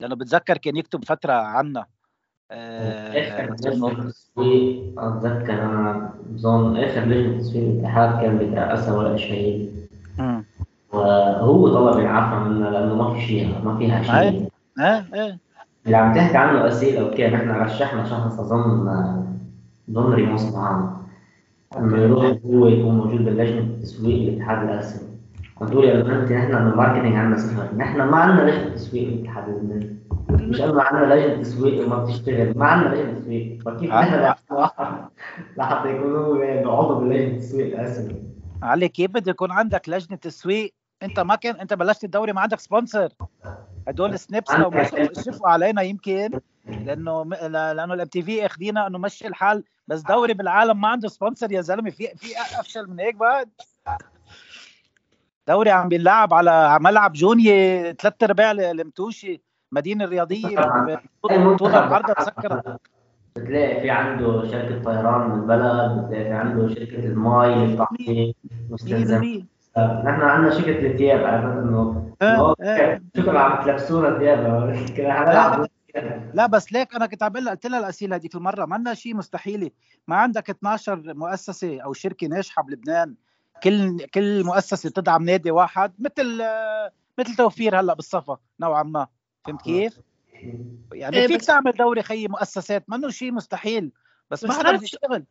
لأنه 0.01 0.15
بتذكر 0.15 0.59
كان 0.59 0.77
يكتب 0.77 1.05
فترة 1.05 1.33
عنا. 1.33 1.87
آه 2.55 3.13
أتذكر 4.99 5.53
أنا 5.63 6.11
بظن 6.31 6.77
آخر 6.77 7.01
لجنه 7.01 7.39
تصوير 7.39 7.63
الاتحاد 7.71 8.21
كان 8.23 8.39
بترأسها 8.39 8.97
ولا 8.97 9.17
شهيد 9.17 9.71
وهو 10.93 11.69
طلب 11.69 11.99
العفو 11.99 12.49
منا 12.49 12.69
لأنه 12.69 12.95
ما 12.95 13.15
في 13.15 13.21
شيء 13.21 13.55
ما 13.65 13.79
فيها 13.79 14.03
شيء. 14.03 14.49
إيه 14.81 15.05
إيه 15.15 15.39
اللي 15.87 15.97
عم 15.97 16.15
تحكي 16.15 16.37
عنه 16.37 16.69
أسئلة 16.69 17.01
أوكي 17.09 17.29
نحن 17.29 17.51
رشحنا 17.51 18.05
شخص 18.05 18.39
اظن 18.41 18.89
اظن 19.91 20.13
ريموس 20.13 20.53
معانا. 20.55 20.97
إنه 21.79 21.99
يروح 21.99 22.25
هو 22.47 22.67
يكون 22.67 22.95
موجود 22.95 23.25
باللجنة 23.25 23.59
التسويق 23.61 24.29
الاتحاد 24.29 24.69
الاسيوي 24.69 25.09
عم 25.61 25.67
تقولي 25.69 25.95
انه 26.01 26.23
أنت 26.23 26.33
نحن 26.33 26.55
ال 26.55 26.61
marketing 26.61 27.15
عندنا 27.17 27.39
صفر. 27.39 27.77
نحن 27.77 28.03
ما 28.03 28.17
عندنا 28.17 28.51
لجنة 28.51 28.75
تسويق 28.75 29.09
الاتحاد 29.09 29.49
اللبناني 29.49 29.97
مش 30.35 30.61
انه 30.61 30.83
عندنا 30.83 31.15
لجنة 31.15 31.43
تسويق 31.43 31.87
وما 31.87 32.05
بتشتغل. 32.05 32.59
ما 32.59 32.67
عندنا 32.67 32.95
لجنة 32.95 33.21
تسويق. 33.21 33.63
فكيف 33.63 33.93
نحن 33.93 34.35
لحتى 35.57 35.89
يكونوا 35.89 36.73
عضو 36.77 36.95
باللجنه 37.01 37.35
التسويق 37.37 37.67
الاسيوي 37.67 38.23
علي 38.63 38.89
كيف 38.89 39.11
بده 39.11 39.31
يكون 39.31 39.53
عندك 39.53 39.89
لجنة 39.89 40.17
تسويق؟ 40.17 40.75
أنت 41.03 41.21
ما 41.21 41.35
كان 41.35 41.57
أنت 41.57 41.75
بلشت 41.75 42.05
الدوري 42.05 42.33
ما 42.33 42.41
عندك 42.41 42.61
sponsor 42.61 43.09
هدول 43.89 44.19
سنيبس 44.19 44.51
لو 44.55 44.71
شفوا 45.27 45.49
علينا 45.49 45.83
يمكن 45.83 46.41
لأنه 46.87 47.25
لأنه 47.25 47.95
الام 47.95 48.03
تي 48.03 48.23
في 48.23 48.47
أخذينا 48.47 48.87
إنه 48.87 48.99
مشي 48.99 49.27
الحال. 49.27 49.65
بس 49.89 50.01
دوري 50.01 50.35
بالعالم 50.35 50.81
ما 50.81 50.89
عنده 50.89 51.09
sponsor 51.09 51.53
يا 51.53 51.61
زلمة. 51.61 51.91
في 51.91 52.09
في 52.17 52.27
أفشل 52.61 52.91
من 52.91 53.01
هيك 53.01 53.15
بعد. 53.15 53.49
دوري 55.49 55.71
عم 55.71 55.89
بيلعب 55.89 56.35
على 56.35 56.79
ملعب 56.81 57.13
جوني 57.13 57.83
ثلاث 57.93 58.23
أرباع 58.23 58.51
الماتشات 58.51 59.43
مدينة 59.75 60.05
الرياضية 60.05 60.57
طول 61.59 61.71
العرض 61.71 62.11
مسكره 62.21 62.79
بتلاقي 63.37 63.81
في 63.81 63.91
عنده 63.91 64.45
شركة 64.45 64.83
طيران 64.83 65.31
من 65.31 65.43
البلد 65.43 66.05
بتلاقي 66.05 66.25
في 66.25 66.33
عنده 66.33 66.69
شركة 66.69 67.07
الماي 67.07 67.77
مستلزم 68.71 69.45
نحن 69.79 70.23
عندنا 70.23 70.51
شركة 70.51 70.87
الثياب 70.87 71.25
عرفت 71.25 71.57
إنه 71.57 72.11
آه، 72.23 72.55
آه. 72.61 73.01
شكرا 73.17 73.39
عم 73.39 73.65
تلبسونا 73.65 74.19
ثياب 74.19 75.69
لا 76.35 76.47
بس 76.47 76.73
ليك 76.73 76.95
أنا 76.95 77.07
كنت 77.07 77.23
عم 77.23 77.33
بقول 77.33 77.49
قلت 77.49 77.67
لها 77.67 77.79
الأسئلة 77.79 78.17
هذيك 78.17 78.35
المرة. 78.35 78.65
ما 78.65 78.75
عندنا 78.75 78.95
شيء 78.95 79.17
مستحيل 79.17 79.71
ما 80.09 80.17
عندك 80.17 80.51
12 80.51 81.15
مؤسسة 81.15 81.81
أو 81.81 81.93
شركة 81.93 82.27
ناجحة 82.27 82.63
بلبنان. 82.63 83.15
كل 83.63 84.07
كل 84.15 84.45
مؤسسة 84.45 84.91
تدعم 84.91 85.25
نادي 85.25 85.51
واحد 85.51 85.93
مثل 85.99 86.43
مثل 87.19 87.37
توفير 87.37 87.81
هلأ 87.81 87.95
بالصفا 87.95 88.39
نوعا 88.61 88.83
ما. 88.83 89.07
فهمت 89.47 89.63
كيف؟ 89.63 89.99
يعني 90.93 91.17
إيه، 91.17 91.27
فيك 91.27 91.43
تعمل 91.43 91.73
دوري 91.73 92.03
خيي 92.03 92.29
مؤسسات 92.29 92.85
منه 92.89 93.09
شيء 93.09 93.33
مستحيل 93.33 93.91
بس, 94.31 94.45
بس 94.45 94.51
ما 94.51 94.59
حدا 94.59 94.73
بده 94.73 94.83
يشتغل 94.85 95.25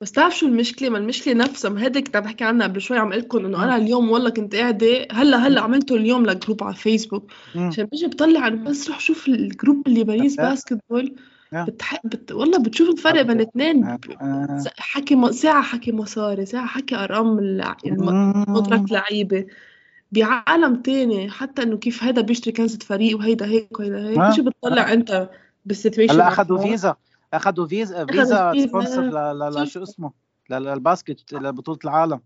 بس 0.00 0.12
تعرف 0.12 0.38
شو 0.38 0.46
المشكلة؟ 0.46 0.88
ما 0.88 0.98
المشكلة 0.98 1.34
نفسها 1.34 1.70
ما 1.70 1.82
هيدا 1.82 2.00
كنت 2.00 2.16
عم 2.16 2.22
بحكي 2.22 2.44
عنها 2.44 2.66
قبل 2.66 2.80
شوي 2.80 2.98
عم 2.98 3.12
قلت 3.12 3.24
لكم 3.24 3.44
إنه 3.44 3.64
أنا 3.64 3.76
اليوم 3.76 4.10
والله 4.10 4.30
كنت 4.30 4.54
قاعدة 4.54 5.06
هلا 5.12 5.36
هلأ 5.46 5.60
عملته 5.60 5.96
اليوم 5.96 6.26
لجروب 6.26 6.64
على 6.64 6.74
فيسبوك. 6.74 7.30
عشان 7.56 7.84
بيجي 7.84 8.06
بطلع 8.06 8.48
بس 8.48 8.88
روح 8.88 9.00
شوف 9.00 9.28
ال 9.28 9.38
group 9.38 9.88
اللي 9.88 10.04
باريس 10.04 10.36
basketball. 10.36 11.16
بتح... 11.52 12.00
بت... 12.04 12.32
والله 12.32 12.58
بتشوف 12.62 12.88
الفرق 12.88 13.22
بين 13.22 13.40
الاثنين 13.40 13.98
حكي 14.78 15.14
م... 15.14 15.32
ساعة 15.32 15.62
حكي 15.62 15.92
مصاري 15.92 16.46
ساعة 16.46 16.66
حكي 16.66 16.96
أرقام 16.96 17.38
مدرك 18.48 18.92
لعيبة. 18.92 19.46
بعالم 20.12 20.82
تاني 20.82 21.30
حتى 21.30 21.62
إنه 21.62 21.76
كيف 21.76 22.04
هيدا 22.04 22.22
بيشتري 22.22 22.52
كنزة 22.52 22.78
فريق 22.78 23.18
وهيدا 23.18 23.46
هيك 23.46 23.78
وهيدا 23.80 24.08
هيك. 24.08 24.18
بيجي 24.18 24.42
بتطلع 24.42 24.92
أنت 24.92 25.30
بال 25.64 25.73
situation 25.73 26.14
هلأ 26.14 26.28
أخذوا 26.28 26.58
فيزا. 26.58 26.96
أخذوا 27.34 27.66
فيزا 27.66 28.06
فيزا. 28.06 28.54
sponsor 28.66 29.02
ل 29.02 29.68
شو 29.68 29.82
اسمه؟ 29.82 30.12
لل 30.50 30.71
basket 30.71 31.32
لبطولة 31.32 31.78
العالم. 31.84 32.20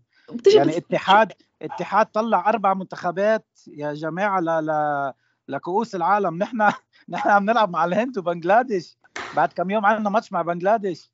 يعني 0.55 0.77
اتحاد 0.77 1.31
اتحاد 1.61 2.05
طلع 2.05 2.49
أربع 2.49 2.73
منتخبات 2.73 3.45
يا 3.67 3.93
جماعة 3.93 4.39
ل 4.39 4.45
ل 4.45 5.13
لكؤوس 5.47 5.95
العالم. 5.95 6.37
نحن 6.37 6.71
نحن 7.09 7.29
عم 7.29 7.45
نلعب 7.45 7.69
مع 7.69 7.85
الهند 7.85 8.17
وبنجلاديش 8.17 8.97
بعد 9.35 9.53
كم 9.53 9.69
يوم 9.71 9.85
عندنا 9.85 10.09
ماتش 10.09 10.31
مع 10.31 10.41
بنجلاديش 10.41 11.11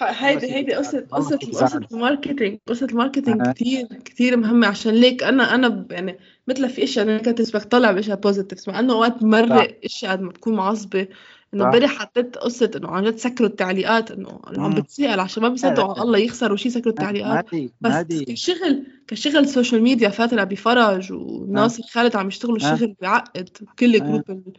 هيدي 0.00 0.52
هيدي 0.52 0.74
قصة 0.74 1.06
قصة 1.12 1.36
قصة 1.36 1.80
ال 1.92 1.99
marketing 1.99 2.58
قصة 2.66 2.86
ال 2.86 2.92
marketing 2.92 3.42
كثير 3.42 3.86
كثير 3.86 4.36
مهمة. 4.36 4.66
عشان 4.66 4.94
ليك 4.94 5.22
أنا 5.22 5.54
أنا 5.54 5.86
يعني 5.90 6.18
مثل 6.48 6.70
في 6.70 6.84
أشياء 6.84 7.06
negatives 7.06 7.56
بطلع 7.56 7.92
بأشياء 7.92 8.16
positives 8.16 8.68
مع 8.68 8.80
إنه 8.80 8.92
أوقات 8.92 9.22
بمرق 9.22 9.78
أشياء 9.84 10.12
قد 10.12 10.20
ما 10.20 10.30
بكون 10.30 10.54
معصبة. 10.54 11.08
إنه 11.54 11.64
امبارح 11.64 11.90
حطيت 11.90 12.36
قصة 12.36 12.70
إنه 12.76 12.88
عن 12.88 13.04
جد 13.04 13.16
سكروا 13.16 13.48
التعليقات 13.48 14.10
إنه 14.10 14.40
عم 14.46 14.74
بتسأل 14.74 15.20
عشان 15.20 15.42
ما 15.42 15.48
بيصدقوا 15.48 15.94
على 15.94 16.02
الله 16.02 16.18
يخسروا 16.18 16.56
شيء 16.56 16.72
سكروا 16.72 16.94
التعليقات. 16.94 17.46
بس 17.80 17.92
كشغل 18.28 18.86
كشغل 19.06 19.48
سوشيال 19.48 19.82
ميديا 19.82 20.08
فاتره 20.08 20.44
بفرج 20.44 21.12
وناصر 21.12 21.82
خالد 21.82 22.16
عم 22.16 22.28
يشتغلوا 22.28 22.58
شغل 22.58 22.94
بيعقد 23.00 23.48
كل 23.78 23.92
جروب 23.98 24.56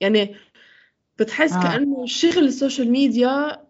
يعني 0.00 0.34
بتحس 1.18 1.52
كأنه 1.52 2.06
شغل 2.06 2.44
السوشيال 2.44 2.90
ميديا 2.90 3.62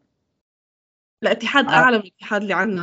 الاتحاد 1.23 1.69
أعلى 1.69 1.99
من 1.99 2.03
الاتحاد 2.03 2.43
اللي 2.43 2.55
عندنا 2.55 2.83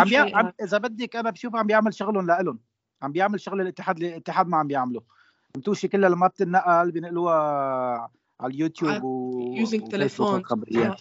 عم, 0.00 0.08
عم 0.34 0.52
إذا 0.62 0.78
بدك 0.78 1.16
أنا 1.16 1.30
بشوف 1.30 1.56
عم 1.56 1.66
بيعمل 1.66 1.94
شغلهم 1.94 2.26
لإلهم. 2.26 2.58
عم 3.02 3.12
بيعمل 3.12 3.40
شغل 3.40 3.60
الاتحاد 3.60 3.98
الاتحاد 3.98 4.48
ما 4.48 4.56
عم 4.56 4.66
بيعمله. 4.66 5.02
متوشي 5.56 5.88
كلها 5.88 6.08
لما 6.08 6.26
بتنقل 6.26 6.90
بينقلوها 6.90 7.36
على 8.40 8.54
اليوتيوب 8.54 9.04
و 9.04 9.54
يوزنج 9.56 9.88
تليفون. 9.88 10.44
خبريات 10.44 11.00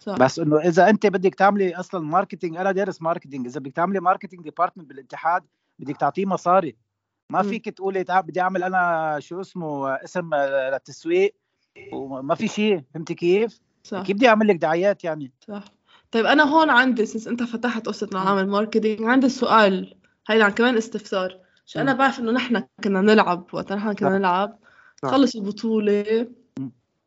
صح. 0.00 0.16
بس 0.18 0.38
إنه 0.38 0.58
إذا 0.58 0.90
أنت 0.90 1.06
بدك 1.06 1.34
تعملي 1.34 1.74
أصلا 1.74 2.00
marketing 2.00 2.56
أنا 2.56 2.72
دارس 2.72 3.02
marketing 3.02 3.46
إذا 3.46 3.60
بدك 3.60 3.72
تعملي 3.72 4.00
marketing 4.00 4.42
department 4.42 4.88
بالاتحاد 4.88 5.44
بدك 5.78 5.96
تعطيه 5.96 6.26
مصاري. 6.26 6.76
ما 7.30 7.42
فيك 7.42 7.68
تقولي 7.68 8.04
بدي 8.08 8.40
أعمل 8.40 8.62
أنا 8.62 9.16
شو 9.20 9.40
اسمه 9.40 9.94
اسم 9.94 10.34
للتسويق. 10.34 11.34
وما 11.92 12.34
في 12.34 12.48
شيء. 12.48 12.82
فهمتي 12.94 13.14
كيف؟ 13.14 13.60
صح. 13.82 14.02
كيف 14.02 14.16
بدي 14.16 14.28
أعمل 14.28 14.48
لك 14.48 14.56
دعايات 14.56 15.04
يعني؟ 15.04 15.32
صح. 15.40 15.64
طيب 16.10 16.26
أنا 16.26 16.42
هون 16.44 16.70
عندي 16.70 17.06
sense 17.06 17.28
أنت 17.28 17.42
فتحت 17.42 17.86
قصة 17.86 18.08
عامل 18.14 18.46
marketing 18.46 19.02
عندي 19.02 19.28
سؤال 19.28 19.94
هيدا 20.28 20.48
كمان 20.48 20.76
استفسار. 20.76 21.38
عشان 21.66 21.82
أنا 21.82 21.92
بعرف 21.92 22.20
إنه 22.20 22.32
نحن 22.32 22.62
كنا 22.84 23.00
نلعب 23.00 23.46
وقت 23.52 23.72
نحن 23.72 23.92
كنا 23.92 24.18
نلعب 24.18 24.58
تخلص 25.02 25.36
البطولة 25.36 26.26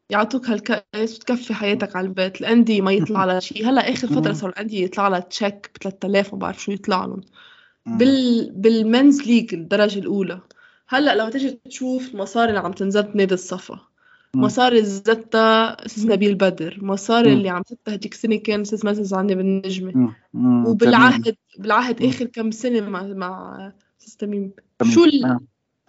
يعطوك 0.10 0.50
هالكأس 0.50 1.16
وتكفي 1.16 1.54
حياتك 1.54 1.96
على 1.96 2.08
البيت 2.08 2.42
الأندية 2.42 2.82
ما 2.82 2.92
يطلع 2.92 3.26
لها 3.26 3.40
شيء. 3.40 3.70
هلأ 3.70 3.94
آخر 3.94 4.08
فترة 4.08 4.34
صار 4.34 4.50
الأندية 4.50 4.84
يطلع 4.84 5.08
لها 5.08 5.20
check 5.20 5.72
ب 5.76 5.78
3000 5.84 6.34
ما 6.34 6.40
بعرف 6.40 6.64
شو 6.64 6.72
يطلع 6.72 7.06
لهم. 7.06 7.22
بال 7.86 8.52
بال 8.52 8.72
men's 8.72 9.22
league 9.22 9.54
الدرجة 9.54 10.00
الأولى. 10.00 10.42
هلأ 10.88 11.16
لما 11.16 11.30
تيجي 11.30 11.60
تشوف 11.66 12.14
المصاري 12.14 12.50
اللي 12.50 12.60
عم 12.60 12.72
تنزل 12.72 13.04
بنادي 13.04 13.34
الصفا. 13.34 13.80
مصاري 14.36 14.84
زتها 14.84 15.86
أستاذ 15.86 16.08
نبيل 16.08 16.36
بدر 16.36 16.80
مصاري. 16.82 17.34
اللي 17.34 17.50
عم 17.50 17.64
زتها 17.70 17.96
هديك 17.96 18.14
السنة 18.14 18.36
كان 18.36 18.62
أستاذ 18.62 18.86
مازن 18.86 19.18
عني 19.18 19.36
بالنجمه. 19.36 20.14
وبالعهد 20.68 21.36
بالعهد. 21.60 22.04
آخر 22.04 22.26
كم 22.26 22.52
سنة 22.52 22.90
مع 22.90 23.04
مع 23.04 23.72
أستاذ 24.02 24.18
تميم. 24.18 24.52
شو 24.84 25.04
ال... 25.04 25.26
آه. 25.26 25.40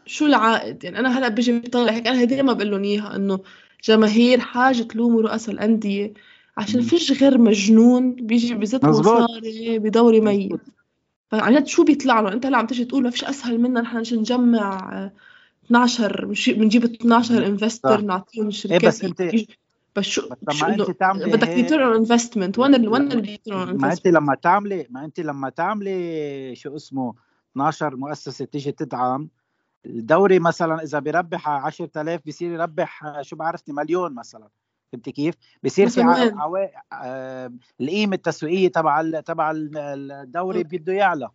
شو 0.06 0.26
العائد 0.26 0.84
يعني 0.84 0.98
أنا 0.98 1.18
هلأ 1.18 1.28
بيجي 1.28 1.58
بطلع 1.58 1.92
هيك 1.92 2.06
أنا 2.06 2.24
دائما 2.24 2.52
بقول 2.52 2.70
لهم 2.70 2.84
إياها 2.84 3.16
إنه 3.16 3.40
جماهير 3.84 4.40
حاجة 4.40 4.82
تلوموا 4.82 5.22
رؤساء 5.22 5.54
الأندية 5.54 6.12
عشان. 6.56 6.80
فيش 6.80 7.22
غير 7.22 7.38
مجنون 7.38 8.14
بيجي 8.14 8.54
بزت. 8.54 8.84
مصاري 8.84 9.78
بدوري 9.78 10.20
ميت 10.20 10.60
فعن 11.30 11.54
جد 11.54 11.66
شو 11.66 11.84
بيطلع 11.84 12.20
له 12.20 12.32
أنت 12.32 12.46
هلأ 12.46 12.58
عم 12.58 12.66
تيجي 12.66 12.84
تقول 12.84 13.02
ما 13.02 13.10
فيش 13.10 13.24
أسهل 13.24 13.60
منا 13.60 13.80
نحن 13.80 13.98
نجمع 13.98 15.10
12 15.70 16.26
بنشي- 16.26 16.52
بنجيب 16.52 16.84
12 16.84 17.46
investor. 17.46 18.00
نعطيهم 18.00 18.42
إيه 18.42 18.48
الشركات 18.48 18.84
بس 18.84 19.04
انت 19.04 19.22
بس 19.96 20.04
شو 20.04 20.28
بس 20.42 20.54
شو 20.54 20.66
لما 20.66 20.74
انت 20.74 20.90
تعملي 20.90 21.30
بدك 21.32 21.48
return 21.48 21.82
on 21.82 21.96
investment 21.96 22.58
وين 22.58 22.74
ال- 22.74 22.88
وين 22.88 23.02
اللي 23.12 23.20
return 23.30 23.58
on 23.58 23.76
ما 23.80 23.92
انت 23.92 24.06
لما 24.06 24.34
تعملي 24.34 24.86
ما 24.90 25.04
انت 25.04 25.20
لما 25.20 25.48
تعملي 25.50 26.54
شو 26.54 26.76
اسمه 26.76 27.14
12 27.52 27.96
مؤسسة 27.96 28.44
تيجي 28.44 28.72
تدعم 28.72 29.28
الدوري 29.86 30.38
مثلا 30.38 30.82
إذا 30.82 30.98
بيربح 30.98 31.48
على 31.48 31.62
10000 31.62 32.20
بصير 32.26 32.52
يربح 32.52 33.20
شو 33.22 33.36
بعرفني 33.36 33.74
مليون 33.74 34.14
مثلا. 34.14 34.48
فهمت 34.92 35.08
كيف؟ 35.08 35.34
بصير 35.64 35.88
في 35.88 36.02
مثلاً 36.02 36.14
ع- 36.16 36.22
وين؟ 36.24 36.38
عوا... 36.38 36.58
آه، 36.92 37.52
القيمة 37.80 38.14
التسويقية 38.14 38.68
تبع. 38.68 39.20
تبع 39.20 39.50
ال- 39.50 39.76
الدوري 40.12 40.62
بده 40.64 40.92
يعلى. 40.92 41.28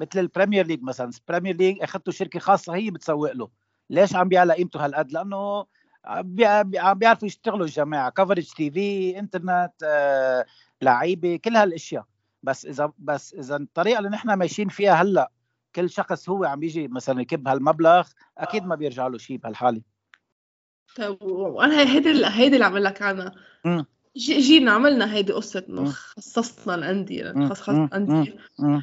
مثل 0.00 0.20
البريمير 0.20 0.66
ليج 0.66 0.82
مثلا. 0.82 1.10
البريمير 1.28 1.56
ليج 1.56 1.82
أخذته 1.82 2.12
شركة 2.12 2.38
خاصة 2.38 2.74
هي 2.74 2.90
بتسوق 2.90 3.32
له. 3.32 3.48
ليش 3.92 4.14
عم 4.16 4.28
بيعلى 4.28 4.52
قيمته 4.54 4.84
هالقد 4.84 5.12
لأنه 5.12 5.66
عم 6.04 6.94
بيعرفوا 6.94 7.26
يشتغلوا 7.28 7.66
الجماعة 7.66 8.10
coverage 8.10 8.52
TV 8.52 9.18
internet 9.18 9.72
آه، 9.84 10.44
لعيبة 10.82 11.36
كل 11.36 11.56
هالأشياء 11.56 12.04
بس 12.42 12.66
إذا 12.66 12.92
بس 12.98 13.34
إذا 13.34 13.56
الطريقة 13.56 13.98
اللي 13.98 14.08
نحن 14.10 14.32
ماشيين 14.32 14.68
فيها 14.68 14.92
هلأ 14.94 15.30
كل 15.74 15.90
شخص 15.90 16.28
هو 16.28 16.44
عم 16.44 16.62
يجي 16.62 16.88
مثلا 16.88 17.20
يكب 17.20 17.48
هالمبلغ 17.48 18.08
أكيد 18.38 18.66
ما 18.66 18.74
بيرجع 18.74 19.06
له 19.06 19.18
شيء 19.18 19.36
بهالحالة 19.36 19.82
طيب 20.96 21.22
وأنا 21.22 21.80
هي- 21.80 21.88
هيدي 21.94 22.26
هيدي 22.26 22.54
اللي 22.54 22.64
عم 22.64 22.78
لك 22.78 23.02
عنها 23.02 23.34
جينا 24.16 24.72
عملنا 24.72 25.14
هيدي 25.14 25.32
قصة 25.32 25.64
إنه. 25.68 25.84
خصصنا 25.90 26.74
الأندية 26.74 27.32
مم. 27.32 27.48
خصص 27.48 27.68
مم. 27.68 27.84
الأندية 27.84 28.36
مم. 28.58 28.82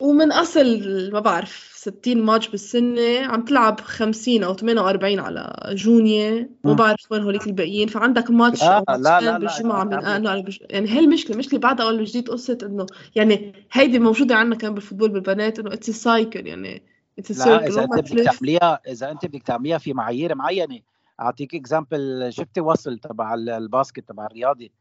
ومن 0.00 0.32
أصل 0.32 0.80
ما 1.12 1.20
بعرف 1.20 1.70
60 1.74 2.22
ماتش 2.22 2.48
بالسنة 2.48 3.26
عم 3.26 3.44
تلعب 3.44 3.80
50 3.80 4.44
أو 4.44 4.54
48 4.54 5.18
على 5.20 5.52
جونيا 5.74 6.48
مم. 6.64 6.76
بعرف 6.76 7.12
وين 7.12 7.22
هوليك 7.22 7.46
الباقيين. 7.46 7.88
فعندك 7.88 8.30
ماتش 8.30 8.62
لا 8.62 8.84
أو 8.88 8.96
لا 8.96 9.20
لا 9.20 9.38
لا 9.38 9.38
بالجمعة 9.38 9.84
من 9.84 9.92
آه 10.26 10.40
بج... 10.40 10.58
يعني 10.60 10.90
هي 10.90 10.98
المشكلة 10.98 11.32
المشكلة 11.32 11.60
بعد 11.60 11.80
أول 11.80 12.04
جديد 12.04 12.28
قصة 12.28 12.58
إنه 12.62 12.86
يعني 13.16 13.52
هيدي 13.72 13.98
موجودة 13.98 14.34
عندنا 14.34 14.56
كان 14.56 14.74
بال 14.74 14.81
football 14.81 15.08
بالبنات 15.08 15.58
إنه 15.58 15.72
it's 15.72 15.90
cycle 15.90 16.46
يعني 16.46 16.82
it's 17.18 17.46
لا 17.46 17.66
إذا 17.66 17.84
أنت 17.84 17.98
بدك 17.98 18.24
تعمليها 18.24 18.80
إذا 18.88 19.10
أنت 19.10 19.26
بدك 19.26 19.42
تعمليها 19.42 19.78
في 19.78 19.92
معايير 19.92 20.34
معينة 20.34 20.80
أعطيك 21.20 21.54
example 21.54 22.26
شفتي 22.32 22.60
وصل 22.60 22.98
تبع 22.98 23.34
ال- 23.34 23.50
ال 23.50 23.58
basket 23.58 24.08
تبع 24.08 24.26
الرياضي؟ 24.26 24.72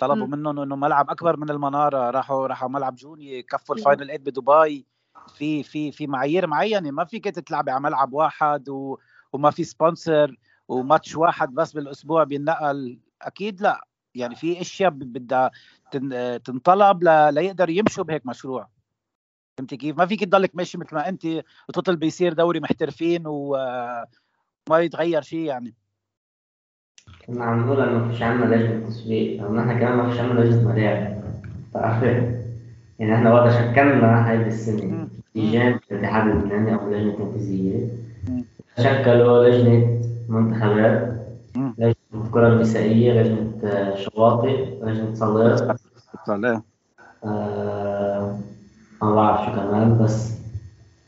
طلبوا. 0.00 0.26
منهم 0.26 0.58
إنه 0.60 0.76
ملعب 0.76 1.10
أكبر 1.10 1.36
من 1.36 1.50
المنارة 1.50 2.10
راحوا 2.10 2.46
راحوا 2.46 2.68
ملعب 2.68 2.94
جوني 2.94 3.42
كفوا. 3.42 3.74
ال 3.74 3.79
final 3.79 4.06
8 4.06 4.18
بدبي 4.18 4.86
في 5.34 5.62
في 5.62 5.92
في 5.92 6.06
معايير 6.06 6.46
معينة 6.46 6.90
ما 6.90 7.04
فيك 7.04 7.24
تلعبي 7.24 7.70
على 7.70 7.80
ملعب 7.80 8.12
واحد 8.12 8.68
و 8.68 8.98
وما 9.32 9.50
في 9.50 9.64
sponsor 9.64 10.36
وماتش 10.68 11.16
واحد 11.16 11.54
بس 11.54 11.72
بالأسبوع 11.72 12.24
بينقل 12.24 12.98
أكيد 13.22 13.60
لا 13.62 13.86
يعني 14.14 14.34
في 14.34 14.60
أشياء 14.60 14.90
بدها 14.90 15.50
تن- 15.90 16.42
تنطلب 16.42 17.02
ل- 17.04 17.34
ليقدر 17.34 17.70
يمشوا 17.70 18.04
بهيك 18.04 18.26
مشروع 18.26 18.68
فهمتي 19.58 19.76
كيف؟ 19.76 19.98
ما 19.98 20.06
فيك 20.06 20.24
تضلك 20.24 20.56
ماشي 20.56 20.78
مثل 20.78 20.94
ما 20.94 21.08
أنت 21.08 21.26
وتطلب 21.68 22.02
يصير 22.02 22.32
دوري 22.32 22.60
محترفين 22.60 23.22
وما 23.26 24.06
يتغير 24.72 25.22
شيء 25.22 25.38
يعني 25.40 25.74
كنا 27.26 27.44
عم 27.44 27.66
نقول 27.66 27.80
إنه 27.80 28.08
فيش 28.12 28.22
عندنا 28.22 28.54
لجنة 28.54 28.86
تسويق. 28.88 29.42
أو 29.42 29.54
نحن 29.54 29.78
كمان 29.78 29.96
ما 29.96 30.10
فيش 30.10 30.20
عندنا 30.20 30.40
لجنة 30.40 30.72
ملاعب. 30.72 31.20
تعرفي 31.74 32.06
يعني 32.98 33.14
إحنا 33.14 33.34
وقت 33.34 33.50
شكلنا 33.52 34.30
هيدي 34.30 34.46
السنة 34.46 34.84
مم. 34.84 35.08
لجان 35.34 35.78
الاتحاد 35.90 36.28
اللبناني 36.30 36.74
أو 36.74 36.90
لجنة 36.90 37.12
تنفيذية. 37.12 37.86
مم. 38.28 38.44
شكلوا 38.78 39.48
لجنة 39.48 40.02
منتخبات. 40.28 41.10
مم. 41.56 41.74
لجنة 41.78 41.94
الكره 42.26 42.48
النسائية 42.48 43.22
لجنة 43.22 43.52
آه، 43.64 43.94
شواطئ 43.96 44.64
لجنة 44.82 45.14
صالات 45.14 45.78
لا 46.28 46.62
آه 47.24 48.38
ما 49.02 49.14
بعرف 49.14 49.46
شو 49.46 49.52
كمان 49.52 49.98
بس 50.04 50.32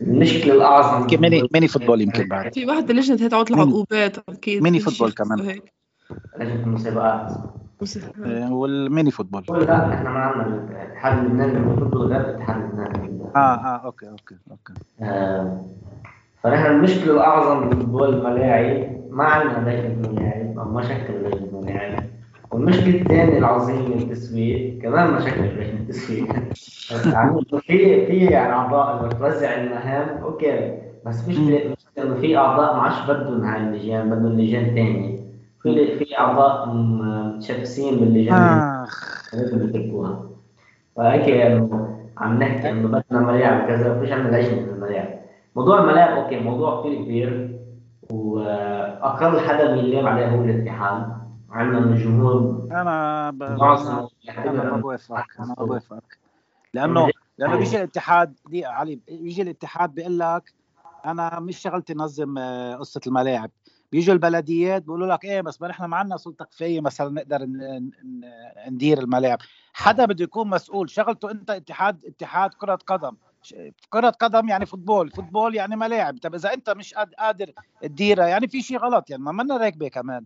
المشكلة 0.01 0.55
الأعظم 0.55 1.07
ميني 1.21 1.49
ميني 1.55 1.69
فوتبول 1.69 2.01
يمكن 2.01 2.29
بعد. 2.29 2.55
في 2.55 2.67
واحدة 2.67 2.95
لجنة 2.95 3.25
هي 3.25 3.29
تعود 3.29 3.51
العقوبات 3.53 4.17
أكيد. 4.29 4.63
mini 4.63 4.81
football 4.81 5.13
كمان. 5.13 5.61
لجنه 6.39 6.63
المسابقات. 6.65 7.33
آه، 8.27 8.53
وال 8.53 8.72
mini 8.72 9.11
football. 9.11 9.43
لا 9.67 9.95
إحنا 9.95 10.11
ما 10.11 10.19
عندنا 10.19 10.47
الاتحاد 10.71 11.19
اللبناني 11.19 11.53
لل 11.53 11.63
football 11.63 12.07
غير 12.07 12.21
الاتحاد 12.21 12.57
اللبناني 12.63 13.23
آه 13.37 13.39
آه 13.39 13.81
okay 13.85 14.09
okay 14.11 14.37
okay. 14.51 14.73
آه، 15.03 15.61
فنحن 16.43 16.67
المشكلة 16.67 17.15
الأعظم 17.15 17.69
بال 17.69 17.78
football 17.78 18.15
الملاعب 18.15 18.87
ما 19.11 19.25
عندنا 19.25 19.71
لجنة 19.71 20.13
ملاعب 20.13 20.59
أو 20.59 20.65
ما 20.73 20.83
شكل 20.83 21.15
لجنة 21.25 21.61
ملاعب. 21.61 22.03
والمشكلة 22.51 23.01
الثانية 23.01 23.39
العظيمة 23.39 23.95
التسويق 23.95 24.79
كمان 24.83 25.11
ما 25.11 25.21
شكل 25.21 25.41
لجنة 25.41 25.85
تسويق 25.89 26.27
يعني 27.13 27.41
في 27.61 28.07
في 28.07 28.37
أعضاء 28.37 28.97
اللي 28.97 29.15
بتوزع 29.15 29.55
المهام 29.55 30.23
okay 30.23 30.79
بس 31.07 31.29
مش 31.29 31.39
مش 31.39 31.77
إنه 31.99 32.15
في 32.15 32.37
أعضاء 32.37 32.77
ما 32.77 32.83
عادش 32.83 33.11
بدهم 33.11 33.45
هاي 33.45 33.61
اللجان 33.61 34.11
بدهم 34.11 34.41
لجان 34.41 34.65
ثانية 34.65 35.22
في 35.63 35.99
في 35.99 36.19
أعضاء 36.19 36.67
م- 36.67 37.37
متشبثين 37.37 38.01
باللجان. 38.01 38.35
اخ 38.85 39.35
لازم 39.35 39.59
فهيك 40.97 41.27
عم 42.17 42.39
نحكي 42.43 42.71
إنه 42.71 42.89
بدنا 42.89 43.21
ملاعب 43.21 43.65
وكذا 43.65 43.97
وفيش 43.97 44.13
عندنا 44.13 44.37
لجنه 44.37 44.61
للملاعب 44.61 45.21
موضوع 45.57 45.81
الملاعب 45.81 46.19
أوكي 46.19 46.39
موضوع 46.41 46.81
كثير 46.81 47.03
كبير 47.03 47.59
وأقل 48.11 49.41
حدا 49.41 49.75
بيلام 49.75 50.07
عليه 50.07 50.29
هو 50.29 50.45
الاتحاد 50.45 51.17
عندنا 51.51 51.81
من 51.81 51.93
الجمهور 51.93 52.69
أنا 52.71 53.31
ب... 53.31 53.43
أنا 53.43 54.77
بوافقك 54.77 55.27
أنا 55.39 55.47
ما 55.59 55.65
بوافقك 55.67 56.19
لأنه 56.75 57.11
لأنه 57.39 57.57
بيجي 57.57 57.77
الاتحاد 57.77 58.35
دي 58.49 58.65
علي 58.67 59.01
بيجي 59.09 59.43
الاتحاد 59.43 59.95
بيقول 59.95 60.19
لك 60.19 60.53
أنا 61.07 61.41
مش 61.41 61.59
شغلتي 61.59 61.95
نظم 61.95 62.39
آه، 62.39 62.75
قصة 62.77 63.01
الملاعب. 63.07 63.51
بيجوا 63.93 64.15
البلديات 64.15 64.83
بيقولوا 64.83 65.07
لك 65.15 65.25
إيه 65.25 65.41
بس 65.41 65.63
ما 65.63 65.69
نحن 65.69 65.85
ما 65.85 65.97
عندنا 65.97 66.17
سلطة 66.17 66.45
كفاية 66.45 66.81
مثلا 66.81 67.11
نقدر 67.11 67.47
ندير 68.69 68.99
الملاعب. 68.99 69.39
حدا 69.73 70.05
بده 70.05 70.25
يكون 70.25 70.49
مسؤول. 70.49 70.91
شغلته 70.91 71.31
أنت 71.31 71.51
اتحاد 71.51 72.05
اتحاد 72.05 72.55
كرة 72.55 72.75
قدم. 72.75 73.17
كرة 73.91 74.11
قدم 74.11 74.49
يعني 74.49 74.67
football. 74.67 75.11
football 75.11 75.55
يعني 75.55 75.77
ملاعب. 75.77 76.19
طب 76.19 76.35
إذا 76.35 76.53
أنت 76.53 76.71
مش 76.71 76.95
قاد- 76.95 77.15
قادر 77.15 77.53
تديرها 77.81 78.27
يعني 78.27 78.49
في 78.49 78.63
شيء 78.63 78.79
غلط. 78.79 79.11
يعني 79.11 79.23
ما 79.23 79.33
منا 79.33 79.57
راكبة 79.57 79.89
كمان. 79.89 80.25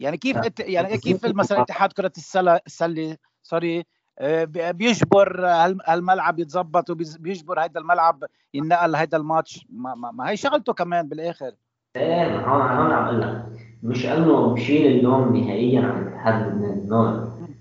يعني 0.00 0.16
كيف 0.16 0.36
يعني 0.60 0.88
كيف 0.98 1.26
مثلا 1.26 1.62
اتحاد 1.62 1.92
كرة 1.92 2.12
السلة 2.16 2.60
السلة 2.66 3.16
سوري 3.42 3.84
آه، 4.18 4.44
بي- 4.44 4.72
بيجبر 4.72 5.46
هال- 5.46 5.78
هالملعب 5.86 6.38
يتظبط 6.38 6.90
وبيجبر 6.90 7.60
هيدا 7.60 7.80
الملعب 7.80 8.24
ينقل 8.54 8.96
هيدا 8.96 9.16
الماتش. 9.16 9.66
ما, 9.70 9.94
ما, 9.94 10.10
ما 10.10 10.30
هي 10.30 10.36
شغلته 10.36 10.72
كمان 10.72 11.08
بالآخر. 11.08 11.52
إيه 11.96 12.28
ما 12.36 12.46
هون 12.46 12.60
هون 12.62 12.92
عم 12.92 13.04
أقول 13.04 13.20
لك. 13.20 13.42
مش 13.82 14.06
انه 14.06 14.54
بشيل 14.54 14.98
اللوم 14.98 15.36
نهائيا 15.36 15.80
عن 15.82 16.02
الاتحاد 16.02 16.46
اللبناني 16.46 16.86
no 16.86 17.20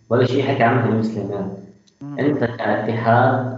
ولا 0.09 0.25
شيء 0.25 0.43
حكى 0.43 0.63
عنه 0.63 0.85
تميم 0.85 1.03
سليمان 1.03 1.57
انت 2.19 2.43
كاتحاد 2.43 3.55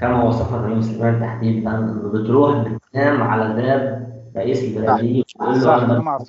كما 0.00 0.24
وصفنا 0.24 0.62
تميم 0.62 0.82
سليمان 0.82 1.20
تحديدا 1.20 1.78
إنه 1.78 2.10
بتروح 2.14 2.68
بتنام 2.68 3.22
على 3.22 3.62
باب 3.62 4.02
رئيس 4.36 4.64
البلديه 4.64 5.22
وتقول 5.40 5.60
له 5.60 5.84
أنا 5.84 6.26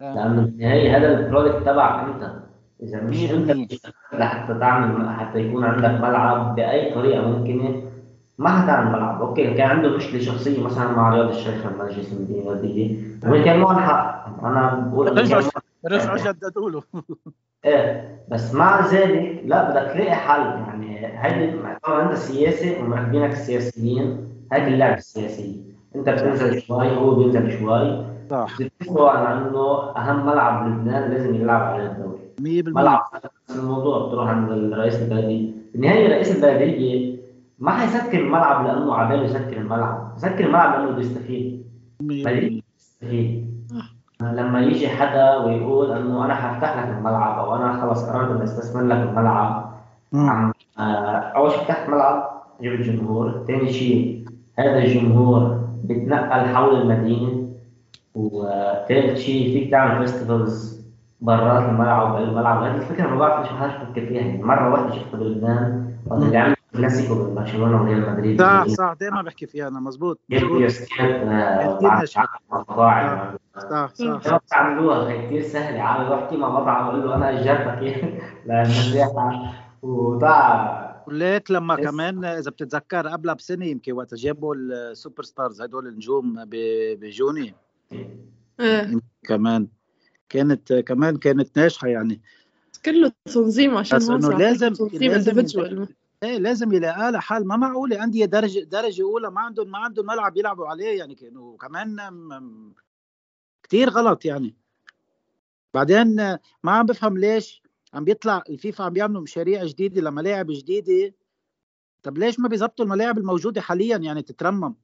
لأنه 0.00 0.42
بالنهايه 0.42 0.96
هذا 0.96 1.18
ال 1.18 1.24
product 1.24 1.66
تبعك 1.66 2.04
أنت. 2.08 2.32
إذا 2.82 3.00
مش 3.02 3.30
أنت. 3.30 3.72
لحتى 4.12 4.54
تعمل 4.58 5.08
حتى 5.10 5.38
يكون 5.38 5.64
عندك 5.64 6.00
ملعب 6.00 6.54
بأي 6.54 6.94
طريقة 6.94 7.28
ممكنة 7.28 7.82
ما 8.40 8.50
حتعمل 8.50 8.92
ملعب 8.92 9.22
okay 9.22 9.54
كان 9.54 9.70
عنده 9.70 9.88
مشكله 9.88 10.20
شخصية 10.20 10.62
مثلا 10.62 10.92
مع 10.92 11.14
رياض 11.14 11.28
الشيخ 11.28 11.66
المجلس 11.66 12.12
المدينة 12.12 12.46
وهي 13.26 13.44
كان 13.44 13.60
معه 13.60 13.80
حق 13.80 14.44
أنا 14.44 14.90
بقول 14.92 15.18
رجعوا 15.84 16.18
جددوا 16.18 16.70
له 16.70 16.82
إيه 17.64 18.18
بس 18.28 18.54
مع 18.54 18.86
ذلك 18.86 19.42
لا 19.44 19.70
بدك 19.70 19.92
تلاقي 19.92 20.14
حل. 20.14 20.40
يعني 20.40 21.06
هيدي 21.06 21.56
طبعا 21.84 22.02
انت 22.02 22.14
سياسي 22.14 22.82
ومركبينك 22.82 23.32
السياسيين. 23.32 24.18
هيدي 24.52 24.74
اللعبه 24.74 24.96
السياسيه 24.96 25.56
أنت 25.96 26.08
بتنزل 26.08 26.62
شوي 26.62 26.96
هو 26.96 27.14
بينزل 27.14 27.58
شوي. 27.58 28.04
صح. 28.30 28.58
بيتفقوا 28.58 29.10
على 29.10 29.38
إنه 29.38 29.96
أهم 29.96 30.26
ملعب 30.26 30.64
بلبنان 30.64 31.10
لازم 31.10 31.34
يلعب 31.34 31.62
عليه 31.62 31.86
الدوري. 31.86 32.62
100% 32.62 32.68
ملعب. 32.74 33.02
الموضوع 33.50 34.08
بتروح 34.08 34.28
عند 34.28 34.74
رئيس 34.74 35.02
البلديه 35.02 35.50
بالنهايه 35.72 36.08
رئيس 36.08 36.36
البلديه 36.36 37.19
ما 37.60 37.70
حيسكر 37.70 38.18
الملعب 38.18 38.66
لأنه 38.66 38.94
عباله 38.94 39.22
يسكر 39.22 39.56
الملعب. 39.56 40.12
يسكر 40.16 40.44
الملعب 40.44 40.80
لأنه 40.80 40.96
بيستفيد. 40.96 41.64
100% 42.02 42.62
يستفيد 42.78 43.50
لما 44.22 44.60
يجي 44.60 44.88
حدا 44.88 45.36
ويقول 45.36 45.92
إنه 45.92 46.24
أنا 46.24 46.34
حفتح 46.34 46.78
لك 46.78 46.88
الملعب 46.98 47.38
أو 47.38 47.56
أنا 47.56 47.80
خلص 47.80 48.04
قررت 48.04 48.30
إني 48.30 48.44
أستثمر 48.44 48.82
لك 48.82 48.96
الملعب 49.08 49.74
مم. 50.12 50.30
عم 50.30 50.52
آه، 50.78 50.82
أول 51.12 51.50
شيء 51.50 51.60
فتحت 51.64 51.88
ملعب 51.88 52.42
جبت 52.62 52.80
جمهور 52.80 53.44
ثاني 53.46 53.72
شيء 53.72 54.24
هذا 54.58 54.78
الجمهور 54.78 55.60
بيتنقل 55.84 56.54
حول 56.54 56.80
المدينة. 56.80 57.48
وثالث 58.14 59.18
شيء 59.18 59.52
فيك 59.52 59.70
تعمل 59.70 59.98
festivals 59.98 60.80
برات 61.20 61.68
الملعب 61.68 62.14
وبين 62.14 62.28
الملعب. 62.28 62.62
هذه 62.62 62.76
الفكرة 62.76 63.06
ما 63.06 63.16
بعرف 63.16 63.40
ليش 63.40 63.52
ما 63.52 63.58
حدش 63.58 63.74
بفكر 63.82 64.06
فيها. 64.06 64.20
يعني 64.20 64.42
مرة 64.42 64.72
واحدة 64.72 64.90
شفتها 64.90 65.18
بلبنان 65.18 65.90
وقت 66.06 66.22
اللي 66.22 66.38
عمل 66.38 66.56
كلاسيكو 66.80 67.14
بين 67.24 67.34
برشلونة 67.34 67.82
وريال 67.82 68.10
مدريد. 68.12 68.40
صح 68.42 68.66
صح 68.68 68.94
دائما 69.00 69.22
بحكي 69.22 69.46
فيها 69.46 69.68
أنا 69.68 69.80
مزبوط 69.80 70.20
كتير 70.30 70.66
نشفت. 70.66 70.88
مطاعم 72.52 73.36
صح 73.70 73.92
صح 73.94 74.40
عملوها 74.52 75.26
كثير 75.26 75.42
سهلة. 75.42 76.08
روح 76.10 76.22
احكي 76.22 76.36
مع 76.36 76.48
مطعم 76.60 76.86
أقول 76.88 77.00
له 77.08 77.14
أنا 77.14 77.40
اجرتك 77.40 78.04
للمساحه 78.46 79.54
وضاع 79.82 80.80
وليك 81.06 81.50
لما 81.50 81.74
بس- 81.74 81.84
كمان 81.84 82.24
إذا 82.24 82.50
بتتذكر 82.50 83.08
قبلها 83.08 83.34
بسنة 83.34 83.64
يمكن 83.66 83.92
وقت 83.92 84.14
جابوا 84.14 84.54
ال 84.54 85.22
superstars 85.22 85.62
هدول 85.62 85.86
النجوم 85.86 86.44
ب- 86.44 86.98
بجوني. 87.00 87.54
كمان 89.22 89.68
كانت 90.28 90.72
كمان 90.72 91.16
كانت 91.16 91.58
ناجحة 91.58 91.88
يعني. 91.88 92.20
كله 92.84 93.12
تنظيم 93.24 93.76
عشان 93.76 93.98
بس 93.98 94.04
صراحة 94.04 94.38
لازم- 94.38 94.72
تنظيم 94.72 95.10
لازم 95.12 95.44
إيه 96.22 96.38
لازم 96.38 96.72
يلاقى 96.72 97.12
لها 97.12 97.20
حل 97.20 97.44
ما 97.44 97.56
معقولة 97.56 98.04
انديه 98.04 98.24
درجه 98.24 98.60
درجة 98.60 99.02
أولى 99.02 99.30
ما 99.30 99.40
عندهم 99.40 99.70
ما 99.70 99.78
عندهم 99.78 100.06
ملعب 100.06 100.36
يلعبوا 100.36 100.66
عليه 100.66 100.98
يعني 100.98 101.14
كانوا 101.14 101.56
كمان 101.56 101.96
كثير 103.62 103.90
غلط 103.90 104.24
يعني. 104.24 104.54
بعدين 105.74 106.16
ما 106.62 106.72
عم 106.72 106.86
بفهم 106.86 107.18
ليش 107.18 107.62
عم 107.94 108.04
بيطلع 108.04 108.42
الفيفا 108.48 108.84
عم 108.84 108.92
بيعملوا 108.92 109.22
مشاريع 109.22 109.64
جديدة 109.64 110.00
لملاعب 110.00 110.46
جديدة. 110.50 111.14
طب 112.02 112.18
ليش 112.18 112.40
ما 112.40 112.48
بيظبطوا 112.48 112.84
الملاعب 112.84 113.18
الموجودة 113.18 113.60
حاليا 113.60 113.96
يعني 113.96 114.22
تترمم؟ 114.22 114.74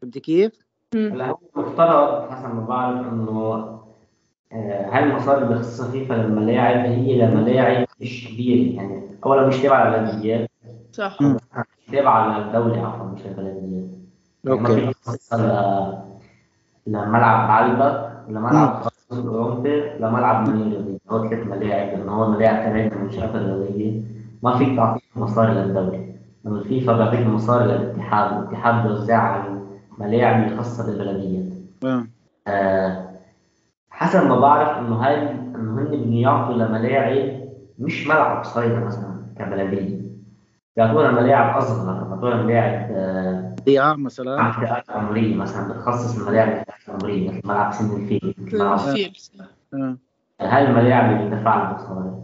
فهمتي 0.00 0.20
كيف؟ 0.20 0.52
هلا 0.94 1.26
هو 1.26 1.38
مفترض 1.56 2.30
حسب 2.30 2.54
ما 2.54 2.60
بعرف 2.60 3.12
إنه 3.12 3.89
آه، 4.52 4.86
هاي 4.96 5.04
المصاري 5.04 5.42
اللي 5.44 5.54
بخصصها 5.54 5.90
فيفا 5.90 6.14
للملاعب 6.14 6.76
هي 6.86 7.26
لملاعب 7.26 7.86
مش 8.00 8.28
كبيرة. 8.32 8.76
يعني 8.76 9.00
اولا 9.26 9.46
مش 9.46 9.56
تابعة 9.56 9.96
للبلديات 9.96 10.50
صح. 10.92 11.18
تابعة 11.92 12.38
للدوله 12.38 12.86
عفوا 12.86 13.06
مش 13.06 13.20
للبلديات 13.26 13.62
يعني 14.44 14.60
ما 14.60 14.68
أوكي. 14.68 14.92
لملعب 16.86 17.50
علبة 17.50 18.10
لملعب 18.28 18.82
الأولمبي 19.12 19.80
لملعب 20.00 20.48
منيل 20.48 20.98
هو 21.10 21.28
ثلاث 21.28 21.46
ملاعب 21.46 21.98
لأنه 21.98 22.12
هو 22.12 22.30
ملاعب 22.30 22.56
كمان 22.56 22.86
من 22.86 22.92
المنشآت 22.92 23.34
الرياضية 23.34 24.00
ما 24.42 24.58
فيك 24.58 24.76
تعطيه 24.76 25.00
مصاري 25.16 25.52
للدولة. 25.54 26.06
لأنه 26.44 26.58
الفيفا 26.58 26.92
بيعطيك 26.92 27.26
مصاري 27.26 27.64
للاتحاد. 27.64 28.32
الاتحاد 28.38 28.86
بيوزعها 28.86 29.20
على 29.20 29.60
الملاعب 29.98 30.42
اللي 30.44 30.56
خاصة 30.56 30.86
بالبلديات. 30.86 31.44
آه. 32.46 33.09
آه، 34.00 34.04
حسب 34.04 34.26
ما 34.26 34.40
بعرف 34.40 34.78
إنه 34.78 34.96
هاي 34.96 35.30
إنه 35.30 35.80
هن 35.80 35.84
بدهم 35.84 36.12
يعطوا 36.12 36.54
لملاعب 36.54 37.40
مش 37.78 38.06
ملعب 38.06 38.44
صيدا 38.44 38.80
مثلا 38.80 39.26
كبلدية. 39.38 40.00
يعطونا 40.76 41.10
ملاعب 41.10 41.56
أصغر 41.56 41.94
يعطونا 42.10 42.42
ملاعب 42.42 42.88
آه، 42.90 43.56
ضياع 43.66 43.96
مثلا. 43.96 44.40
عن 44.40 44.52
فئات 44.52 44.90
عمرية 44.90 45.36
مثلا 45.36 45.72
بتخصص 45.72 46.18
الملاعب 46.18 46.48
الفئات 46.48 46.88
العمريه 46.88 47.30
مثل 47.30 47.48
ملعب 47.48 47.72
سن 47.72 47.96
الفيل 47.96 48.34
آه. 49.74 49.96
هاي 50.40 50.68
الملاعب 50.68 51.12
اللي 51.12 51.30
بندفع 51.30 51.56
لها 51.56 51.74
مصاري 51.74 52.14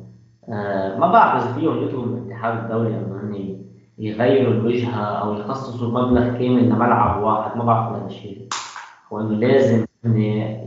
آه، 0.48 0.98
ما 0.98 1.12
بعرف 1.12 1.44
إذا 1.44 1.52
فيهم 1.52 1.82
يطلبوا 1.82 2.06
من 2.06 2.18
الاتحاد 2.18 2.58
الدولي 2.58 2.88
انه 2.88 3.20
هن 3.22 3.56
يغيروا 3.98 4.52
الوجهة 4.54 5.04
أو 5.04 5.34
يخصصوا 5.34 5.88
مبلغ 5.88 6.22
كامل 6.22 6.68
لملعب 6.68 7.22
واحد 7.22 7.56
ما 7.56 7.64
بعرف 7.64 7.96
هذا 7.96 8.06
الشيء. 8.06 8.48
وإنه 9.10 9.30
لازم 9.30 9.86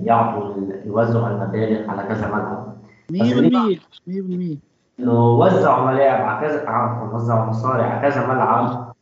يعطوا 0.04 0.56
يوزعوا 0.86 1.28
المبالغ 1.28 1.90
على 1.90 2.04
كذا 2.08 2.28
ملعب. 2.28 2.76
100% 3.12 3.80
100% 4.08 4.58
إنه 5.00 5.30
وزعوا 5.30 5.92
ملاعب 5.92 6.22
على 6.22 6.48
كذا 6.48 6.70
عفوا 6.70 7.16
وزعوا 7.16 7.46
مصاري 7.46 7.84
على 7.84 8.10
كذا 8.10 8.28
ملعب. 8.28 8.94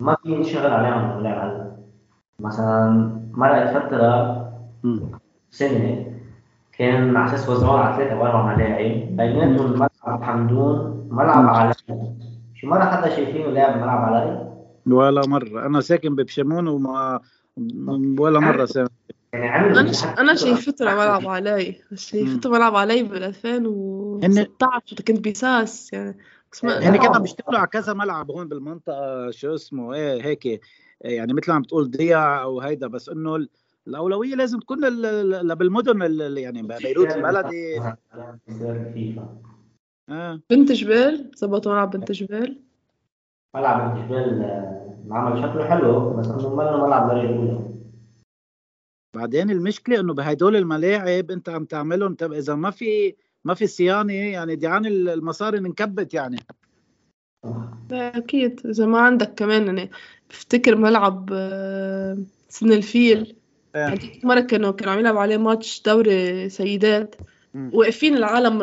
ما 0.00 0.16
في 0.22 0.36
نشتغل 0.36 0.70
عليهم 0.70 1.10
الملاعب 1.10 1.50
هلا. 1.50 1.76
مثلا 2.40 3.10
مرقت 3.32 3.76
فترة. 3.76 4.42
سنة 5.50 6.06
كان 6.78 7.16
على 7.16 7.26
أساس 7.26 7.48
وزعوها 7.48 7.80
على 7.80 7.96
ثلاث 7.96 8.12
أو 8.12 8.26
أربع 8.26 8.54
ملاعب. 8.54 9.16
بيناتهم 9.16 9.72
ملعب 9.72 10.22
حمدون 10.22 11.08
ملعب 11.10 11.46
علي. 11.46 11.74
شو 12.54 12.66
مرة 12.66 12.84
حدا 12.84 13.08
شايفينه 13.08 13.46
لاعب 13.46 13.76
ملعب 13.76 13.98
علي؟ 13.98 14.52
ولا 14.86 15.26
مرة. 15.26 15.66
أنا 15.66 15.80
ساكن 15.80 16.16
ببشمون 16.16 16.68
وما 16.68 17.20
ولا 18.18 18.40
مرة 18.40 18.64
ساكن 18.64 18.88
يعني 19.32 19.80
أنا 19.80 19.92
ش... 19.92 20.04
أنا 20.04 20.34
شايفته 20.34 20.84
ملعب 20.84 21.26
علي. 21.28 21.76
شايفته 21.94 22.50
ملعب 22.50 22.76
علي 22.76 23.02
بال 23.02 23.22
2016 23.22 24.96
كنت 25.08 25.28
بساس 25.28 25.92
يعني. 25.92 26.18
يعني 26.64 26.98
كانوا 26.98 27.18
بيشتغلوا 27.18 27.58
على 27.58 27.68
كذا 27.68 27.92
ملعب 27.92 28.30
هون 28.30 28.48
بالمنطقة 28.48 29.30
شو 29.30 29.54
اسمه 29.54 29.94
إيه 29.94 30.24
هيك. 30.24 30.60
يعني 31.00 31.32
مثل 31.32 31.50
ما 31.50 31.54
عم 31.54 31.62
بتقول 31.62 31.90
ضياع 31.90 32.42
أو 32.42 32.60
هيدا 32.60 32.86
بس 32.86 33.08
إنه 33.08 33.36
ال- 33.36 33.48
الأولوية 33.86 34.34
لازم 34.34 34.58
تكون 34.58 34.80
بالمدن 35.54 36.02
ال- 36.02 36.38
يعني 36.38 36.62
بيروت 36.62 37.12
البلدي. 37.12 37.80
فيفا 37.80 37.96
آه. 40.08 40.40
بنت 40.50 40.72
جبال 40.72 41.30
زبطوا 41.36 41.72
ملعب 41.72 41.90
بنت 41.90 42.12
جبال 42.12 42.58
ملعب 43.54 43.96
الجبال 43.96 44.42
آه، 44.42 44.96
عمل 45.10 45.42
شكله 45.42 45.64
حلو 45.64 46.10
بس 46.16 46.26
انه 46.26 46.54
منه 46.54 46.86
ملعب 46.86 47.10
أولى 47.10 47.72
بعدين 49.16 49.50
المشكلة 49.50 50.00
إنه 50.00 50.14
بهدول 50.14 50.56
الملاعب 50.56 51.30
أنت 51.30 51.48
عم 51.48 51.64
تعملهم 51.64 52.14
طب 52.14 52.32
إذا 52.32 52.54
ما 52.54 52.70
في 52.70 53.16
ما 53.44 53.54
في 53.54 53.66
صيانة 53.66 54.12
يعني 54.12 54.56
ديعان 54.56 54.86
المصاري 54.86 55.58
انكبت 55.58 56.14
يعني 56.14 56.36
لا 57.90 58.16
أكيد 58.16 58.66
إذا 58.66 58.86
ما 58.86 59.00
عندك 59.00 59.34
كمان 59.34 59.66
يعني 59.66 59.90
بفتكر 60.30 60.76
ملعب 60.76 61.30
آه، 61.32 62.18
سن 62.48 62.72
الفيل 62.72 63.36
آه. 63.74 63.86
هديك 63.86 64.24
مرة 64.24 64.40
كانوا 64.40 64.70
كانوا 64.70 64.92
عم 64.92 64.98
يلعبوا 64.98 65.20
عليه 65.20 65.36
ماتش 65.36 65.82
دوري 65.82 66.48
سيدات. 66.48 67.14
واقفين 67.54 68.16
العالم 68.16 68.62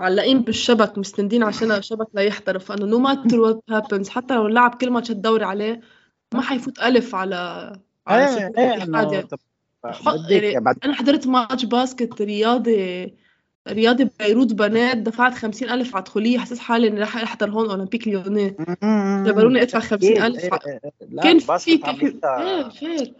معلقين 0.00 0.42
بالشبك 0.42 0.98
مستندين 0.98 1.42
عشان 1.42 1.72
الشبك 1.72 2.06
لا 2.14 2.22
يحترق 2.22 2.60
فانه 2.60 2.86
no 2.86 2.98
matter 2.98 3.40
what 3.40 3.62
happens 3.70 4.08
حتى 4.08 4.34
لو 4.34 4.48
لعب 4.48 4.74
كل 4.74 4.90
ماتش 4.90 5.10
الدوري 5.10 5.44
عليه 5.44 5.80
ما 6.34 6.42
حيفوت 6.42 6.78
ألف 6.78 7.14
على 7.14 7.72
على 8.06 8.28
إيه 8.28 8.52
إيه 8.58 8.82
إنه 8.82 9.12
يعني. 9.12 9.28
أنا 10.84 10.94
حضرت 10.94 11.26
match 11.26 11.64
basket 11.64 12.22
رياضي 12.22 13.14
رياضي 13.68 14.08
بيروت 14.18 14.52
بنات 14.52 14.96
دفعت 14.96 15.34
خمسين 15.34 15.70
ألف 15.70 15.96
على 15.96 16.04
دخولية 16.04 16.38
حسيت 16.38 16.58
حالي 16.58 16.88
إني 16.88 17.00
راح 17.00 17.16
أحضر 17.16 17.50
هون 17.50 17.70
Olympique 17.70 18.08
Lyonnais 18.08 18.56
جبروني 19.26 19.62
أدفع 19.62 19.80
خمسين 19.80 20.22
ألف 20.22 20.54
كان 21.22 21.38
في 21.38 21.78
كان 21.78 21.96
في 21.96 22.18
إيه 22.24 22.68
fair. 22.68 23.14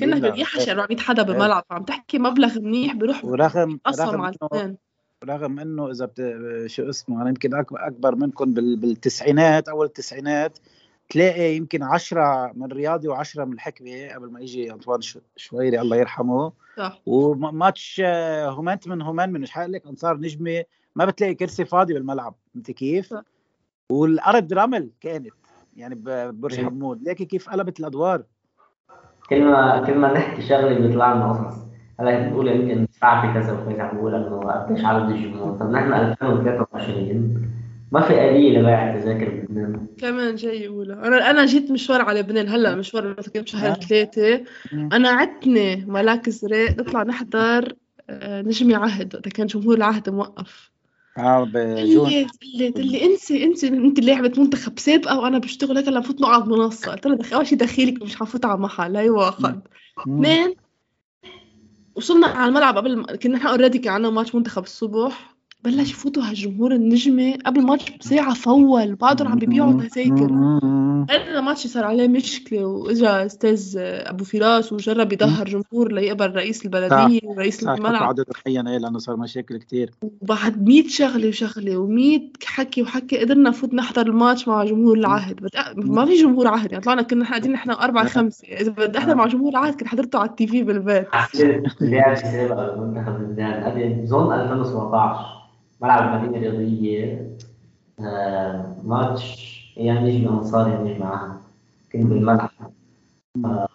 كنا 0.00 0.28
بدي 0.28 0.44
حشر 0.44 0.72
400 0.72 0.98
حدا 0.98 1.22
بالملعب 1.22 1.64
عم 1.70 1.84
تحكي 1.84 2.18
مبلغ 2.18 2.60
منيح 2.60 2.94
بيروح 2.94 3.24
ورغم 3.24 3.80
رغم 3.88 4.20
على 4.20 4.36
إنه 4.42 4.52
الاثنين 4.52 4.89
رغم 5.24 5.58
إنه 5.58 5.90
إذا 5.90 6.04
بت... 6.06 6.22
شو 6.66 6.88
اسمه 6.88 7.20
أنا 7.22 7.28
يمكن 7.28 7.54
أكبر 7.54 8.14
منكم 8.14 8.54
بال... 8.54 8.76
بالتسعينات 8.76 9.68
أول 9.68 9.86
التسعينات 9.86 10.58
تلاقي 11.08 11.56
يمكن 11.56 11.82
عشرة 11.82 12.52
من 12.54 12.72
رياضي 12.72 13.08
وعشرة 13.08 13.44
من 13.44 13.52
الحكمة 13.52 14.08
قبل 14.14 14.30
ما 14.30 14.40
يجي 14.40 14.72
أنطوان 14.72 15.00
ش- 15.00 15.18
شويري 15.36 15.80
الله 15.80 15.96
يرحمه 15.96 16.52
صح 16.76 17.00
وماتش 17.06 18.02
آه، 18.04 18.48
هومنت 18.50 18.88
من 18.88 19.02
هومان 19.02 19.32
من 19.32 19.40
مش 19.40 19.56
لك 19.58 19.86
أنصار 19.86 20.16
نجمة 20.16 20.64
ما 20.96 21.04
بتلاقي 21.04 21.34
كرسي 21.34 21.64
فاضي 21.64 21.94
بالملعب 21.94 22.34
أنت 22.56 22.70
كيف؟ 22.70 23.06
صح. 23.06 23.22
والأرض 23.90 24.52
رمل 24.52 24.90
كانت 25.00 25.34
يعني 25.76 25.94
ب- 25.94 26.04
ببرج. 26.10 26.60
حمود 26.64 27.02
ليك 27.02 27.22
كيف 27.22 27.48
قلبت 27.50 27.80
الأدوار 27.80 28.22
كل 29.28 29.44
ما 29.44 29.84
كل 29.86 29.94
ما 29.94 30.12
نحكي 30.12 30.42
شغلة 30.42 30.78
بيطلع 30.78 31.14
لنا 31.14 31.32
قصص 31.32 31.69
هلا 32.00 32.28
بتقول 32.28 32.48
يمكن 32.48 32.86
ساعتي 33.00 33.34
كذا 33.40 33.52
وكذا 33.52 33.82
عم 33.82 33.96
بقول 33.96 34.14
إنه 34.14 34.40
قديش 34.40 34.84
عدد 34.84 35.10
الجمهور 35.10 35.56
طب 35.58 35.70
نحن 35.70 35.92
2023 35.92 37.50
ما 37.92 38.00
في 38.00 38.30
آلية 38.30 38.58
لبيع 38.58 38.94
التذاكر 38.94 39.28
بلبنان 39.30 39.86
كمان 39.98 40.34
جاي 40.34 40.62
يقولها 40.62 41.06
أنا 41.06 41.30
أنا 41.30 41.46
جيت 41.46 41.70
مشوار 41.70 42.00
على 42.02 42.20
لبنان 42.20 42.48
هلأ 42.48 42.74
مشوار 42.74 43.16
مثلا 43.18 43.44
شهر. 43.44 43.74
ثلاثة. 43.74 44.44
مم. 44.72 44.88
أنا 44.92 45.08
عدتني 45.08 45.76
ملاك 45.76 46.28
زرق 46.30 46.70
نطلع 46.78 47.02
نحضر 47.02 47.74
آه، 48.10 48.42
نجمي 48.42 48.74
عهد. 48.74 49.14
وقتها 49.14 49.30
كان 49.30 49.46
جمهور 49.46 49.74
العهد 49.76 50.10
موقف. 50.10 50.70
آه 51.18 51.44
بجون 51.44 52.10
قلت 52.60 52.78
لي 52.78 53.04
انسي 53.06 53.44
انسي 53.44 53.68
أنت 53.68 54.00
لاعبة 54.00 54.32
منتخب 54.38 54.78
سابقة 54.78 55.18
وأنا 55.20 55.38
بشتغل 55.38 55.76
هيك 55.76 55.88
هلا 55.88 56.00
بفوت 56.00 56.20
معه 56.20 56.34
على 56.34 56.44
المنصة 56.44 56.92
قلت 56.92 57.06
له 57.06 57.14
دخل 57.16 57.34
أول 57.36 57.46
شيء 57.46 57.58
دخيلك 57.58 58.02
مش 58.02 58.16
حفوت 58.16 58.44
على 58.44 58.58
محل 58.58 58.92
لا 58.92 59.00
يواخذ 59.00 59.52
مم. 59.52 59.60
اثنين 60.24 60.54
وصلنا 61.94 62.26
على 62.26 62.48
الملعب 62.48 62.76
قبل 62.76 63.16
كنا 63.16 63.36
نحن 63.36 63.46
already 63.46 63.78
كان 63.78 63.92
عندنا 63.92 64.10
ماتش 64.10 64.34
منتخب 64.34 64.62
الصبح. 64.62 65.29
بلش 65.64 65.90
يفوتوا 65.90 66.22
هالجمهور 66.22 66.72
النجمة 66.72 67.34
قبل 67.46 67.60
الماتش 67.60 67.90
بساعة 68.00 68.34
فول 68.34 68.94
بعدهم 68.94 69.28
عم 69.28 69.38
بيبيعوا 69.38 69.72
تذاكر. 69.72 70.32
هذا 71.10 71.38
الماتش 71.38 71.66
صار 71.66 71.84
عليه 71.84 72.08
مشكلة 72.08 72.64
وإجا 72.66 73.26
أستاذ 73.26 73.74
أبو 73.78 74.24
فراس 74.24 74.72
وجرب 74.72 75.12
يظهر 75.12 75.44
جمهور 75.48 75.92
ليقبل 75.92 76.30
رئيس 76.36 76.64
البلدية 76.64 77.20
ورئيس 77.24 77.62
الملعب. 77.62 78.02
عدد 78.02 78.24
معين 78.46 78.68
إيه 78.68 78.78
لأنه 78.78 78.98
صار 78.98 79.16
مشاكل 79.16 79.56
كتير. 79.56 79.90
وبعد 80.22 80.68
100 80.68 80.88
شغلة 80.88 81.28
وشغلة 81.28 81.86
و100 81.88 82.44
حكي 82.46 82.82
وحكي 82.82 83.18
قدرنا 83.18 83.50
نفوت 83.50 83.74
نحضر 83.74 84.06
الماتش 84.06 84.48
مع 84.48 84.64
جمهور 84.64 84.98
العهد. 84.98 85.36
بد- 85.40 85.50
ما 85.76 86.04
في 86.06 86.14
جمهور 86.14 86.46
عهد 86.46 86.72
يعني 86.72 86.84
طلعنا 86.84 87.02
كنا 87.02 87.24
قاعدين 87.28 87.52
نحن 87.52 87.70
أربعة 87.70 88.08
خمسة. 88.08 88.48
إذا 88.48 88.70
بدي 88.70 88.98
أحضر 88.98 89.14
مع 89.14 89.26
جمهور 89.26 89.50
العهد 89.50 89.72
كنت 89.74 89.88
حضرته 89.88 90.18
على 90.18 90.30
التي 90.30 90.46
في 90.46 90.62
بالبيت. 90.62 91.06
لعب 91.80 92.14
سابقة 92.14 92.74
بمنتخب 92.76 93.20
لبنان 93.22 93.64
قبل 93.64 93.88
بظن 93.88 94.32
2017 94.32 95.40
ملعب 95.82 96.14
المدينة 96.14 96.46
الرياضية 96.48 97.30
آه، 98.00 98.74
ماتش 98.84 99.50
أيام 99.78 100.06
نجم 100.06 100.28
أنصاري 100.28 100.70
ونجم 100.76 101.02
عهد 101.02 101.30
كنت 101.92 102.02
بالملعب. 102.06 102.50
آه، 103.44 103.68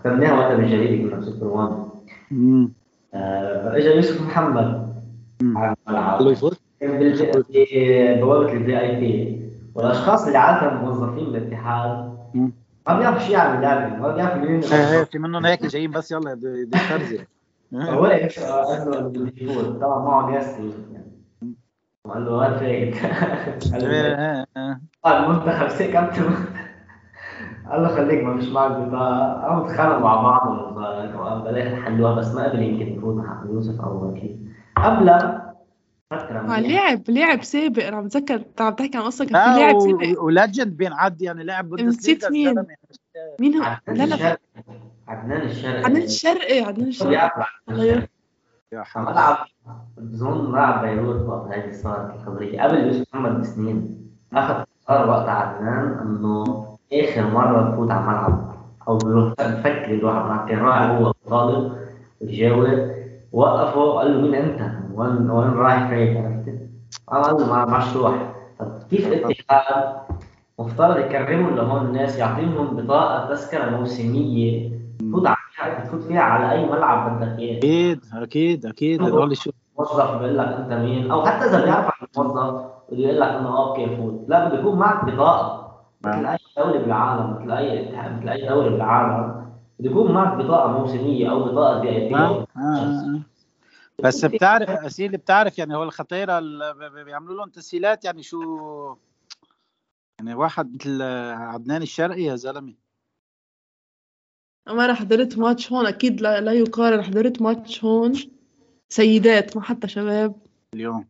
كتبناها 0.00 0.32
وقتها 0.38 0.56
بالجريدة 0.56 1.08
كنا 1.10 1.20
ب 1.20 1.24
Super 1.24 1.46
One. 1.46 2.68
آه، 3.14 3.72
فاجا 3.72 3.94
يوسف 3.94 4.22
محمد. 4.26 4.88
على 5.56 5.74
الملعب. 5.88 6.14
قال 6.16 6.24
له 6.24 6.32
يفوت 6.32 6.58
كان 6.80 6.98
بال 6.98 7.57
V- 7.57 8.16
ببوابة 8.16 8.52
ال 8.52 8.80
VIP 8.80 9.38
والأشخاص 9.74 10.26
اللي 10.26 10.38
عادة 10.38 10.74
موظفين 10.74 11.24
بالاتحاد. 11.32 12.18
ما 12.88 12.98
بيعرفوا 12.98 13.20
شيء 13.26 13.36
عن 13.36 13.56
اللعبة 13.56 13.96
ما 13.96 14.14
بيعرفوا 14.14 14.48
مين 14.48 14.62
إيه 14.64 14.98
إيه 14.98 15.04
في 15.04 15.18
منهم 15.18 15.46
هيك 15.46 15.66
جايين 15.66 15.90
بس 15.90 16.12
يلا 16.12 16.34
دي 16.34 16.78
فرزه 16.78 17.24
هو 17.74 18.06
له 18.06 19.00
بده 19.00 19.32
يفوت 19.36 19.64
طبعا 19.80 20.04
معه 20.04 20.30
ناس 20.30 20.46
يعني 20.92 21.07
قال 22.14 22.24
له 22.26 22.32
وين 22.32 22.58
فايت؟ 22.58 22.94
قال 23.72 23.82
له 23.82 23.90
إيه 23.90 24.46
آه، 24.56 25.26
المنتخب 25.26 25.68
سي 25.68 25.92
كابتن. 25.92 26.24
قال 27.70 27.82
له 27.82 27.88
خليك 27.88 28.24
ما 28.24 28.32
مش 28.34 28.44
معك 28.48 28.70
بطاقة 28.70 29.42
قاموا 29.42 29.66
اتخانقوا 29.66 30.00
مع 30.00 30.22
بعض 30.22 30.76
وقام 31.16 31.42
بالاخر 31.42 31.82
حلوها 31.82 32.14
بس 32.14 32.34
ما 32.34 32.44
قبل 32.44 32.62
يمكن 32.62 32.86
يفوت 32.98 33.16
مع 33.16 33.42
يوسف 33.50 33.80
أو 33.80 34.10
أكيد. 34.16 34.48
قبلها 34.76 35.54
فترة 36.10 36.40
منيحة. 36.42 36.60
لاعب 36.60 37.02
لاعب 37.08 37.42
سابق. 37.42 37.86
أنا 37.86 37.96
عم 37.96 38.04
بتذكر 38.04 38.34
أنت 38.34 38.60
عم 38.60 38.72
تحكي 38.74 38.96
عن 38.98 39.02
قصة 39.04 39.24
كان 39.24 39.52
في 39.54 39.60
لاعب 39.60 39.74
و- 39.76 39.80
سابق 39.80 40.22
وليجند 40.22 40.76
بينعد 40.76 41.22
يعني 41.22 41.44
لاعب 41.44 41.74
نسيت 41.80 42.30
مين؟ 42.30 42.64
مين 43.40 43.54
هو؟ 43.54 43.62
عدنان 43.88 44.08
لا 44.08 44.14
لا. 44.14 44.14
الشرقي. 44.14 44.38
عدنان 45.08 45.42
الشرقي. 45.42 45.84
عدنان 45.84 46.02
الشرقي 46.02 46.60
عدنان 46.60 46.88
الشرقي. 46.88 47.30
يا 48.72 48.82
حرام. 48.82 49.04
ملعب 49.06 49.36
بظن 49.98 50.50
ملعب 50.52 50.84
بيروت 50.84 51.28
وقت 51.28 51.48
هذه 51.52 51.72
صارت 51.72 52.14
الخبرية 52.14 52.62
قبل 52.62 52.86
يوسف 52.86 53.14
محمد 53.14 53.40
بسنين 53.40 53.98
أخذ 54.34 54.64
قرار 54.88 55.10
وقت 55.10 55.28
عدنان 55.28 55.98
إنه 55.98 56.44
آخر 56.92 57.30
مرة 57.30 57.70
تفوت 57.70 57.90
على 57.90 58.00
الملعب. 58.00 58.54
أو 58.88 58.98
بيروح 58.98 59.32
بفكر 59.40 59.90
يروح 59.90 60.14
على 60.14 60.24
الملعب. 60.24 60.48
كان 60.48 60.58
رايح 60.58 60.82
هو 60.90 61.12
طالب 61.28 61.72
يجاوب 62.20 62.90
وقفه 63.32 63.92
قال 63.92 64.14
له 64.14 64.20
مين 64.22 64.34
أنت؟ 64.34 64.60
وين 64.94 65.30
وين 65.30 65.50
رايح 65.50 65.88
فين؟ 65.88 66.16
عرفت؟ 66.16 66.58
قال 67.06 67.48
ما 67.48 67.64
معش 67.64 67.96
روح 67.96 68.32
طب 68.58 68.78
كيف 68.90 69.06
الاتحاد 69.06 69.94
مفترض 70.58 70.96
يكرموا 70.96 71.50
لهون 71.50 71.86
الناس 71.86 72.18
يعطيهم 72.18 72.76
بطاقة 72.76 73.34
تذكرة 73.34 73.70
موسمية. 73.70 74.72
تفوت 74.98 75.26
على 75.26 75.36
تفوت 75.74 76.02
فيها 76.02 76.20
على 76.20 76.52
أي 76.52 76.70
ملعب 76.70 77.16
بدك 77.16 77.38
إياه 77.38 77.58
أكيد 77.58 78.00
أكيد 78.12 78.66
أكيد. 78.66 79.02
هذول 79.02 79.36
شو 79.36 79.50
موظف 79.78 80.10
بيقول 80.18 80.38
لك 80.38 80.46
أنت 80.46 80.72
مين؟ 80.72 81.10
أو 81.10 81.26
حتى 81.26 81.44
إذا 81.44 81.64
بيعرف 81.64 81.84
عن 81.84 82.06
الموظف 82.14 82.54
بده 82.88 82.98
يقول 82.98 83.20
لك 83.20 83.28
إنه 83.28 83.58
okay 83.58 83.96
فوت. 83.96 84.24
لا 84.28 84.48
بده 84.48 84.58
يكون 84.58 84.78
معك 84.78 85.04
بطاقه 85.04 85.68
مثل 86.04 86.26
أي 86.26 86.38
دولة 86.56 86.78
بالعالم 86.78 87.36
مثل 87.36 87.50
اي 87.50 87.92
مثل 88.18 88.28
أي 88.28 88.48
دولة 88.48 88.70
بالعالم 88.70 89.22
بده 89.80 89.90
يكون 89.90 90.12
معك 90.12 90.38
بطاقه 90.44 90.78
موسمية 90.78 91.30
أو 91.30 91.44
بطاقه 91.44 91.82
اي 91.82 92.14
آه، 92.14 92.46
آه، 92.56 92.60
آه. 92.60 93.20
بس 94.02 94.24
بتعرف 94.24 94.70
اسيل 94.70 95.12
بتعرف 95.12 95.58
يعني 95.58 95.76
هو 95.76 95.82
الخطيرة 95.82 96.38
اللي 96.38 97.04
بيعملوا 97.04 97.36
لهم 97.36 97.48
تسهيلات 97.48 98.04
يعني 98.04 98.22
شو 98.22 98.40
يعني 100.18 100.34
واحد 100.34 100.74
مثل 100.74 101.02
عدنان 101.32 101.82
الشرقي 101.82 102.22
يا 102.22 102.36
زلمة. 102.36 102.74
أما 104.68 104.84
أنا 104.84 104.94
حضرت 104.94 105.38
ماتش 105.38 105.72
هون 105.72 105.86
أكيد 105.86 106.20
لا, 106.20 106.40
لا 106.40 106.52
يقارن. 106.52 107.02
حضرت 107.02 107.42
ماتش 107.42 107.84
هون 107.84 108.12
سيدات 108.88 109.56
ما 109.56 109.62
حتى 109.62 109.88
شباب. 109.88 110.34
اليوم. 110.74 111.04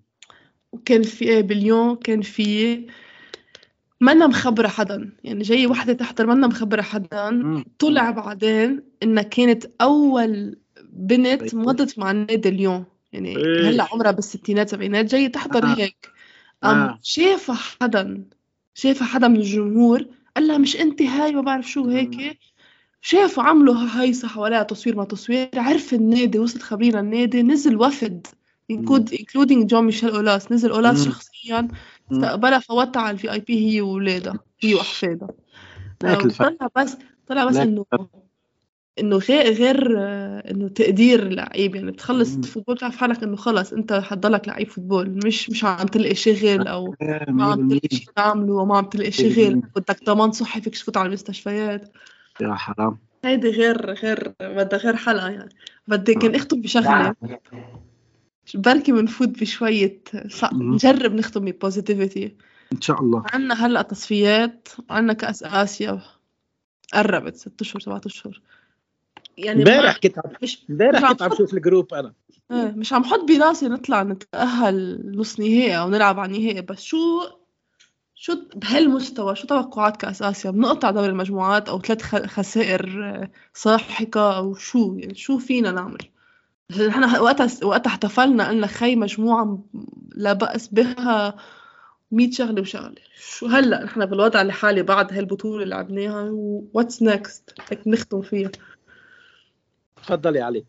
وكان 0.73 1.03
في 1.03 1.25
إيه 1.25 1.41
بليون 1.41 1.97
كان 1.97 2.23
في 2.23 2.87
منا 4.01 4.27
مخبرة 4.27 4.69
حدا. 4.69 5.13
يعني 5.25 5.43
جاي 5.43 5.67
وحدة 5.67 5.93
تحضر 5.93 6.27
منا 6.27 6.47
مخبرة 6.47 6.83
حدا. 6.83 7.31
مم. 7.31 7.65
طلع 7.79 8.11
بعدين 8.11 8.83
إنها 9.03 9.23
كانت 9.23 9.65
أول 9.81 10.57
بنت. 10.93 11.55
مضت 11.55 11.99
مع 11.99 12.11
النادي 12.11 12.49
اليوم. 12.49 12.85
يعني 13.13 13.37
إيه. 13.37 13.69
هلأ 13.69 13.87
عمرها 13.93 14.11
بالستينات 14.11 14.69
سبعينات 14.69 15.05
جاي 15.05 15.29
تحضر 15.29 15.65
آه. 15.65 15.75
هيك. 15.75 16.11
آه. 16.65 16.99
شافها 17.03 17.57
حدا. 17.57 18.25
شافها 18.75 19.07
حدا 19.07 19.29
من 19.29 19.37
الجمهور. 19.37 20.07
قال 20.37 20.47
لها 20.47 20.59
مش 20.59 20.77
انت 20.77 21.03
هاي 21.03 21.33
ما 21.33 21.41
بعرف 21.41 21.71
شو 21.71 21.89
هيك. 21.89 22.39
شافوا 23.01 23.43
عملوا 23.43 23.77
هيصة 23.93 24.29
حواليها 24.29 24.63
تصوير 24.63 24.97
ما 24.97 25.05
تصوير 25.05 25.49
عرف 25.57 25.95
النادي 25.95 26.39
وصلت 26.39 26.63
خبرينا 26.63 27.01
النادي 27.01 27.43
نزل 27.43 27.77
وفد 27.77 28.27
including 28.73 29.65
جون 29.65 29.85
ميشيل 29.85 30.11
أولاس 30.11 30.53
نزل 30.53 30.71
أولاس 30.71 31.07
مم. 31.07 31.13
شخصيا 31.13 31.69
استقبلها 32.13 32.59
فوتها 32.59 33.03
على 33.03 33.11
ال 33.11 33.33
VIP 33.33 33.71
هي 33.71 33.81
وولادها 33.81 34.39
هي 34.61 34.81
الفرق. 36.25 36.49
طلع 36.59 36.69
بس 36.77 36.97
طلع 37.27 37.45
بس 37.45 37.57
انه 37.57 37.85
إنه 39.01 39.17
غير 39.17 39.53
غير 39.53 39.99
إنه 40.51 40.69
تقدير 40.69 41.29
لعيب 41.29 41.75
يعني 41.75 41.91
بتخلص 41.91 42.37
مم. 42.37 42.43
football 42.43 42.75
بتعرف 42.75 42.97
حالك 42.97 43.23
إنه 43.23 43.37
خلص 43.37 43.73
أنت 43.73 43.93
حتضلك 43.93 44.49
لعيب 44.49 44.69
football 44.69 45.11
مش 45.27 45.51
مش 45.51 45.65
عم 45.65 45.87
تلقي 45.87 46.15
شغل 46.15 46.69
أو 46.69 46.95
ما 47.29 47.45
عم 47.45 47.69
تلاقي 47.69 47.97
شيء 47.97 48.09
تعمله 48.17 48.55
وما 48.55 48.77
عم 48.77 48.85
تلاقي 48.85 49.11
شغل 49.11 49.63
بدك 49.77 50.05
ضمان 50.05 50.33
صحي 50.33 50.61
فيك 50.61 50.75
تفوت 50.75 50.97
على 50.97 51.07
المستشفيات. 51.07 51.93
يا 52.41 52.55
حرام. 52.55 52.99
هيدي 53.25 53.51
غير 53.51 53.93
غير 53.93 54.35
بدها 54.41 54.79
غير 54.79 54.97
حلقة 54.97 55.29
يعني. 55.29 55.55
بدي 55.89 56.15
كان 56.15 56.35
اختم 56.35 56.61
بشغلة. 56.61 57.15
بركي 58.55 58.93
بنفوت 58.93 59.29
صع- 60.29 60.51
مم. 60.53 60.75
نجرب 60.75 61.15
نختم 61.15 61.45
ب 61.45 61.53
positivity 61.53 62.37
إن 62.73 62.81
شاء 62.81 63.01
الله. 63.01 63.25
عنا 63.33 63.67
هلأ 63.67 63.83
تصفيات 63.83 64.69
وعنا 64.91 65.13
كأس 65.13 65.43
آسيا. 65.43 66.01
قربت 66.95 67.37
ست 67.37 67.61
أشهر 67.61 67.81
سبعة 67.81 68.01
أشهر. 68.07 68.41
يعني 69.39 69.59
امبارح 69.59 69.97
كنت 69.97 70.19
عم 70.19 70.33
مش 70.43 70.65
امبارح 70.71 71.11
كنت 71.11 71.23
عم 71.23 71.31
شوف 71.37 71.55
الجروب 71.55 71.95
أنا. 71.95 72.13
إيه، 72.51 72.73
مش 72.77 72.93
عم 72.93 73.05
حط 73.05 73.21
براسي 73.29 73.69
نطلع 73.69 74.03
نتأهل 74.03 75.03
نص 75.17 75.41
نهائي 75.41 75.79
أو 75.79 75.89
نلعب 75.89 76.21
على 76.21 76.37
النهائي. 76.37 76.61
بس 76.61 76.83
شو 76.83 76.99
شو 78.21 78.35
بهالمستوى 78.57 79.37
شو 79.37 79.47
توقعات 79.47 79.97
كأس 79.97 80.23
آسيا 80.23 80.51
بنقطع 80.51 80.91
دوري 80.91 81.07
المجموعات 81.09 81.69
أو 81.69 81.81
ثلاث 81.81 82.03
خسائر 82.27 83.05
آه، 83.05 83.31
ساحقة 83.55 84.37
أو 84.37 84.55
شو؟ 84.55 84.95
يعني 84.99 85.15
شو 85.15 85.39
فينا 85.39 85.71
نعمل؟ 85.71 85.99
نحن 86.89 87.21
وقتها 87.21 87.49
وقتها 87.67 87.91
احتفلنا 87.91 88.49
قلنا 88.49 88.67
خي 88.67 88.97
مجموعة 88.97 89.45
م- 89.45 89.63
لا 90.15 90.33
بأس 90.33 90.69
بها 90.69 91.37
مية 92.13 92.31
شغلة 92.31 92.61
وشغلة 92.61 92.95
شو 93.21 93.47
هلأ 93.47 93.85
نحن 93.85 94.07
بالوضع 94.07 94.41
الحالي 94.41 94.83
بعد 94.83 95.13
هالبطولة 95.13 95.63
اللي 95.63 95.75
لعبناها 95.75 96.29
what's 96.75 97.03
next 97.03 97.55
هيك 97.71 97.89
نختم 97.89 98.23
فيها. 98.23 98.51
تفضلي 100.03 100.41
علي. 100.41 100.65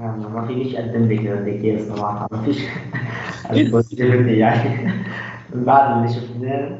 أنا 0.00 0.28
ما 0.28 0.46
فينيش 0.46 0.74
اقدم 0.76 1.12
لك 1.12 1.26
ذكية 1.26 1.88
صراحة 1.88 2.28
ما 2.32 2.42
فيش 2.42 2.62
ال 3.50 3.58
positivity 3.58 4.38
يعني 4.38 4.92
من 5.54 5.64
بعد 5.64 5.96
اللي 5.96 6.08
شفناه 6.20 6.78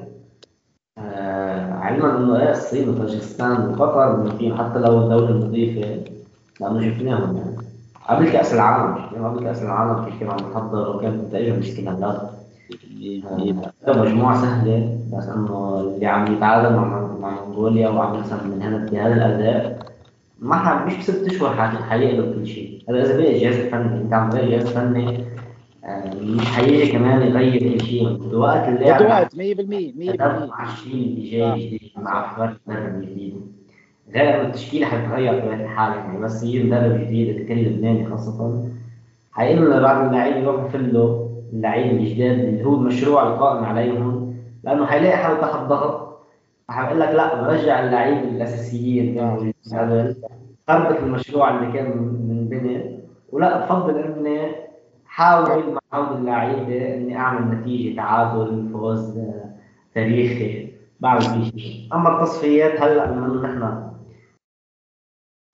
آه، 0.98 1.72
علما 1.74 2.16
إنه 2.18 2.36
إيه 2.42 2.50
الصين 2.50 2.88
وطاجكستان 2.88 3.68
وقطر 3.68 4.16
منفين 4.16 4.58
حتى 4.58 4.78
لو 4.78 4.98
الدولة 5.02 5.28
المضيفة 5.30 6.04
لأنه 6.60 6.80
شفناهم 6.90 7.36
يعني. 7.36 7.56
قبل 8.08 8.30
كأس 8.32 8.54
العالم 8.54 9.06
شفناهم. 9.06 9.24
قبل 9.36 9.44
كأس 9.44 9.62
العالم 9.62 10.04
كيف 10.04 10.20
كانوا 10.20 10.32
عم 10.34 10.50
يحضروا 10.50 10.94
وكانت 10.94 11.24
نتائجهم 11.24 11.58
مش 11.58 11.70
كده. 11.76 11.90
هلا 11.90 12.30
آه، 13.86 14.02
مجموعة 14.02 14.40
سهلة 14.42 14.98
بس 15.12 15.24
إنه 15.28 15.80
اللي 15.80 16.06
عم 16.06 16.32
يتعادل 16.32 16.76
مع 16.76 17.06
مع 17.20 17.44
منغوليا 17.44 17.88
وعم 17.88 18.18
يكسب 18.18 18.46
من 18.46 18.62
هنا 18.62 18.90
بهذا 18.90 19.14
الأداء 19.14 19.78
ما 20.38 20.84
مش 20.86 20.96
بست 20.96 21.26
أشهر 21.26 21.54
ح- 21.56 21.88
حيقلب 21.88 22.34
كل 22.34 22.46
شيء. 22.46 22.79
هذا 22.96 23.16
بقى 23.18 23.32
الجهاز 23.36 23.54
الفني 23.56 24.00
انت 24.00 24.12
عم 24.12 24.30
تغير 24.30 24.50
جهاز 24.50 24.68
فني 24.68 25.24
آه، 25.84 26.14
مش 26.20 26.46
حيجي 26.46 26.92
كمان 26.92 27.22
يغير 27.22 27.58
كل 27.78 27.84
شيء. 27.84 28.08
بوقت 28.12 28.68
اللاعب 28.68 29.02
بده 29.02 29.08
وقت 29.08 29.34
100% 29.34 29.38
100% 29.38 30.48
مع 30.48 30.72
الشيء 30.72 30.94
اللي 30.94 31.30
جاي 31.30 31.66
جديد 31.66 31.90
مع 31.96 32.30
افكار 32.30 32.56
مدرب 32.66 33.00
جديد. 33.02 33.34
غير 34.14 34.42
التشكيلة 34.42 34.86
حتتغير 34.86 35.32
بطبيعه 35.38 35.54
الحال 35.64 35.92
يعني. 35.98 36.18
بس 36.20 36.42
يجي 36.42 36.62
مدرب 36.64 37.00
جديد 37.00 37.48
كل 37.48 37.54
لبناني 37.64 38.06
خاصة 38.06 38.64
حيقول 39.32 39.70
لبعض 39.70 40.06
اللاعبين 40.06 40.42
يروحوا 40.42 40.68
يفلوا 40.68 41.28
اللعيبه 41.52 41.90
الجداد 41.96 42.38
اللي 42.38 42.64
هو 42.64 42.74
المشروع 42.74 43.28
القائم 43.28 43.64
عليهم 43.64 44.34
لأنه 44.64 44.86
حيلاقي 44.86 45.16
حالة 45.16 45.40
تحت 45.40 45.58
ضغط. 45.68 46.10
حيقول 46.68 47.00
لك 47.00 47.08
لا 47.08 47.42
برجع 47.42 47.84
اللعيبه 47.84 48.20
الأساسيين. 48.28 49.14
كانوا 49.14 49.52
خربط 50.70 50.98
المشروع 50.98 51.58
اللي 51.58 51.72
كان 51.72 51.98
من 51.98 52.48
بني 52.48 53.00
ولا 53.32 53.64
بفضل 53.64 53.98
إني 53.98 54.52
حاول 55.06 55.72
مع 55.72 55.80
هول 55.94 56.16
اللعيبه 56.16 56.94
إني 56.94 57.16
أعمل 57.16 57.58
نتيجة 57.58 57.96
تعادل 57.96 58.68
فوز 58.72 59.18
تاريخي 59.94 60.72
بعمل 61.00 61.20
فيه 61.20 61.50
شيء. 61.50 61.88
أما 61.94 62.14
التصفيات 62.14 62.80
هلأ 62.80 63.06
بما 63.06 63.26
انه 63.26 63.42
نحن 63.42 63.90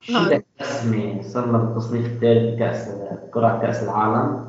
شبه 0.01 0.43
رسمي 0.61 1.23
صرنا 1.23 1.59
بالتصنيف 1.59 2.07
الثالث 2.07 2.55
بكاس 2.55 2.91
كرة 3.35 3.59
كأس 3.63 3.83
العالم. 3.83 4.47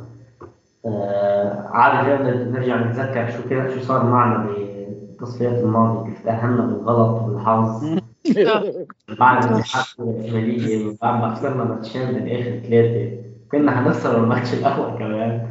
آه 0.86 2.04
فينا 2.04 2.44
نرجع 2.44 2.76
نتذكر 2.76 3.30
شو 3.30 3.50
كان 3.50 3.72
شو 3.72 3.80
صار 3.82 4.06
معنا 4.06 4.46
بالتصفيات 4.46 5.64
الماضية 5.64 6.10
كيف 6.10 6.24
تأهلنا 6.26 6.66
بالغلط 6.66 7.22
وبالحظ 7.22 8.00
بعد 9.20 9.44
الاتحاد 9.44 9.86
الشمالية 10.00 10.96
بعد 11.02 11.22
ما 11.22 11.36
خسرنا 11.36 11.64
ماتشين 11.64 12.08
من 12.14 12.30
آخر 12.32 12.68
ثلاثة. 12.70 13.18
كنا 13.52 13.72
حنخسر 13.72 14.24
الماتش 14.24 14.54
الأول 14.54 14.98
كمان. 14.98 15.48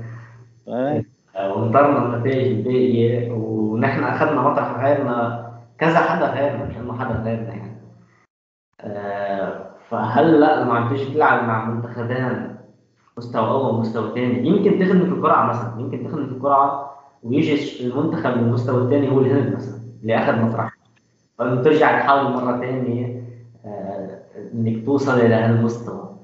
آه، 1.36 1.54
وانطرنا 1.54 2.14
النتائج 2.14 2.46
الباقية 2.46 3.32
ونحن 3.32 4.04
أخذنا 4.04 4.42
مطرح 4.42 4.84
غيرنا 4.84 5.46
كذا 5.78 5.98
حدا 5.98 6.26
غيرنا 6.26 6.64
مش 6.64 6.76
إنه 6.76 6.98
حدا 6.98 7.14
غيرنا 7.14 7.48
يعني. 7.54 7.76
آه، 8.80 9.66
فهلا 9.90 10.62
لما 10.62 10.74
عم 10.74 10.88
تيجي 10.88 11.14
تلعب 11.14 11.44
مع 11.44 11.64
منتخبين 11.70 12.56
مستوى 13.18 13.48
أول 13.48 13.74
ومستوى 13.74 14.14
ثاني 14.14 14.48
يمكن 14.48 14.78
تخدم 14.78 15.00
في 15.00 15.12
القرعة 15.12 15.46
مثلا 15.46 15.80
يمكن 15.80 16.04
تخدم 16.04 16.26
في 16.26 16.32
القرعة 16.32 16.96
ويجي 17.22 17.86
المنتخب 17.86 18.36
من 18.36 18.44
المستوى 18.44 18.82
الثاني 18.84 19.10
هو 19.10 19.20
الهند 19.20 19.54
مثلا 19.56 19.80
اللي 20.02 20.16
أخذ 20.16 20.40
مطرح. 20.40 20.75
فلما 21.38 21.62
ترجع 21.62 22.00
تحاول 22.00 22.32
مره 22.32 22.60
ثانية 22.60 23.22
آه، 23.66 24.18
إنك 24.54 24.86
توصل 24.86 25.20
إلى 25.20 25.34
هالمستوى. 25.34 26.16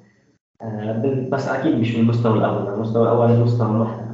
آه، 0.62 1.28
بس 1.32 1.48
أكيد 1.48 1.78
مش 1.80 1.94
من 1.94 2.00
المستوى 2.00 2.38
الأول 2.38 2.74
المستوى 2.74 3.02
الأول 3.02 3.30
المستوى 3.30 3.66
المحترم 3.66 4.12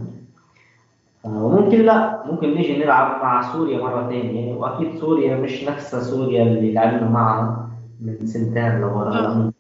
آه، 1.25 1.45
وممكن 1.45 1.79
لا 1.79 2.25
ممكن 2.27 2.55
نيجي 2.55 2.79
نلعب 2.79 3.23
مع 3.23 3.53
سوريا 3.53 3.79
مرة 3.83 4.09
ثانية 4.09 4.55
وأكيد 4.55 5.01
سوريا 5.01 5.37
مش 5.37 5.65
نفس 5.65 5.95
سوريا 5.95 6.43
اللي 6.43 6.73
لعبنا 6.73 7.11
معها 7.11 7.69
من 8.01 8.27
سنتين 8.27 8.81
لورا 8.81 9.53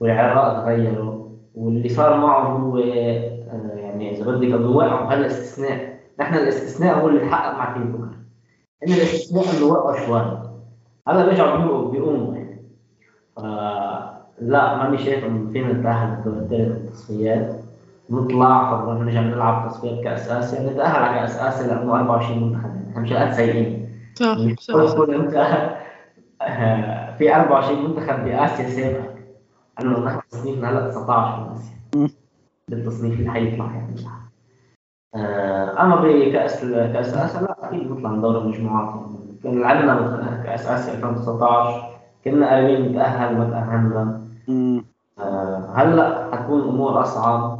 والعراق 0.00 0.64
تغيروا 0.64 1.28
واللي 1.54 1.88
صار 1.88 2.20
معهم 2.20 2.62
هو 2.62 2.78
يعني 2.78 4.10
إذا 4.10 4.24
بدك 4.30 4.46
أنه 4.46 4.70
وقعوا 4.70 5.06
هلا 5.06 5.26
استثناء 5.26 5.98
نحن 6.20 6.34
الاستثناء 6.34 6.98
هو 7.00 7.08
اللي 7.08 7.20
تحقق 7.20 7.58
مع 7.58 7.74
كل 7.74 7.80
بكرة 8.82 8.88
إن 8.88 8.92
الاستثناء 8.92 9.44
إنه 9.56 9.66
وقعوا 9.66 10.06
شوي 10.06 10.20
هلا 11.08 11.24
رجعوا 11.24 11.56
بيقوموا 11.56 11.90
بيقوموا 11.92 12.34
يعني 12.34 12.56
لا 14.40 14.76
ماني 14.76 14.98
شايف 14.98 15.24
إنه 15.24 15.52
فينا 15.52 15.72
نتأهل 15.72 16.16
بالدور 16.16 16.38
الثالث 16.42 16.78
بالتصفيات 16.78 17.56
نطلع 18.10 18.70
قبل 18.72 19.04
نرجع 19.04 19.20
نلعب 19.20 19.68
تصفيات 19.68 20.04
كاس 20.04 20.28
اسيا 20.30 20.70
نتأهل 20.70 21.02
على 21.02 21.18
كاس 21.20 21.36
اسيا 21.36 21.66
لأنه 21.66 21.96
24 21.96 22.42
منتخب. 22.42 22.70
إحنا 22.90 23.00
مش 23.00 23.12
قد 23.12 23.32
سيئين 23.32 23.88
صح 24.14 24.36
صح. 24.60 24.74
آه، 26.42 27.16
في 27.16 27.34
24 27.36 27.84
منتخب 27.84 28.24
بآسيا 28.24 28.68
سابقك 28.70 29.16
انه 29.80 29.98
نحن 29.98 30.20
تصنيفنا 30.30 30.70
هلأ 30.70 30.90
19 30.90 31.40
من 31.40 31.54
آسيا. 31.56 31.76
بالتصنيف 32.68 33.20
اللي 33.20 33.30
حيطلع 33.30 33.64
يعني. 33.64 33.94
آه، 35.14 35.82
أما 35.82 35.96
بكاس 35.96 36.60
كأس 36.64 37.14
آسيا 37.14 37.40
لا 37.40 37.45
أكيد 37.68 37.88
بنطلع 37.88 38.10
من 38.10 38.20
دوري 38.20 38.38
المجموعات 38.38 38.94
يعني 38.94 39.38
كان 39.44 39.60
لعبنا 39.60 40.42
كأس 40.44 40.66
آسيا 40.66 40.94
2019 40.94 41.82
كنا 42.24 42.54
قريبين 42.56 42.92
نتأهل 42.92 43.38
ما 43.38 43.44
تاهلنا. 43.50 44.20
آه، 45.18 45.72
هلأ 45.74 46.28
حتكون 46.32 46.60
الأمور 46.60 47.00
أصعب 47.02 47.58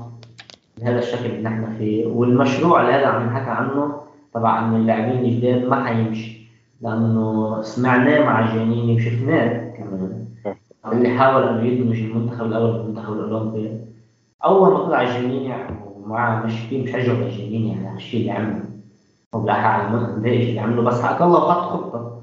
بهذا 0.78 0.98
الشكل 0.98 1.26
اللي 1.26 1.42
نحن 1.42 1.76
فيه. 1.78 2.06
والمشروع 2.06 2.80
اللي 2.80 2.92
هذا 2.92 3.06
عم 3.06 3.26
نحكى 3.26 3.50
عنه 3.50 4.00
تبع 4.34 4.58
انه 4.58 4.76
اللاعبين 4.76 5.24
الجداد 5.24 5.68
ما 5.68 5.84
حيمشي 5.84 6.46
لأنه 6.80 7.62
سمعناه 7.62 8.24
مع 8.24 8.54
جانيني 8.54 8.96
وشفناه 8.96 9.70
كمان. 9.76 10.26
اللي 10.92 11.08
حاول 11.18 11.42
إنه 11.42 11.62
يدمج 11.62 11.98
المنتخب 12.00 12.46
الأول 12.46 12.72
بالمنتخب 12.72 13.12
الأولمبي. 13.12 13.80
أول 14.44 14.72
ما 14.72 14.78
طلع 14.78 15.04
جانيني 15.04 15.54
ومع 15.96 16.44
مش 16.44 16.60
في 16.60 16.82
مشجع 16.82 17.12
لجانيني 17.12 17.78
على 17.78 17.88
هالشيء 17.94 18.20
اللي 18.20 18.30
عمله 18.32 18.75
وبالاحرى 19.36 19.66
على 19.66 19.98
النتائج 19.98 20.48
اللي 20.48 20.60
عمله 20.60 20.82
بس 20.82 21.00
حق 21.00 21.22
الله 21.22 21.44
وحط 21.44 21.72
خطة. 21.72 22.22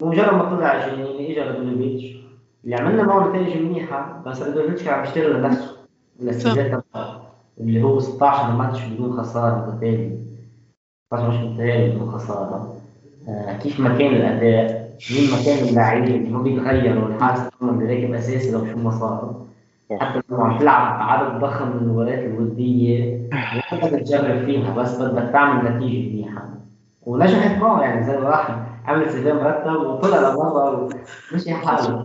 بمجرد 0.00 0.34
ما 0.34 0.56
طلع 0.56 0.86
جانيني 0.86 1.32
اجى 1.32 1.50
ريدوليفيتش 1.50 2.16
اللي 2.64 2.76
عملنا 2.76 3.02
معه 3.02 3.28
نتائج 3.28 3.62
منيحه 3.62 4.22
بس 4.26 4.42
ريدوليفيتش 4.42 4.82
كان 4.82 4.94
عم 4.94 5.04
يشتغل 5.04 5.34
لنفسه. 5.34 5.76
اللي 7.60 7.82
هو 7.82 8.00
16 8.00 8.52
ماتش 8.52 8.84
بدون 8.84 9.12
خسارة 9.12 9.70
متتالي 9.70 10.18
16 11.06 11.28
ماتش 11.28 11.44
متتالي 11.44 11.90
بدون 11.90 12.10
خسارة. 12.10 12.74
آه 13.28 13.58
كيف 13.58 13.80
ما 13.80 13.98
كان 13.98 14.14
الأداء؟ 14.14 14.86
مين 15.10 15.30
ما 15.30 15.36
كان 15.44 15.68
اللاعبين؟ 15.68 16.14
اللي 16.14 16.30
ما 16.30 16.42
بيتغيروا. 16.42 17.08
الحارس 17.08 17.40
كمان 17.60 17.88
راكب 17.88 18.14
أساسي 18.14 18.50
لو 18.52 18.66
شو 18.66 18.78
ما 18.78 18.90
صار. 18.90 19.34
حتى 19.92 20.20
لو 20.30 20.36
عم 20.36 20.58
تلعب 20.58 21.00
عدد 21.02 21.40
ضخم 21.40 21.68
من 21.68 21.76
المباريات 21.82 22.18
الوديه 22.18 23.28
ما 23.32 23.78
بدك 23.88 24.00
تجرب 24.00 24.44
فيها 24.44 24.74
بس 24.74 25.00
بدك 25.00 25.32
تعمل 25.32 25.64
نتيجة 25.76 26.12
منيحه 26.12 26.48
ونجحت 27.06 27.60
معه 27.62 27.82
يعني 27.82 28.02
زي 28.06 28.18
ما 28.18 28.28
راح 28.28 28.66
عمل 28.86 29.10
سيفين 29.10 29.34
مرتب 29.36 29.76
وطلع 29.76 30.18
لبرا 30.32 30.88
ومشي 31.32 31.54
حاله. 31.54 32.04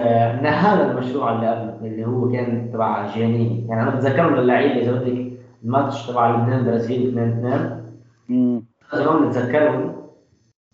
آه، 0.00 0.40
نهال 0.42 0.90
المشروع 0.90 1.32
اللي 1.32 1.48
قبل 1.50 1.86
اللي 1.86 2.06
هو 2.06 2.32
كان 2.32 2.70
تبع 2.72 3.14
جيانيني 3.14 3.66
يعني 3.68 3.82
أنا 3.82 3.90
بتذكر 3.90 4.30
من 4.30 4.38
اللعيبه 4.38 4.80
إذا 4.82 4.92
بدك 4.92 5.32
الماتش 5.64 6.06
تبع 6.06 6.30
لبنان 6.30 6.64
برازيل 6.64 7.08
2 7.08 7.28
2 7.38 7.82
مم. 8.28 8.62
زمان 8.94 9.28
بتذكرهم 9.28 9.92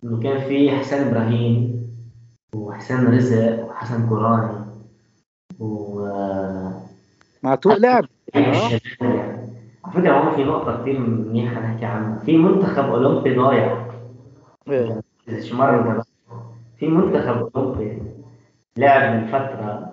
إنه 0.04 0.20
كان 0.20 0.38
في 0.40 0.70
حسين 0.70 1.08
إبراهيم 1.08 1.72
وحسين 2.54 3.06
رزق 3.06 3.64
وحسن 3.70 4.08
كوراني 4.08 4.52
و 5.60 5.91
معتوق 7.42 7.76
لعب 7.78 8.04
يعني. 8.34 8.56
على 9.84 9.92
فكره 9.94 10.18
هون 10.18 10.36
في 10.36 10.44
نقطة 10.44 10.82
كثير 10.82 10.98
منيحة 11.00 11.60
نحكي 11.60 11.84
عنها 11.84 12.18
في 12.18 12.38
منتخب 12.38 12.84
اولمبي 12.84 13.34
ضايع 13.34 13.86
إيه. 14.68 15.00
إذا 15.28 15.40
شي 15.40 15.54
مرة 15.54 15.78
انتبهت. 15.78 16.06
في 16.78 16.88
منتخب 16.88 17.48
أوروبي 17.56 18.02
لعب 18.76 19.14
من 19.14 19.26
فترة 19.26 19.92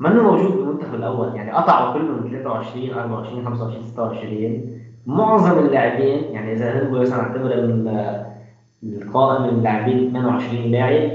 منه 0.00 0.22
موجود 0.22 0.56
بالمنتخب 0.56 0.94
الأول 0.94 1.36
يعني 1.36 1.52
قطعوا 1.52 1.92
كله 1.92 2.12
من 2.12 2.30
23 2.30 2.90
24 2.90 3.44
25 3.44 3.86
26 3.86 4.82
معظم 5.06 5.58
اللاعبين 5.58 6.24
يعني 6.32 6.52
إذا 6.52 6.88
هو 6.88 7.00
مثلا 7.00 7.20
اعتبر 7.20 7.66
من 7.66 7.88
القائم 8.82 9.42
من 9.42 9.48
اللاعبين 9.48 10.12
28 10.12 10.70
لاعب 10.70 11.10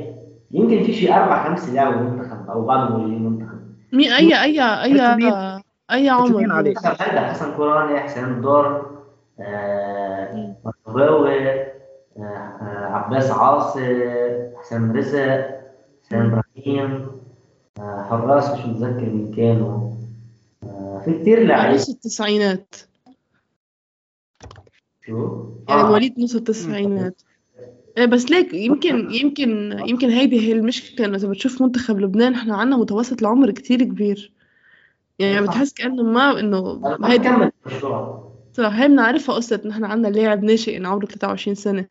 يمكن 0.51 0.83
في 0.83 0.93
شي 0.93 1.13
أربع 1.13 1.49
خمس 1.49 1.69
لاعب 1.69 1.93
بالمنتخب 1.93 2.49
أو 2.49 2.65
بعض 2.65 2.91
موجودين 2.91 3.23
بالمنتخب 3.23 3.57
مين 3.93 4.11
اي 4.11 4.43
اي 4.43 4.61
اي؟ 4.61 4.93
أي 5.91 6.09
عمر 6.09 6.51
عليه؟ 6.51 6.73
هذا 6.77 7.21
حسن 7.21 7.55
كوراني 7.55 7.99
حسين 7.99 8.41
دور 8.41 8.97
مرغاوي 10.87 11.61
آه، 12.17 12.21
آه، 12.21 12.85
عباس 12.85 13.31
عاصي 13.31 14.03
حسين 14.57 14.91
رزق 14.91 15.49
حسين 16.05 16.21
إبراهيم 16.21 17.07
آه، 17.79 18.03
حراس 18.03 18.49
مش 18.49 18.65
متذكر 18.65 19.09
مين 19.09 19.33
كانوا. 19.35 19.87
في 21.05 21.19
كثير 21.19 21.43
لعيبه 21.43 21.75
نص 21.75 21.89
التسعينات. 21.89 22.75
شو؟ 25.05 25.45
يعني 25.69 25.83
مواليد 25.83 26.19
نص 26.19 26.35
التسعينات. 26.35 27.21
إيه 27.97 28.05
بس 28.05 28.31
ليك 28.31 28.53
يمكن 28.53 29.11
يمكن 29.11 29.79
يمكن 29.85 30.09
هيدي 30.09 30.39
هي 30.39 30.51
المشكلة 30.51 31.05
انه 31.05 31.17
إذا 31.17 31.27
بتشوف 31.27 31.61
منتخب 31.61 31.99
لبنان 31.99 32.33
إحنا 32.33 32.55
عنا 32.55 32.77
متوسط 32.77 33.21
العمر 33.21 33.51
كتير 33.51 33.83
كبير. 33.83 34.33
يعني 35.19 35.37
صح. 35.47 35.51
بتحس 35.51 35.73
كأنه 35.73 36.03
ما 36.03 36.39
إنه 36.39 36.73
ما 36.99 37.11
هيدي 37.11 37.29
هي 38.59 38.87
بنعرفها 38.87 39.35
قصة 39.35 39.61
نحن 39.65 39.85
عنا 39.85 40.07
لاعب 40.07 40.43
ناشئ 40.43 40.85
عمره 40.85 41.05
23 41.05 41.55
سنة. 41.55 41.85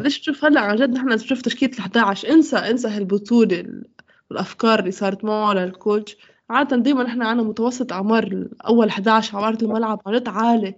ليش 0.00 0.18
بتشوف 0.18 0.44
هلأ 0.44 0.60
عن 0.60 0.76
جد 0.76 0.90
نحن 0.90 1.08
بنشوف 1.08 1.42
تشكيلة 1.42 1.72
ال 1.72 1.80
11 1.80 2.28
انسى 2.30 2.56
انسى 2.56 2.88
هالبطولة 2.88 3.60
ال- 3.60 3.84
والأفكار 4.30 4.78
اللي 4.80 4.90
صارت 4.90 5.24
معه 5.24 5.52
للكوتش 5.54 6.16
عادة 6.50 6.76
دايما 6.76 7.02
نحن 7.02 7.22
عنا 7.22 7.42
متوسط 7.42 7.92
أعمار 7.92 8.48
اول 8.68 8.90
11 8.90 9.38
عمارة 9.38 9.58
الملعب 9.62 10.00
عن 10.06 10.14
جد 10.14 10.28
عالي. 10.28 10.74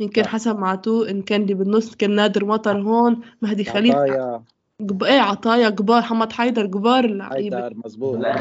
إن 0.00 0.08
كان. 0.08 0.26
حسن 0.26 0.56
معتوق 0.56 1.08
إن 1.08 1.22
كان 1.22 1.42
اللي 1.42 1.54
بالنص 1.54 1.94
كان 1.94 2.10
نادر 2.14 2.44
مطر 2.44 2.80
هون 2.82 3.20
مهدي 3.42 3.64
خليل. 3.64 3.92
عطايا. 3.92 4.44
جب... 4.80 5.02
إيه 5.04 5.20
عطايا 5.20 5.70
كبار 5.70 6.00
محمد 6.00 6.32
حيدر 6.32 6.66
كبار 6.66 7.04
اللعيبة 7.04 7.56
حيدر 7.62 7.74
مزبوط 7.84 8.18
لا 8.18 8.34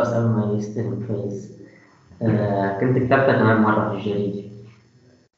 بس 0.00 0.26
ما 0.30 0.44
يستلم 0.56 1.00
فايز. 1.08 1.52
آه 1.60 1.63
كنت 2.80 2.98
كتبتها 2.98 3.32
كمان 3.32 3.62
مرة 3.62 3.90
في 3.90 3.96
الجريدة. 3.96 4.42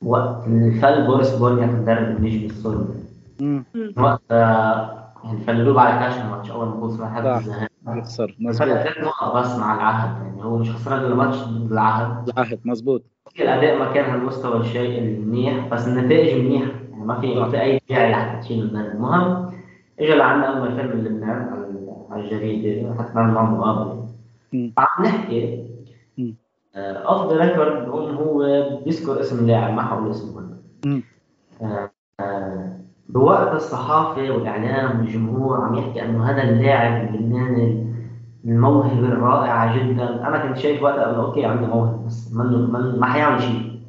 وقت 0.04 0.46
اللي 0.46 0.80
فل 0.80 1.06
بوريس 1.06 1.34
بورنيا 1.34 1.66
مدرب 1.66 2.16
النجم 2.16 2.46
السوري. 2.46 2.86
وقت 3.96 4.22
آه 4.30 5.06
يعني 5.24 5.38
فللوه 5.40 5.74
بعد 5.74 5.98
كاش 5.98 6.20
الماتش 6.20 6.50
أول 6.50 6.66
ما 6.68 6.96
مع 7.00 7.14
حد. 7.14 7.26
الذهاب 7.26 7.68
مزبوط 8.38 8.52
ثلاث 8.52 8.98
نقط 8.98 9.36
بس 9.36 9.56
مع 9.58 9.74
العهد 9.74 10.22
يعني 10.26 10.44
هو 10.44 10.58
مش 10.58 10.70
خسران 10.70 10.98
غير 11.00 11.14
ماتش 11.14 11.36
ضد 11.36 11.72
العهد. 11.72 12.28
العهد 12.28 12.58
مزبوط 12.64 13.02
الأداء 13.40 13.78
ما 13.78 13.92
كان 13.92 14.10
هالمستوى 14.10 14.60
الشيء 14.60 14.98
المنيح 14.98 15.68
بس 15.68 15.88
النتائج 15.88 16.44
منيحة. 16.44 16.70
يعني 16.92 17.04
ما 17.04 17.20
في 17.20 17.34
ما 17.34 17.48
في 17.48 17.60
أي 17.60 17.80
داعي 17.90 18.12
لحتى 18.12 18.40
تشيل 18.40 18.60
المدرب 18.62 18.94
المهم 18.94 19.50
إجا 20.00 20.14
لعنا 20.14 20.50
قبل 20.50 20.60
ما 20.76 20.82
من 20.94 21.04
لبنان 21.04 21.46
على- 21.50 22.12
على 22.12 22.22
الجريدة 22.24 22.94
حتى 22.98 23.14
نعمل 23.14 23.32
معه 23.34 23.50
مقابلة 23.50 24.06
مم. 24.52 24.72
عم 24.78 25.04
نحكي 25.04 25.65
the 26.80 27.36
record 27.44 27.88
بقول 27.88 28.14
هو 28.14 28.38
بيذكر 28.84 29.20
اسم 29.20 29.38
اللاعب 29.38 29.74
ما 29.74 29.82
حقول 29.82 30.10
اسمه. 30.10 30.46
آه، 31.62 31.90
آه، 32.20 32.72
بوقت 33.08 33.54
الصحافة 33.54 34.30
والإعلام 34.30 34.98
والجمهور 35.00 35.60
عم 35.64 35.74
يحكي 35.74 36.02
إنه 36.04 36.24
هذا 36.30 36.42
اللاعب 36.42 37.14
اللبناني 37.14 37.86
الموهبة 38.44 39.08
الرائعة 39.08 39.76
جدا. 39.78 40.28
أنا 40.28 40.46
كنت 40.48 40.56
شايف 40.58 40.82
وقتها 40.82 41.10
إنه 41.10 41.22
okay 41.22 41.44
عنده 41.44 41.66
موهبة 41.66 42.06
بس 42.06 42.32
منه 42.34 42.58
من 42.58 43.00
ما 43.00 43.06
حيعمل 43.06 43.42
شيء. 43.42 43.80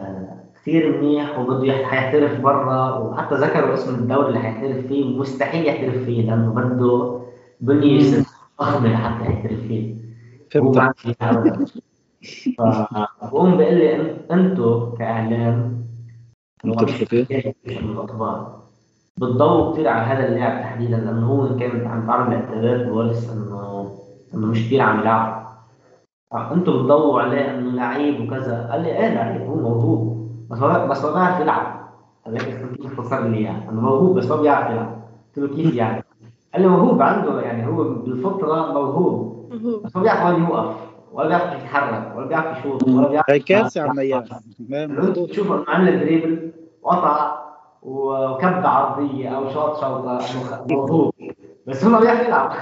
آه، 0.00 0.36
كثير 0.60 0.98
منيح 1.00 1.38
وبده 1.38 1.64
يح- 1.64 1.88
حيحترف 1.90 2.40
برا 2.40 2.98
وحتى 2.98 3.34
ذكروا 3.34 3.74
اسم 3.74 3.94
الدوري 3.94 4.28
اللي 4.28 4.38
حيحترف 4.38 4.86
فيه 4.86 5.18
مستحيل 5.18 5.66
يحترف 5.66 6.04
فيه 6.04 6.30
لأنه 6.30 6.52
بده 6.54 7.20
بنيه 7.60 8.24
ضخمه 8.60 8.88
لحتى 8.92 9.24
يحترف 9.24 9.60
فيه. 9.60 9.99
فهمت. 10.50 10.76
فبقوم 12.58 13.56
بقول 13.56 13.74
لي 13.74 14.16
أنتم 14.30 14.94
كإعلام. 14.98 15.84
الأخبار. 16.64 18.60
بتضووا 19.16 19.72
كثير 19.72 19.88
على 19.88 20.02
هذا 20.02 20.28
اللاعب 20.28 20.62
تحديدا 20.62 20.96
لأنه 20.96 21.26
هو 21.26 21.56
كان 21.56 21.86
عم 21.86 22.06
تعرض 22.06 22.30
لاعتراضات 22.30 22.86
بوريس 22.86 23.30
انه 23.30 23.90
إنه 24.34 24.46
مش 24.46 24.66
كثير 24.66 24.80
عم 24.80 25.00
يلعب. 25.00 25.46
أنتم 26.34 26.72
بتضووا 26.72 27.20
عليه 27.22 27.58
إنه 27.58 27.70
لعيب 27.70 28.20
وكذا. 28.20 28.68
قال 28.70 28.82
لي 28.82 28.98
إيه 28.98 29.14
لعيب 29.14 29.40
هو 29.40 29.54
موهوب. 29.54 30.30
بس 30.50 30.58
بس 30.58 31.04
ما 31.04 31.12
بيعرف 31.12 31.40
يلعب. 31.40 31.80
قال 32.24 32.34
لي 32.34 32.40
كيف 32.40 32.86
اختصر 32.86 33.28
لي 33.28 33.38
اياه 33.38 33.70
إنه 33.70 33.80
موهوب 33.80 34.18
بس 34.18 34.26
ما 34.30 34.36
بيعرف 34.36 34.70
يلعب. 34.70 35.02
قلت 35.36 35.38
له 35.38 35.56
كيف 35.56 35.74
يعني؟ 35.74 36.04
قال 36.52 36.62
لي 36.62 36.68
موهوب 36.68 37.02
عنده 37.02 37.40
يعني 37.40 37.66
هو 37.66 37.84
بالفطرة 37.84 38.72
موهوب. 38.72 38.94
هو 38.94 39.39
بس 39.50 39.96
ما 39.96 40.02
بيعرف 40.02 40.34
وين 40.34 40.44
يوقف 40.44 40.76
ولا 41.12 41.28
بيعرف 41.28 41.50
كيف 41.50 41.62
يتحرك 41.62 42.16
ولا 42.16 42.26
بيعرف 42.26 42.58
يشوط 42.58 42.88
ولا 42.88 43.08
بيعرف 43.08 43.30
هي 43.30 43.38
كارثة 43.38 43.82
عم 43.82 43.98
اياه 43.98 44.24
انت 44.70 45.18
تشوف 45.18 45.52
انه 45.52 45.64
عمل 45.68 46.00
dribble 46.00 46.52
وقطع 46.82 47.40
وكب 47.82 48.66
عرضية 48.66 49.28
أو 49.28 49.50
شاط 49.50 49.80
شوطه 49.80 50.18
إنه 50.18 50.66
موهوب 50.70 51.14
بس 51.66 51.84
هو 51.84 51.90
ما 51.90 52.00
بيعرف 52.00 52.26
يلعب. 52.26 52.52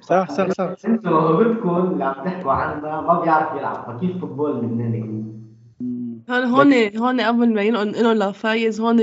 صح 0.00 0.30
صح 0.30 0.50
صح. 0.50 0.74
أنتوا 0.86 1.10
موهبتكم 1.10 1.76
اللي 1.76 2.04
عم 2.04 2.24
تحكوا 2.24 2.52
عنها 2.52 3.00
ما 3.00 3.20
بيعرف 3.20 3.58
يلعب. 3.58 3.98
فكيف 3.98 4.20
football 4.20 4.64
يكون؟ 4.64 5.46
مم. 5.80 6.22
هون 6.30 6.44
هون 6.44 6.96
هون 6.96 7.20
قبل 7.20 7.54
ما 7.54 7.62
ينقل 7.62 8.02
لهم 8.02 8.30
لفايز 8.30 8.80
هون 8.80 9.00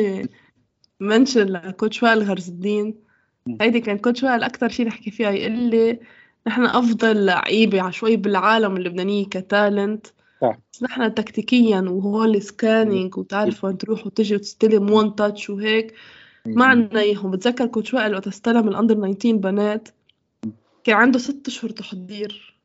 mention 0.99 1.45
ل 1.45 1.55
coach 1.55 2.03
وائل 2.03 2.23
غرز 2.23 2.49
الدين 2.49 2.95
هيدي 3.61 3.79
كان 3.79 3.97
coach 3.97 4.23
وائل 4.23 4.43
أكتر 4.43 4.69
شي 4.69 4.83
نحكي 4.83 5.11
فيها 5.11 5.29
يقول 5.29 5.51
لي 5.51 5.99
نحن 6.47 6.65
أفضل 6.65 7.25
لعيبة 7.25 7.81
عشوائي 7.81 8.15
بالعالم 8.15 8.77
اللبنانية 8.77 9.25
ك 9.25 9.36
talent. 9.36 10.07
صح. 10.41 10.57
بس 10.73 10.83
نحن 10.83 11.13
تكتيكيا 11.13 11.79
وهول 11.79 12.41
scanning 12.41 13.17
وتعرف 13.17 13.63
وين 13.63 13.77
تروح 13.77 14.05
وتجي 14.07 14.35
وتستلم 14.35 14.91
one 14.91 15.15
touch 15.15 15.49
وهيك. 15.49 15.93
ما 16.45 16.65
عندنا 16.65 16.99
إياهم. 16.99 17.31
بتذكر 17.31 17.65
coach 17.65 17.93
وائل 17.93 18.13
وقت 18.13 18.27
أستلم 18.27 18.67
ال 18.67 18.72
under 18.72 18.95
19 18.95 19.37
بنات. 19.37 19.89
كان 20.83 20.95
عنده 20.95 21.19
ست 21.19 21.47
أشهر 21.47 21.69
تحضير 21.71 22.59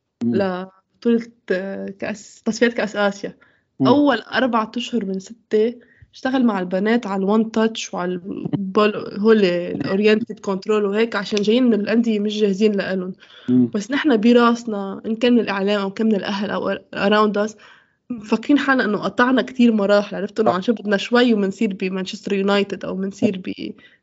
آه، 1.50 1.88
كأس 1.98 2.42
تصفيات 2.42 2.72
كأس 2.72 2.96
آسيا. 2.96 3.36
مم. 3.80 3.86
أول 3.86 4.18
أربعة 4.18 4.72
أشهر 4.76 5.04
من 5.04 5.18
ستة 5.18 5.74
اشتغل 6.14 6.44
مع 6.44 6.60
البنات 6.60 7.06
على 7.06 7.20
ال 7.20 7.28
one 7.28 7.50
touch 7.50 7.94
وعلى 7.94 8.12
ال 8.54 8.63
ball 8.63 8.96
hold 9.18 9.44
ال 9.44 9.55
oriented 9.55 10.40
control 10.40 10.84
وهيك 10.84 11.16
عشان 11.16 11.42
جايين 11.42 11.64
من 11.64 11.74
الأندية 11.74 12.20
مش 12.20 12.40
جاهزين 12.40 12.72
لإلهم. 12.72 13.12
مم. 13.48 13.70
بس 13.74 13.90
نحن 13.90 14.16
براسنا 14.16 15.02
إن 15.06 15.16
كان 15.16 15.32
من 15.32 15.40
الإعلام 15.40 15.80
أو 15.80 15.90
كان 15.90 16.06
من 16.06 16.14
الأهل 16.14 16.50
أو 16.50 16.68
around 16.94 17.38
us 17.38 17.56
مفكرين 18.10 18.58
حالنا 18.58 18.84
إنه 18.84 18.98
قطعنا 18.98 19.42
كتير 19.42 19.72
مراحل 19.72 20.16
عرفت 20.16 20.40
إنه 20.40 20.50
عن 20.50 20.62
شو 20.62 20.72
بدنا 20.72 20.96
شوي 20.96 21.34
ومنصير 21.34 21.74
بمانشستر 21.74 22.32
يونايتد 22.32 22.84
أو 22.84 22.96
منصير 22.96 23.42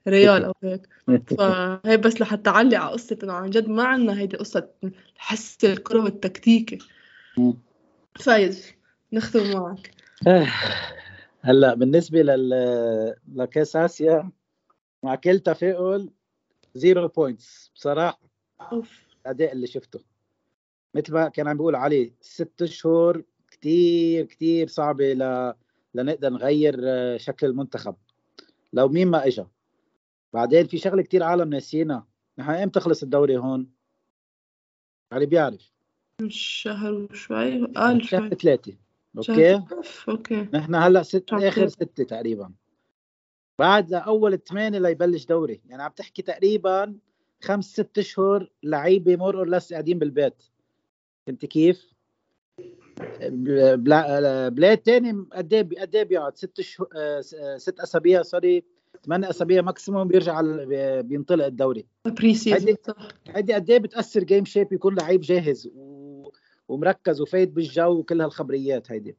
بريال 0.05 0.45
أو 0.45 0.53
هيك. 0.63 0.81
فهي 1.37 1.97
بس 1.97 2.21
لحتى 2.21 2.49
أعلق 2.49 2.77
على 2.79 2.91
قصة 2.91 3.17
إنه 3.23 3.33
عن 3.33 3.49
جد 3.49 3.69
ما 3.69 3.83
عنا 3.83 4.19
هيدي 4.19 4.37
قصة 4.37 4.67
حس 5.17 5.65
الكرة 5.65 6.03
والتكتيكي 6.03 6.77
مم. 7.37 7.53
فايز. 8.19 8.71
نختم 9.13 9.53
معك. 9.53 9.91
آه، 10.27 10.47
هلا 11.45 11.73
بالنسبة 11.73 12.21
لل 12.21 13.15
لكاس 13.27 13.75
آسيا 13.75 14.31
مع 15.03 15.15
كل 15.15 15.39
تفاؤل 15.39 16.09
zero 16.75 17.07
points 17.07 17.71
بصراحة 17.75 18.21
أوف. 18.61 19.05
الأداء 19.21 19.51
اللي 19.53 19.67
شفته. 19.67 19.99
مثل 20.95 21.13
ما 21.13 21.29
كان 21.29 21.47
عم 21.47 21.57
بيقول 21.57 21.75
علي 21.75 22.13
ست 22.21 22.61
أشهر 22.61 23.23
كتير 23.51 24.25
كتير 24.25 24.67
صعبة 24.67 25.13
ل... 25.13 25.53
لنقدر 25.93 26.29
نغير 26.29 26.79
آه، 26.83 27.17
شكل 27.17 27.47
المنتخب. 27.47 27.95
لو 28.73 28.87
مين 28.87 29.07
ما 29.07 29.27
اجى 29.27 29.45
بعدين 30.33 30.67
في 30.67 30.77
شغلة 30.77 31.01
كتير 31.01 31.23
عالم 31.23 31.49
ناسينا. 31.49 32.05
نحن 32.37 32.51
إمتى 32.51 32.79
خلص 32.79 33.03
الدوري 33.03 33.37
هون؟ 33.37 33.71
علي 35.11 35.25
بيعرف. 35.25 35.71
مش 36.21 36.37
شهر 36.37 36.93
وشوي؟ 36.93 37.63
أقل 37.63 38.03
شهر 38.03 38.37
شوي. 38.37 38.84
أوكي. 39.17 39.61
أوكي. 40.09 40.47
نحن 40.53 40.75
هلأ 40.75 41.03
ست 41.03 41.33
آخر. 41.33 41.67
ستة 41.67 42.03
تقريبا. 42.03 42.51
بعد 43.59 43.89
لاول 43.91 44.39
ثمانية 44.47 44.79
ليبلش 44.79 45.25
دوري. 45.25 45.61
يعني 45.69 45.83
عم 45.83 45.91
تحكي 45.91 46.21
تقريبا 46.21 46.95
خمس 47.43 47.65
ست 47.65 47.97
أشهر 47.97 48.51
لعيبة 48.63 49.15
more 49.15 49.37
or 49.37 49.49
less 49.49 49.73
قاعدين 49.73 49.99
بالبيت. 49.99 50.43
فهمت 51.27 51.45
كيف؟ 51.45 51.93
بلا- 53.21 53.75
بلا- 53.75 54.49
بلاد 54.49 54.77
تاني 54.77 55.25
قد 55.33 55.53
إيه 55.53 55.69
قد 55.81 55.95
إيه 55.95 56.03
بيقعد؟ 56.03 56.37
ست 56.37 56.61
شهور 56.61 56.89
آه، 56.95 57.21
ست 57.57 57.79
أسابيع 57.79 58.21
sorry. 58.21 58.63
ثمان 59.05 59.23
أسابيع 59.23 59.61
maximum 59.61 60.07
بيرجع 60.07 60.41
بينطلق 61.01 61.45
الدوري. 61.45 61.85
pre-season 62.05 62.75
هيدي- 63.27 63.53
قد 63.53 63.69
إيه 63.69 63.77
بتأثر 63.79 64.23
game 64.23 64.45
shape 64.45 64.73
يكون 64.73 64.95
لعيب 64.95 65.21
جاهز؟ 65.21 65.67
و... 65.75 65.94
ومركز 66.67 67.21
وفايت 67.21 67.49
بالجو 67.49 67.99
وكل 67.99 68.21
هالخبريات 68.21 68.91
هيدي. 68.91 69.17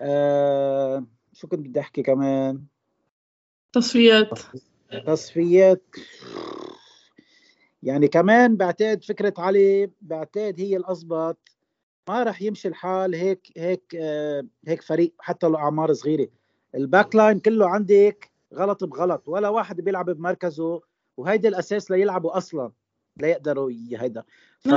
آه... 0.00 1.04
شو 1.32 1.48
كنت 1.48 1.60
بدي 1.68 1.80
أحكي 1.80 2.02
كمان؟ 2.02 2.64
تصفيات. 3.72 4.38
تصفيات. 5.06 5.82
يعني 7.82 8.08
كمان 8.08 8.56
بعتقد 8.56 9.04
فكرة 9.04 9.34
علي 9.38 9.90
بعتقد 10.02 10.60
هي 10.60 10.76
الأضبط 10.76 11.38
ما 12.08 12.22
راح 12.22 12.42
يمشي 12.42 12.68
الحال 12.68 13.14
هيك 13.14 13.52
هيك 13.56 13.96
آه 14.00 14.44
هيك 14.66 14.82
فريق 14.82 15.14
حتى 15.18 15.46
لو 15.46 15.56
أعمار 15.56 15.92
صغيرة. 15.92 16.28
ال 16.74 16.82
back 16.82 17.14
line 17.14 17.40
كله 17.40 17.68
عندك 17.68 18.30
غلط 18.54 18.84
بغلط. 18.84 19.22
ولا 19.28 19.48
واحد 19.48 19.80
بيلعب 19.80 20.10
بمركزه 20.10 20.80
وهيدي 21.16 21.48
الأساس 21.48 21.90
ليلعبوا 21.90 22.36
أصلا. 22.36 22.72
ليقدروا 23.16 23.70
هيدا. 23.70 24.24
ف... 24.60 24.68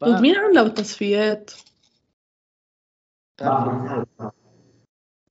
ف... 0.00 0.04
مين 0.04 0.36
عملوا 0.36 0.62
بالتصفيات؟ 0.62 1.50
بعد 3.40 4.06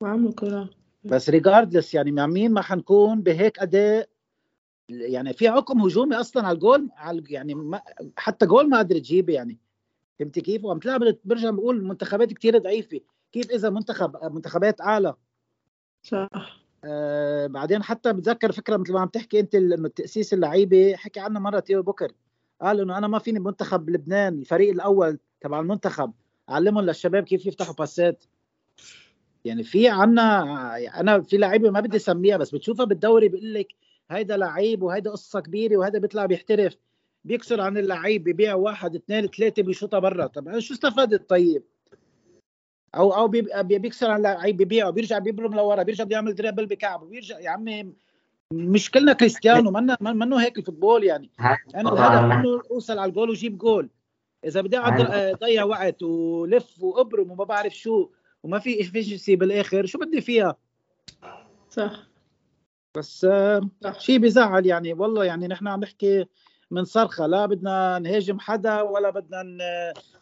ما 0.02 0.10
عملوا 0.10 0.32
كرة 0.32 0.70
بس 1.04 1.30
regardless 1.30 1.94
يعني 1.94 2.12
مع 2.12 2.28
مين 2.28 2.52
ما 2.52 2.62
حنكون 2.62 3.22
بهيك 3.22 3.60
أداء 3.60 4.10
يعني 4.90 5.34
في 5.34 5.48
عقم 5.48 5.82
هجومي 5.82 6.16
أصلا 6.16 6.48
على 6.48 6.56
الجول 6.56 6.90
على 6.96 7.24
يعني 7.30 7.54
ما 7.54 7.82
حتى 8.18 8.46
جول 8.46 8.70
ما 8.70 8.80
قدر 8.80 9.00
تجيبه 9.00 9.34
يعني. 9.34 9.60
فهمت 10.20 10.40
كيف؟ 10.40 10.66
وعم 10.66 10.80
تلعب 10.80 11.18
برجع 11.26 11.50
بقول 11.50 11.78
المنتخبات 11.78 12.34
كتير 12.34 12.58
ضعيفة. 12.58 13.00
كيف 13.32 13.52
إذا 13.52 13.70
منتخب 13.70 14.34
منتخبات 14.34 14.82
أعلى؟ 14.82 15.16
صح. 16.04 16.60
آه 16.84 17.48
بعدين 17.48 17.84
حتى 17.84 18.14
بتذكر 18.14 18.52
فكرة 18.52 18.78
مثل 18.78 18.94
ما 18.94 19.00
عم 19.00 19.08
تحكي 19.08 19.40
أنت 19.40 19.56
إنه 19.56 19.88
تاسيس 19.88 20.34
اللعيبة 20.34 20.96
حكي 20.96 21.20
عنها 21.20 21.42
مرة 21.42 21.60
تيو 21.60 21.84
بكر 21.84 22.12
قال 22.62 22.80
إنه 22.80 22.98
أنا 22.98 23.08
ما 23.08 23.20
فيني 23.20 23.40
بمنتخب 23.40 23.90
لبنان 23.90 24.40
الفريق 24.40 24.70
الأول 24.70 25.20
تبع 25.42 25.60
المنتخب. 25.60 26.14
اعلمهم 26.50 26.86
للشباب 26.86 27.24
كيف 27.24 27.46
يفتحوا 27.46 27.74
باسات 27.74 28.24
يعني 29.46 29.64
في 29.64 29.88
عنا 29.90 30.44
أنا 31.00 31.22
في 31.22 31.38
لعيبة 31.38 31.70
ما 31.70 31.80
بدي 31.80 31.98
أسميها 31.98 32.38
بس 32.38 32.56
بتشوفها 32.56 32.86
بالدوري 32.86 33.30
بيقول 33.30 33.54
لك 33.54 33.76
هيدا 34.12 34.38
لعيب 34.38 34.84
وهيدا 34.84 35.12
قصة 35.12 35.40
كبيرة 35.40 35.78
وهيدا 35.78 36.00
بيطلع 36.00 36.26
بيحترف. 36.26 36.78
بيكسر 37.24 37.62
عن 37.62 37.78
اللعيب 37.78 38.24
بيبيع 38.24 38.56
واحد 38.56 38.96
اثنين 38.96 39.28
ثلاثة 39.28 39.64
بيشوطها 39.64 40.00
برا. 40.00 40.28
طب 40.28 40.60
شو 40.60 40.74
استفدت 40.74 41.30
طيب؟ 41.30 41.64
أو 42.96 43.14
أو 43.14 43.28
بيكسر 43.64 44.12
عن 44.12 44.18
اللعيب 44.18 44.58
بيبيعه 44.58 44.90
بيرجع 44.90 45.20
بيبرم 45.20 45.56
لورا 45.56 45.84
بيرجع 45.84 46.04
بيعمل 46.04 46.36
dribble 46.36 46.66
بكعبه 46.66 47.06
بيرجع 47.06 47.40
يا 47.40 47.50
عمي 47.50 47.94
مش 48.54 48.92
كلنا 48.92 49.14
كريستيانو 49.14 49.72
منا 49.72 49.98
منه 50.02 50.42
هيك 50.42 50.58
ال 50.58 50.63
football 50.63 51.04
يعني. 51.04 51.30
أنا 51.76 51.94
الهدف 51.94 52.24
منه 52.24 52.62
اوصل 52.72 53.00
على 53.00 53.10
الجول 53.10 53.30
وجيب 53.30 53.58
جول. 53.58 53.90
إذا 54.46 54.62
بدي 54.62 54.78
أقعد 54.78 55.02
اضيع 55.12 55.64
وقت 55.64 56.04
ولف 56.04 56.84
وأبرم 56.84 57.32
وما 57.32 57.44
بعرف 57.44 57.74
شو 57.74 58.10
وما 58.44 58.60
في 58.60 58.82
efficiency 58.82 59.36
بالآخر 59.36 59.86
شو 59.86 60.00
بدي 60.00 60.22
فيها؟ 60.22 60.56
صح. 61.70 62.08
بس 62.98 63.28
شيء 63.98 64.18
بزعل 64.18 64.66
يعني 64.66 64.94
والله 64.94 65.26
يعني 65.26 65.48
نحن 65.48 65.68
عم 65.68 65.80
نحكي 65.80 66.26
من 66.72 66.86
صرخة 66.86 67.26
لا 67.26 67.46
بدنا 67.46 68.00
نهاجم 68.00 68.40
حدا 68.40 68.82
ولا 68.82 69.10
بدنا 69.10 69.44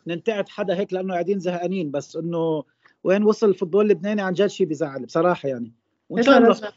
ننتقد 0.07 0.49
حدا 0.49 0.75
هيك 0.75 0.93
لأنه 0.93 1.13
قاعدين 1.13 1.39
زهقانين. 1.39 1.91
بس 1.91 2.15
إنه 2.15 2.63
وين 3.03 3.23
وصل 3.23 3.49
ال 3.49 3.53
football 3.53 3.85
اللبناني 3.85 4.21
عن 4.21 4.33
جد 4.33 4.47
شيء 4.47 4.67
بزعل 4.67 5.05
بصراحة 5.05 5.49
يعني. 5.49 5.73
وإن 6.09 6.23
شاء 6.23 6.37
الله 6.37 6.71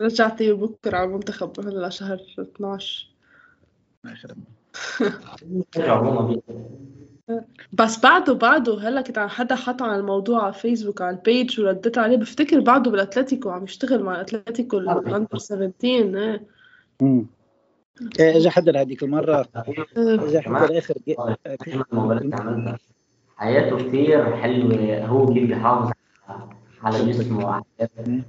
رجعت 0.00 0.42
بكرة 0.42 0.96
على 0.96 1.08
المنتخب 1.08 1.60
هلا 1.60 1.88
شهر 1.88 2.20
12 2.38 3.06
ما 4.04 4.12
يخرب 4.12 4.36
بس 7.72 8.00
بعده 8.00 8.32
بعده 8.34 8.78
هلا 8.88 9.00
كنت 9.00 9.18
حدا 9.18 9.54
حط 9.54 9.82
على 9.82 9.96
الموضوع 9.96 10.44
على 10.44 10.52
فيسبوك 10.52 11.02
على 11.02 11.16
ال 11.16 11.25
page 11.25 11.60
ورديت 11.60 11.98
عليه 11.98 12.16
بفتكر 12.16 12.60
بعده 12.60 12.90
بالأتلتيكو 12.90 13.50
عم 13.50 13.64
يشتغل 13.64 14.02
مع 14.02 14.14
الاتلتيكو 14.14 14.78
ال 14.78 14.88
under 14.88 15.38
17 15.38 16.40
إيه. 17.02 17.24
إيه 18.20 18.36
اجى 18.36 18.50
حدا 18.50 18.80
هذيك 18.80 19.02
المرة. 19.02 19.48
اجى 19.96 20.40
حدا 20.40 20.78
آخر 20.78 20.94
حياته 23.36 23.76
كثير 23.76 24.36
حلوة 24.36 25.06
هو 25.06 25.26
كيف 25.26 25.48
بيحافظ 25.48 25.92
على 26.84 27.12
جسمه 27.12 27.62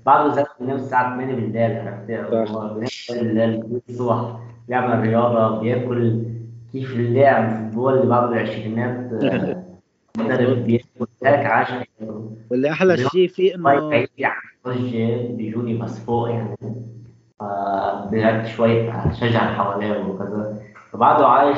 بعضه 0.06 0.34
زمان 0.34 0.46
بينام 0.60 0.76
الساعة 0.76 1.16
8 1.16 1.36
بالليل 1.36 1.88
عرفت 1.88 2.08
بينام 2.08 3.60
بالليل 3.60 3.82
الصبح 3.90 4.40
بيعمل 4.68 5.00
رياضة 5.00 5.60
بياكل 5.60 6.24
كيف 6.72 6.94
اللاعب 6.96 7.64
فوتبول 7.64 7.94
اللي 7.94 8.08
بعض 8.08 8.32
العشرينات 8.32 9.12
مدرب 10.18 10.58
بياكل 10.58 11.08
هيك 11.24 11.46
عاش 11.46 11.88
واللي 12.52 12.72
أحلى 12.72 12.98
شيء 12.98 13.28
فيه 13.28 13.56
إنه 13.56 13.90
بيجوني 15.38 15.74
بس 15.74 16.00
فوق 16.00 16.30
يعني. 16.30 16.56
فبعدت 17.40 18.48
شوي 18.48 18.94
شجع 19.14 19.44
اللي 19.44 19.56
حواليه 19.58 20.06
وكذا. 20.06 20.62
فبعده 20.92 21.28
عايش 21.28 21.58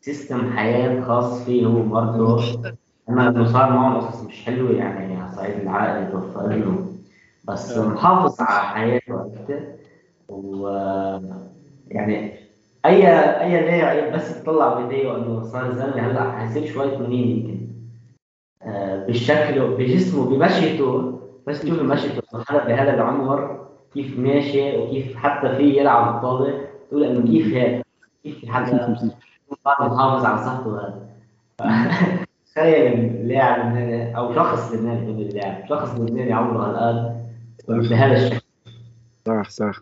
سيستم 0.00 0.52
حياة 0.56 1.00
خاص 1.00 1.44
فيه 1.44 1.66
هو 1.66 1.82
برضه. 1.82 2.60
إنه 3.08 3.44
صار 3.44 3.72
معه 3.72 3.98
قصص 3.98 4.22
مش 4.22 4.44
حلوة 4.44 4.70
يعني. 4.70 5.19
على 5.40 5.52
صعيد 5.52 5.62
العائلة 5.62 6.10
توفى 6.10 6.38
له. 6.38 6.86
بس 7.44 7.78
محافظ 7.78 8.40
على 8.40 8.68
حياته 8.68 9.14
عرفت 9.14 9.78
و 10.28 10.68
يعني 11.88 12.32
أي 12.84 13.08
أي 13.40 13.60
لاعب 13.60 14.12
بس 14.12 14.42
تطلع 14.42 14.76
فيديو 14.76 15.16
انه 15.16 15.42
صار 15.42 15.72
زلمه 15.72 16.10
هلأ 16.10 16.32
حيصير 16.32 16.66
شوي 16.66 16.98
منين 16.98 17.28
يمكن. 17.28 17.60
آه 18.62 19.06
بالشكل 19.06 19.76
بجسمه 19.76 20.24
بمشيته 20.24 21.20
بس 21.46 21.62
تشوف 21.62 21.82
مشيته 21.82 22.22
حدا 22.44 22.64
بهذا 22.64 22.94
العمر 22.94 23.66
كيف 23.94 24.18
ماشي 24.18 24.76
وكيف 24.76 25.16
حتى 25.16 25.56
في 25.56 25.78
يلعب 25.78 26.16
الطابه 26.16 26.54
تقول 26.90 27.04
إنه 27.04 27.26
كيف 27.26 27.46
هيك؟ 27.46 27.86
كيف 28.24 28.38
في 28.38 28.52
حدا 28.52 28.96
محافظ 29.64 30.24
على 30.24 30.38
صحته 30.38 30.80
هذا. 30.80 31.10
تخيل 32.54 33.28
لاعب 33.28 33.66
لبناني 33.66 34.16
أو 34.16 34.34
شخص 34.34 34.72
لبناني 34.72 35.12
من 35.12 35.20
اللاعب 35.20 35.68
شخص 35.68 35.98
لبناني 35.98 36.32
عمره 36.32 36.62
هالقد 36.62 37.88
بهذا 37.88 38.16
الشكل 38.16 38.46
صح 39.26 39.50
صح. 39.50 39.80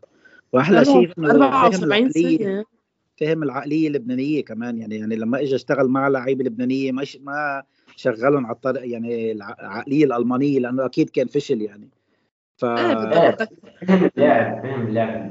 وأحلى 0.53 0.85
شيء 0.85 1.13
إنه 1.19 1.31
74 1.31 2.11
سنة. 2.11 2.65
فهم 3.21 3.43
العقلية 3.43 3.89
اللبنانية 3.89 4.45
كمان. 4.45 4.79
يعني 4.79 4.97
يعني 4.97 5.17
لما 5.17 5.41
اجى 5.41 5.55
اشتغل 5.55 5.89
مع 5.89 6.09
لعيبه 6.09 6.45
لبنانية 6.45 6.93
ما 6.93 7.05
ما 7.21 7.63
شغلهم 7.97 8.47
على 8.47 8.55
الطريق 8.55 8.93
يعني 8.93 9.33
العقلية 9.33 10.05
الألمانية 10.05 10.61
لأنه 10.61 10.87
أكيد 10.87 11.11
كان 11.11 11.27
فشل 11.27 11.63
يعني. 11.63 11.89
ف 12.57 12.65
فهم 12.65 14.05
اللاعب 14.17 14.63
فهم 14.63 14.87
اللاعب 14.87 15.29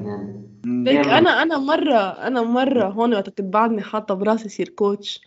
ليك 0.66 1.08
أنا 1.08 1.30
أنا 1.30 1.58
مره 1.58 1.98
أنا 1.98 2.42
مرة 2.42 2.84
هون 2.84 3.14
وقت 3.14 3.28
كنت 3.28 3.40
بعدني 3.40 3.82
حاطة 3.82 4.14
براسي 4.14 4.48
صير 4.48 4.68
coach 4.68 5.20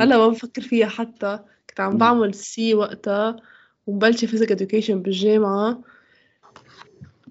هلا 0.00 0.18
ما 0.18 0.28
بفكر 0.28 0.62
فيها 0.62 0.86
حتى. 0.86 1.38
كنت 1.76 1.80
عم 1.80 1.98
بعمل 1.98 2.34
C 2.34 2.74
وقتها 2.74 3.36
ومبلشة 3.86 4.26
physical 4.26 4.52
education 4.52 5.02
بالجامعة. 5.02 5.80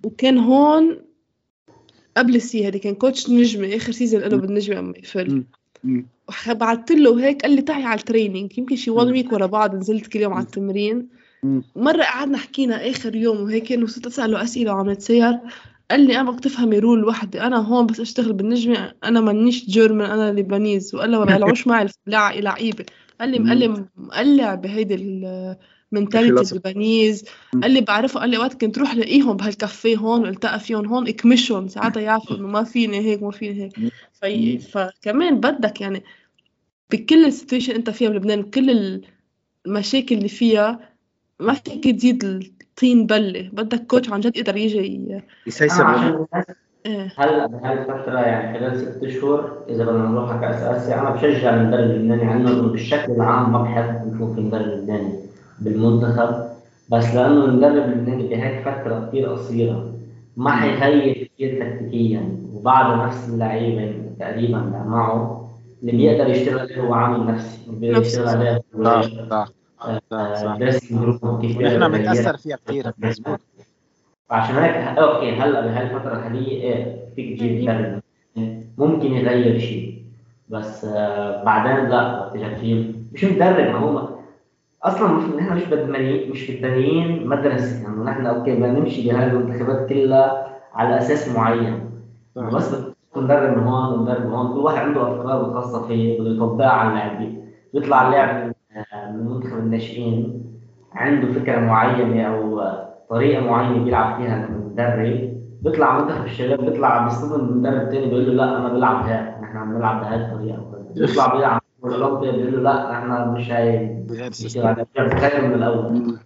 وكان 0.03 0.37
هون 0.37 1.01
قبل 2.17 2.35
ال 2.35 2.51
C 2.51 2.67
هذه 2.67 2.77
كان 2.77 2.95
coach 2.95 3.29
نجمة 3.29 3.75
آخر 3.75 3.91
season 3.91 4.21
له 4.21 4.37
بالنجمة 4.37 4.79
أما 4.79 4.93
يفل 4.97 5.43
بعثت 6.47 6.91
له 6.91 7.25
هيك 7.25 7.41
قال 7.41 7.55
لي 7.55 7.61
تعي 7.61 7.83
على 7.83 7.99
ال 7.99 8.05
training 8.05 8.57
يمكن 8.57 8.75
شي 8.75 8.91
1 8.91 9.07
week 9.07 9.33
ورا 9.33 9.45
بعض 9.45 9.75
نزلت 9.75 10.07
كل 10.07 10.19
يوم 10.19 10.33
على 10.33 10.43
التمرين. 10.43 11.07
مرة 11.75 12.03
قعدنا 12.03 12.37
حكينا 12.37 12.89
آخر 12.89 13.15
يوم 13.15 13.41
وهيك 13.41 13.79
وصرت 13.83 14.05
أسأله 14.05 14.43
أسئلة 14.43 14.73
وعم 14.73 14.89
نتسير 14.89 15.39
قال 15.91 16.07
لي 16.07 16.19
أنا 16.19 16.31
بدك 16.31 16.43
تفهمي 16.43 16.79
rule 16.79 17.05
وحدة 17.05 17.47
أنا 17.47 17.57
هون 17.57 17.85
بس 17.85 17.99
أشتغل 17.99 18.33
بالنجمة 18.33 18.93
أنا 19.03 19.21
مانيش 19.21 19.65
German 19.65 20.11
أنا 20.11 20.39
Lebanese 20.39 20.95
وقال 20.95 21.11
له 21.11 21.19
ما 21.19 21.25
بيلعبوش 21.25 21.67
معي 21.67 21.87
لعيبة. 22.41 22.85
قال 23.19 23.29
لي 23.29 23.37
قال 23.37 23.57
لي 23.57 23.85
مقلع 23.97 24.55
بهيدي 24.55 24.95
ال 24.95 25.11
mentality 25.11 26.51
ال 26.51 26.59
Lebanese 26.59 27.25
قال 27.61 27.71
لي 27.71 27.81
بعرفه 27.81 28.19
قال 28.19 28.29
لي 28.29 28.37
وقت 28.37 28.61
كنت 28.61 28.77
روح 28.77 28.95
لاقيهم 28.95 29.37
بهالكافيه 29.37 29.97
هون 29.97 30.21
والتقى 30.21 30.59
فيهم 30.59 30.85
هون 30.85 31.07
اكمشهم 31.07 31.67
ساعتها 31.67 32.01
يعرفوا 32.01 32.37
إنه 32.37 32.47
ما 32.47 32.63
فيني 32.63 32.97
هيك 32.99 33.23
ما 33.23 33.31
فيني 33.31 33.63
هيك. 33.63 33.73
في 34.13 34.57
فكمان 34.59 35.39
بدك 35.39 35.81
يعني 35.81 36.03
بكل 36.91 37.25
ال 37.25 37.30
situation 37.30 37.75
انت 37.75 37.89
فيها 37.89 38.09
بلبنان 38.09 38.43
كل 38.43 39.01
المشاكل 39.65 40.15
اللي 40.15 40.29
فيها 40.29 40.89
ما 41.39 41.53
فيك 41.53 41.83
تزيد 41.83 42.23
الطين 42.23 43.05
بلة. 43.05 43.49
بدك 43.53 43.85
coach 43.85 44.09
عن 44.09 44.19
جد 44.19 44.37
يقدر 44.37 44.57
يجي 44.57 45.21
يسيسر. 45.47 46.27
إيه. 46.85 47.07
هلا 47.17 47.45
بهاي 47.45 47.73
الفترة 47.73 48.19
يعني 48.19 48.59
خلال 48.59 48.77
ست 48.79 49.03
اشهر 49.03 49.57
إذا 49.69 49.85
بدنا 49.85 50.07
نروح 50.07 50.29
على 50.31 50.41
كأس 50.41 50.61
آسيا 50.63 51.01
أنا 51.01 51.09
بشجع 51.09 51.53
المدرب 51.55 51.83
اللبناني 51.83 52.23
عنه 52.23 52.49
انه 52.51 52.67
بالشكل 52.67 53.11
العام 53.11 53.51
ما 53.51 53.61
بحب 53.61 54.13
نشوف 54.13 54.37
المدرب 54.37 54.61
اللبناني 54.61 55.13
بالمنتخب 55.59 56.45
بس 56.89 57.15
لأنه 57.15 57.45
المدرب 57.45 57.83
اللبناني 57.83 58.27
بهيك 58.27 58.61
فترة 58.61 59.07
كثير 59.07 59.29
قصيرة 59.33 59.93
ما 60.37 60.51
حيغير 60.51 61.29
كثير 61.35 61.65
تكتيكيا 61.65 62.37
وبعد 62.53 63.07
نفس 63.07 63.29
اللعيبة 63.29 63.93
تقريبا 64.19 64.59
معه 64.87 65.49
اللي 65.81 65.91
بيقدر 65.91 66.29
يشتغل 66.29 66.79
هو 66.79 66.93
عامل 66.93 67.27
نفسي 67.27 67.59
بيقدر 67.67 68.01
يشتغل 68.01 68.27
عليه 68.27 68.61
صح 68.83 69.01
صح 69.31 69.47
نحن 71.61 71.91
بنتأثر 71.91 72.37
فيها 72.37 72.57
كثير 72.67 72.91
مضبوط 72.97 73.39
فعشان 74.29 74.55
هيك 74.55 74.75
أوكي 74.97 75.31
هلا 75.31 75.61
بهاي 75.61 75.83
الفترة 75.83 76.13
الحالية 76.17 76.61
إيه 76.61 76.95
فيك 77.15 77.39
تجيب 77.39 77.61
مدرب 77.69 78.01
ممكن 78.77 79.11
يغير 79.13 79.59
شيء. 79.59 80.01
بس 80.49 80.85
آه 80.85 81.43
بعدين 81.43 81.89
لا 81.89 82.29
تيجي 82.33 82.49
تجيب 82.55 82.95
مش 83.13 83.23
مدرب 83.25 83.65
ما 83.65 83.77
هو 83.77 84.09
أصلا 84.83 85.07
مش 85.13 85.23
نحن 85.35 85.55
مش 85.55 85.63
بدمانيين 85.65 86.31
مش 86.31 86.51
بدمانيين 86.51 87.27
مدرسة. 87.27 87.83
يعني 87.83 88.03
نحن 88.03 88.25
أوكي 88.25 88.55
بدنا 88.55 88.79
نمشي 88.79 89.09
بهاي 89.11 89.27
المنتخبات 89.27 89.89
كلها 89.89 90.47
على 90.73 90.97
أساس 90.97 91.35
معين. 91.35 91.89
بس 92.35 92.75
مدرب 93.15 93.57
من 93.57 93.63
هون 93.63 93.93
ومدرب 93.99 94.25
من 94.25 94.33
هون 94.33 94.53
كل 94.53 94.59
واحد 94.59 94.77
عنده 94.77 95.01
أفكار 95.01 95.45
الخاصه 95.45 95.87
فيه 95.87 96.19
بده 96.19 96.29
يطبقها 96.31 96.69
على 96.69 96.89
اللاعبين 96.89 97.45
بيطلع 97.73 98.07
اللاعب 98.07 98.53
من 99.13 99.25
منتخب 99.25 99.57
الناشئين 99.57 100.43
عنده 100.93 101.31
فكرة 101.31 101.59
معينة 101.59 102.23
أو 102.23 102.61
طريقة 103.09 103.43
معينة 103.43 103.83
بيلعب 103.83 104.17
فيها 104.17 104.45
المدرب. 104.47 105.35
بيطلع 105.61 105.99
منتخب 105.99 106.25
الشباب 106.25 106.65
بيطلع 106.65 107.03
بيصطدم 107.03 107.45
المدرب 107.45 107.81
الثاني 107.81 108.05
بيقول 108.05 108.25
له 108.27 108.33
لا 108.33 108.57
أنا 108.57 108.73
بلعب 108.73 109.05
هيك 109.05 109.35
نحن 109.41 109.57
عم 109.57 109.73
بنلعب 109.73 110.01
بهي 110.01 110.15
الطريقة 110.15 110.83
بيطلع 110.95 111.35
بيلعب 111.35 111.61
الاولمبي 111.85 112.31
بيقول 112.31 112.63
له 112.63 112.73
لا 112.73 112.91
نحن 112.91 113.29
مش 113.33 113.51
هاي. 113.51 114.05
مش 114.09 114.57
من 115.41 115.53
الأول. 115.53 116.17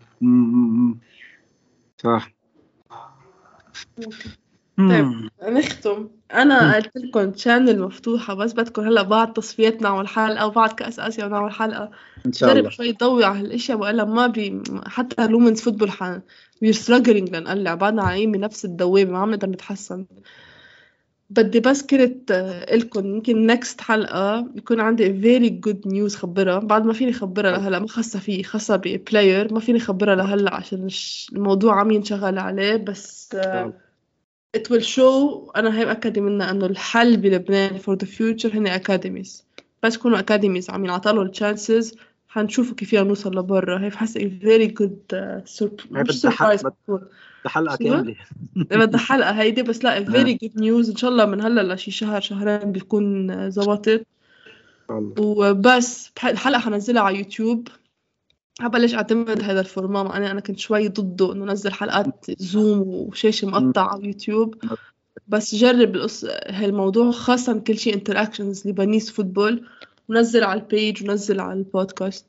صح. 1.97 2.29
مم. 4.79 5.29
نختم 5.43 6.09
أنا 6.33 6.75
قلت 6.75 6.91
لكم 6.97 7.33
شانل 7.35 7.81
مفتوحة 7.81 8.33
بس 8.33 8.53
بدكم 8.53 8.81
هلأ 8.81 9.01
بعد 9.01 9.33
تصفيات 9.33 9.81
نعمل 9.81 10.07
حلقه 10.07 10.47
وبعد 10.47 10.71
كأس 10.73 10.99
آسيا 10.99 11.25
ونعمل 11.25 11.51
حلقه 11.51 11.91
إن 12.25 12.33
شاء 12.33 12.49
جرب 12.49 12.57
الله. 12.59 12.69
شوي 12.69 12.91
ضوي 12.91 13.23
على 13.25 13.39
هالاشياء 13.39 13.77
والا 13.77 14.05
ما 14.05 14.27
بي 14.27 14.61
حتى 14.85 15.27
لومنز 15.27 15.61
فوتبول 15.61 15.91
ح 15.91 16.19
وير 16.61 16.73
struggling 16.73 17.33
لنقلع 17.33 17.75
بعدنا 17.75 18.03
عايمين 18.03 18.41
بنفس 18.41 18.65
الدوامة 18.65 19.11
ما 19.11 19.17
عم 19.19 19.31
نقدر 19.31 19.49
نتحسن. 19.49 20.05
بدي 21.29 21.59
بس 21.59 21.81
كنت 21.81 22.31
آه، 22.31 22.75
لكم 22.75 23.05
يمكن 23.05 23.45
نكست 23.45 23.81
حلقة 23.81 24.47
يكون 24.55 24.79
عندي 24.79 25.21
very 25.21 25.51
good 25.67 25.91
news 25.91 26.15
خبرها 26.15 26.59
بعد 26.59 26.85
ما 26.85 26.93
فيني 26.93 27.13
خبرها 27.13 27.51
لهلأ 27.51 27.79
ما 27.79 27.87
خاصة 27.87 28.19
فيه 28.19 28.43
خاصة 28.43 28.75
ببلاير 28.75 29.53
ما 29.53 29.59
فيني 29.59 29.79
خبرها 29.79 30.15
لهلأ 30.15 30.55
عشان 30.55 30.87
الموضوع 31.33 31.79
عم 31.79 31.91
ينشغل 31.91 32.39
عليه 32.39 32.75
بس 32.75 33.29
آه، 33.35 33.73
it 34.57 34.61
will 34.69 34.81
show 34.83 35.51
أنا 35.55 35.79
هي 35.79 35.85
مأكدة 35.85 36.21
منها 36.21 36.51
إنه 36.51 36.65
الحل 36.65 37.17
بلبنان 37.17 37.79
for 37.79 37.95
the 38.03 38.07
future 38.07 38.55
هن 38.55 38.79
academies. 38.79 39.43
بس 39.83 39.95
يكونوا 39.95 40.17
academies 40.19 40.69
عم 40.69 40.85
ينعطالوا 40.85 41.23
الشانسز 41.23 41.95
حنشوفوا 42.29 42.75
كيف 42.75 42.89
فينا 42.89 43.03
نوصل 43.03 43.37
لبرا. 43.37 43.79
هي 43.79 43.89
بحس 43.89 44.17
very 44.17 44.67
good 44.81 45.15
uh, 45.15 45.63
بدها 45.91 46.31
حق- 46.31 46.55
surprise. 46.55 46.63
بد- 46.63 46.71
بتكون. 46.71 47.01
حلقة؟ 47.45 47.75
كاملة. 47.75 48.15
بدها 48.55 48.99
حلقة 48.99 49.31
هيدي 49.31 49.61
بس 49.63 49.83
لا 49.83 50.05
very 50.15 50.37
good 50.45 50.53
news. 50.61 50.89
إن 50.89 50.95
شاء 50.95 51.09
الله 51.11 51.25
من 51.25 51.41
هلأ 51.41 51.73
لشي 51.73 51.91
شهر 51.91 52.21
شهرين 52.21 52.71
بيكون 52.71 53.31
آه، 53.31 53.49
زبطت. 53.49 54.05
إن 54.89 55.13
وبس 55.17 56.11
الحلقة 56.23 56.59
حنزلها 56.59 57.01
على 57.01 57.17
يوتيوب 57.17 57.67
حبلش 58.59 58.93
أعتمد 58.93 59.41
هذا 59.43 59.59
الفورما 59.59 60.03
مع 60.03 60.17
اني 60.17 60.31
أنا 60.31 60.39
كنت 60.39 60.59
شوي 60.59 60.87
ضده 60.87 61.33
إنه 61.33 61.45
نزل 61.45 61.73
حلقات 61.73 62.25
زوم 62.29 62.81
وشاشة 62.81 63.47
مقطع 63.47 63.91
على 63.91 64.07
يوتيوب 64.07 64.55
بس 65.27 65.55
جرب 65.55 65.95
القص 65.95 66.25
هالموضوع 66.47 67.11
خاصة 67.11 67.59
كل 67.59 67.77
شيء 67.77 67.93
انتراكشنز 67.93 68.67
لبنيس 68.67 69.11
فوتبول 69.11 69.65
ونزل 70.09 70.43
على 70.43 70.59
البيج 70.61 71.03
ونزل 71.03 71.39
على 71.39 71.53
البودكاست 71.53 72.25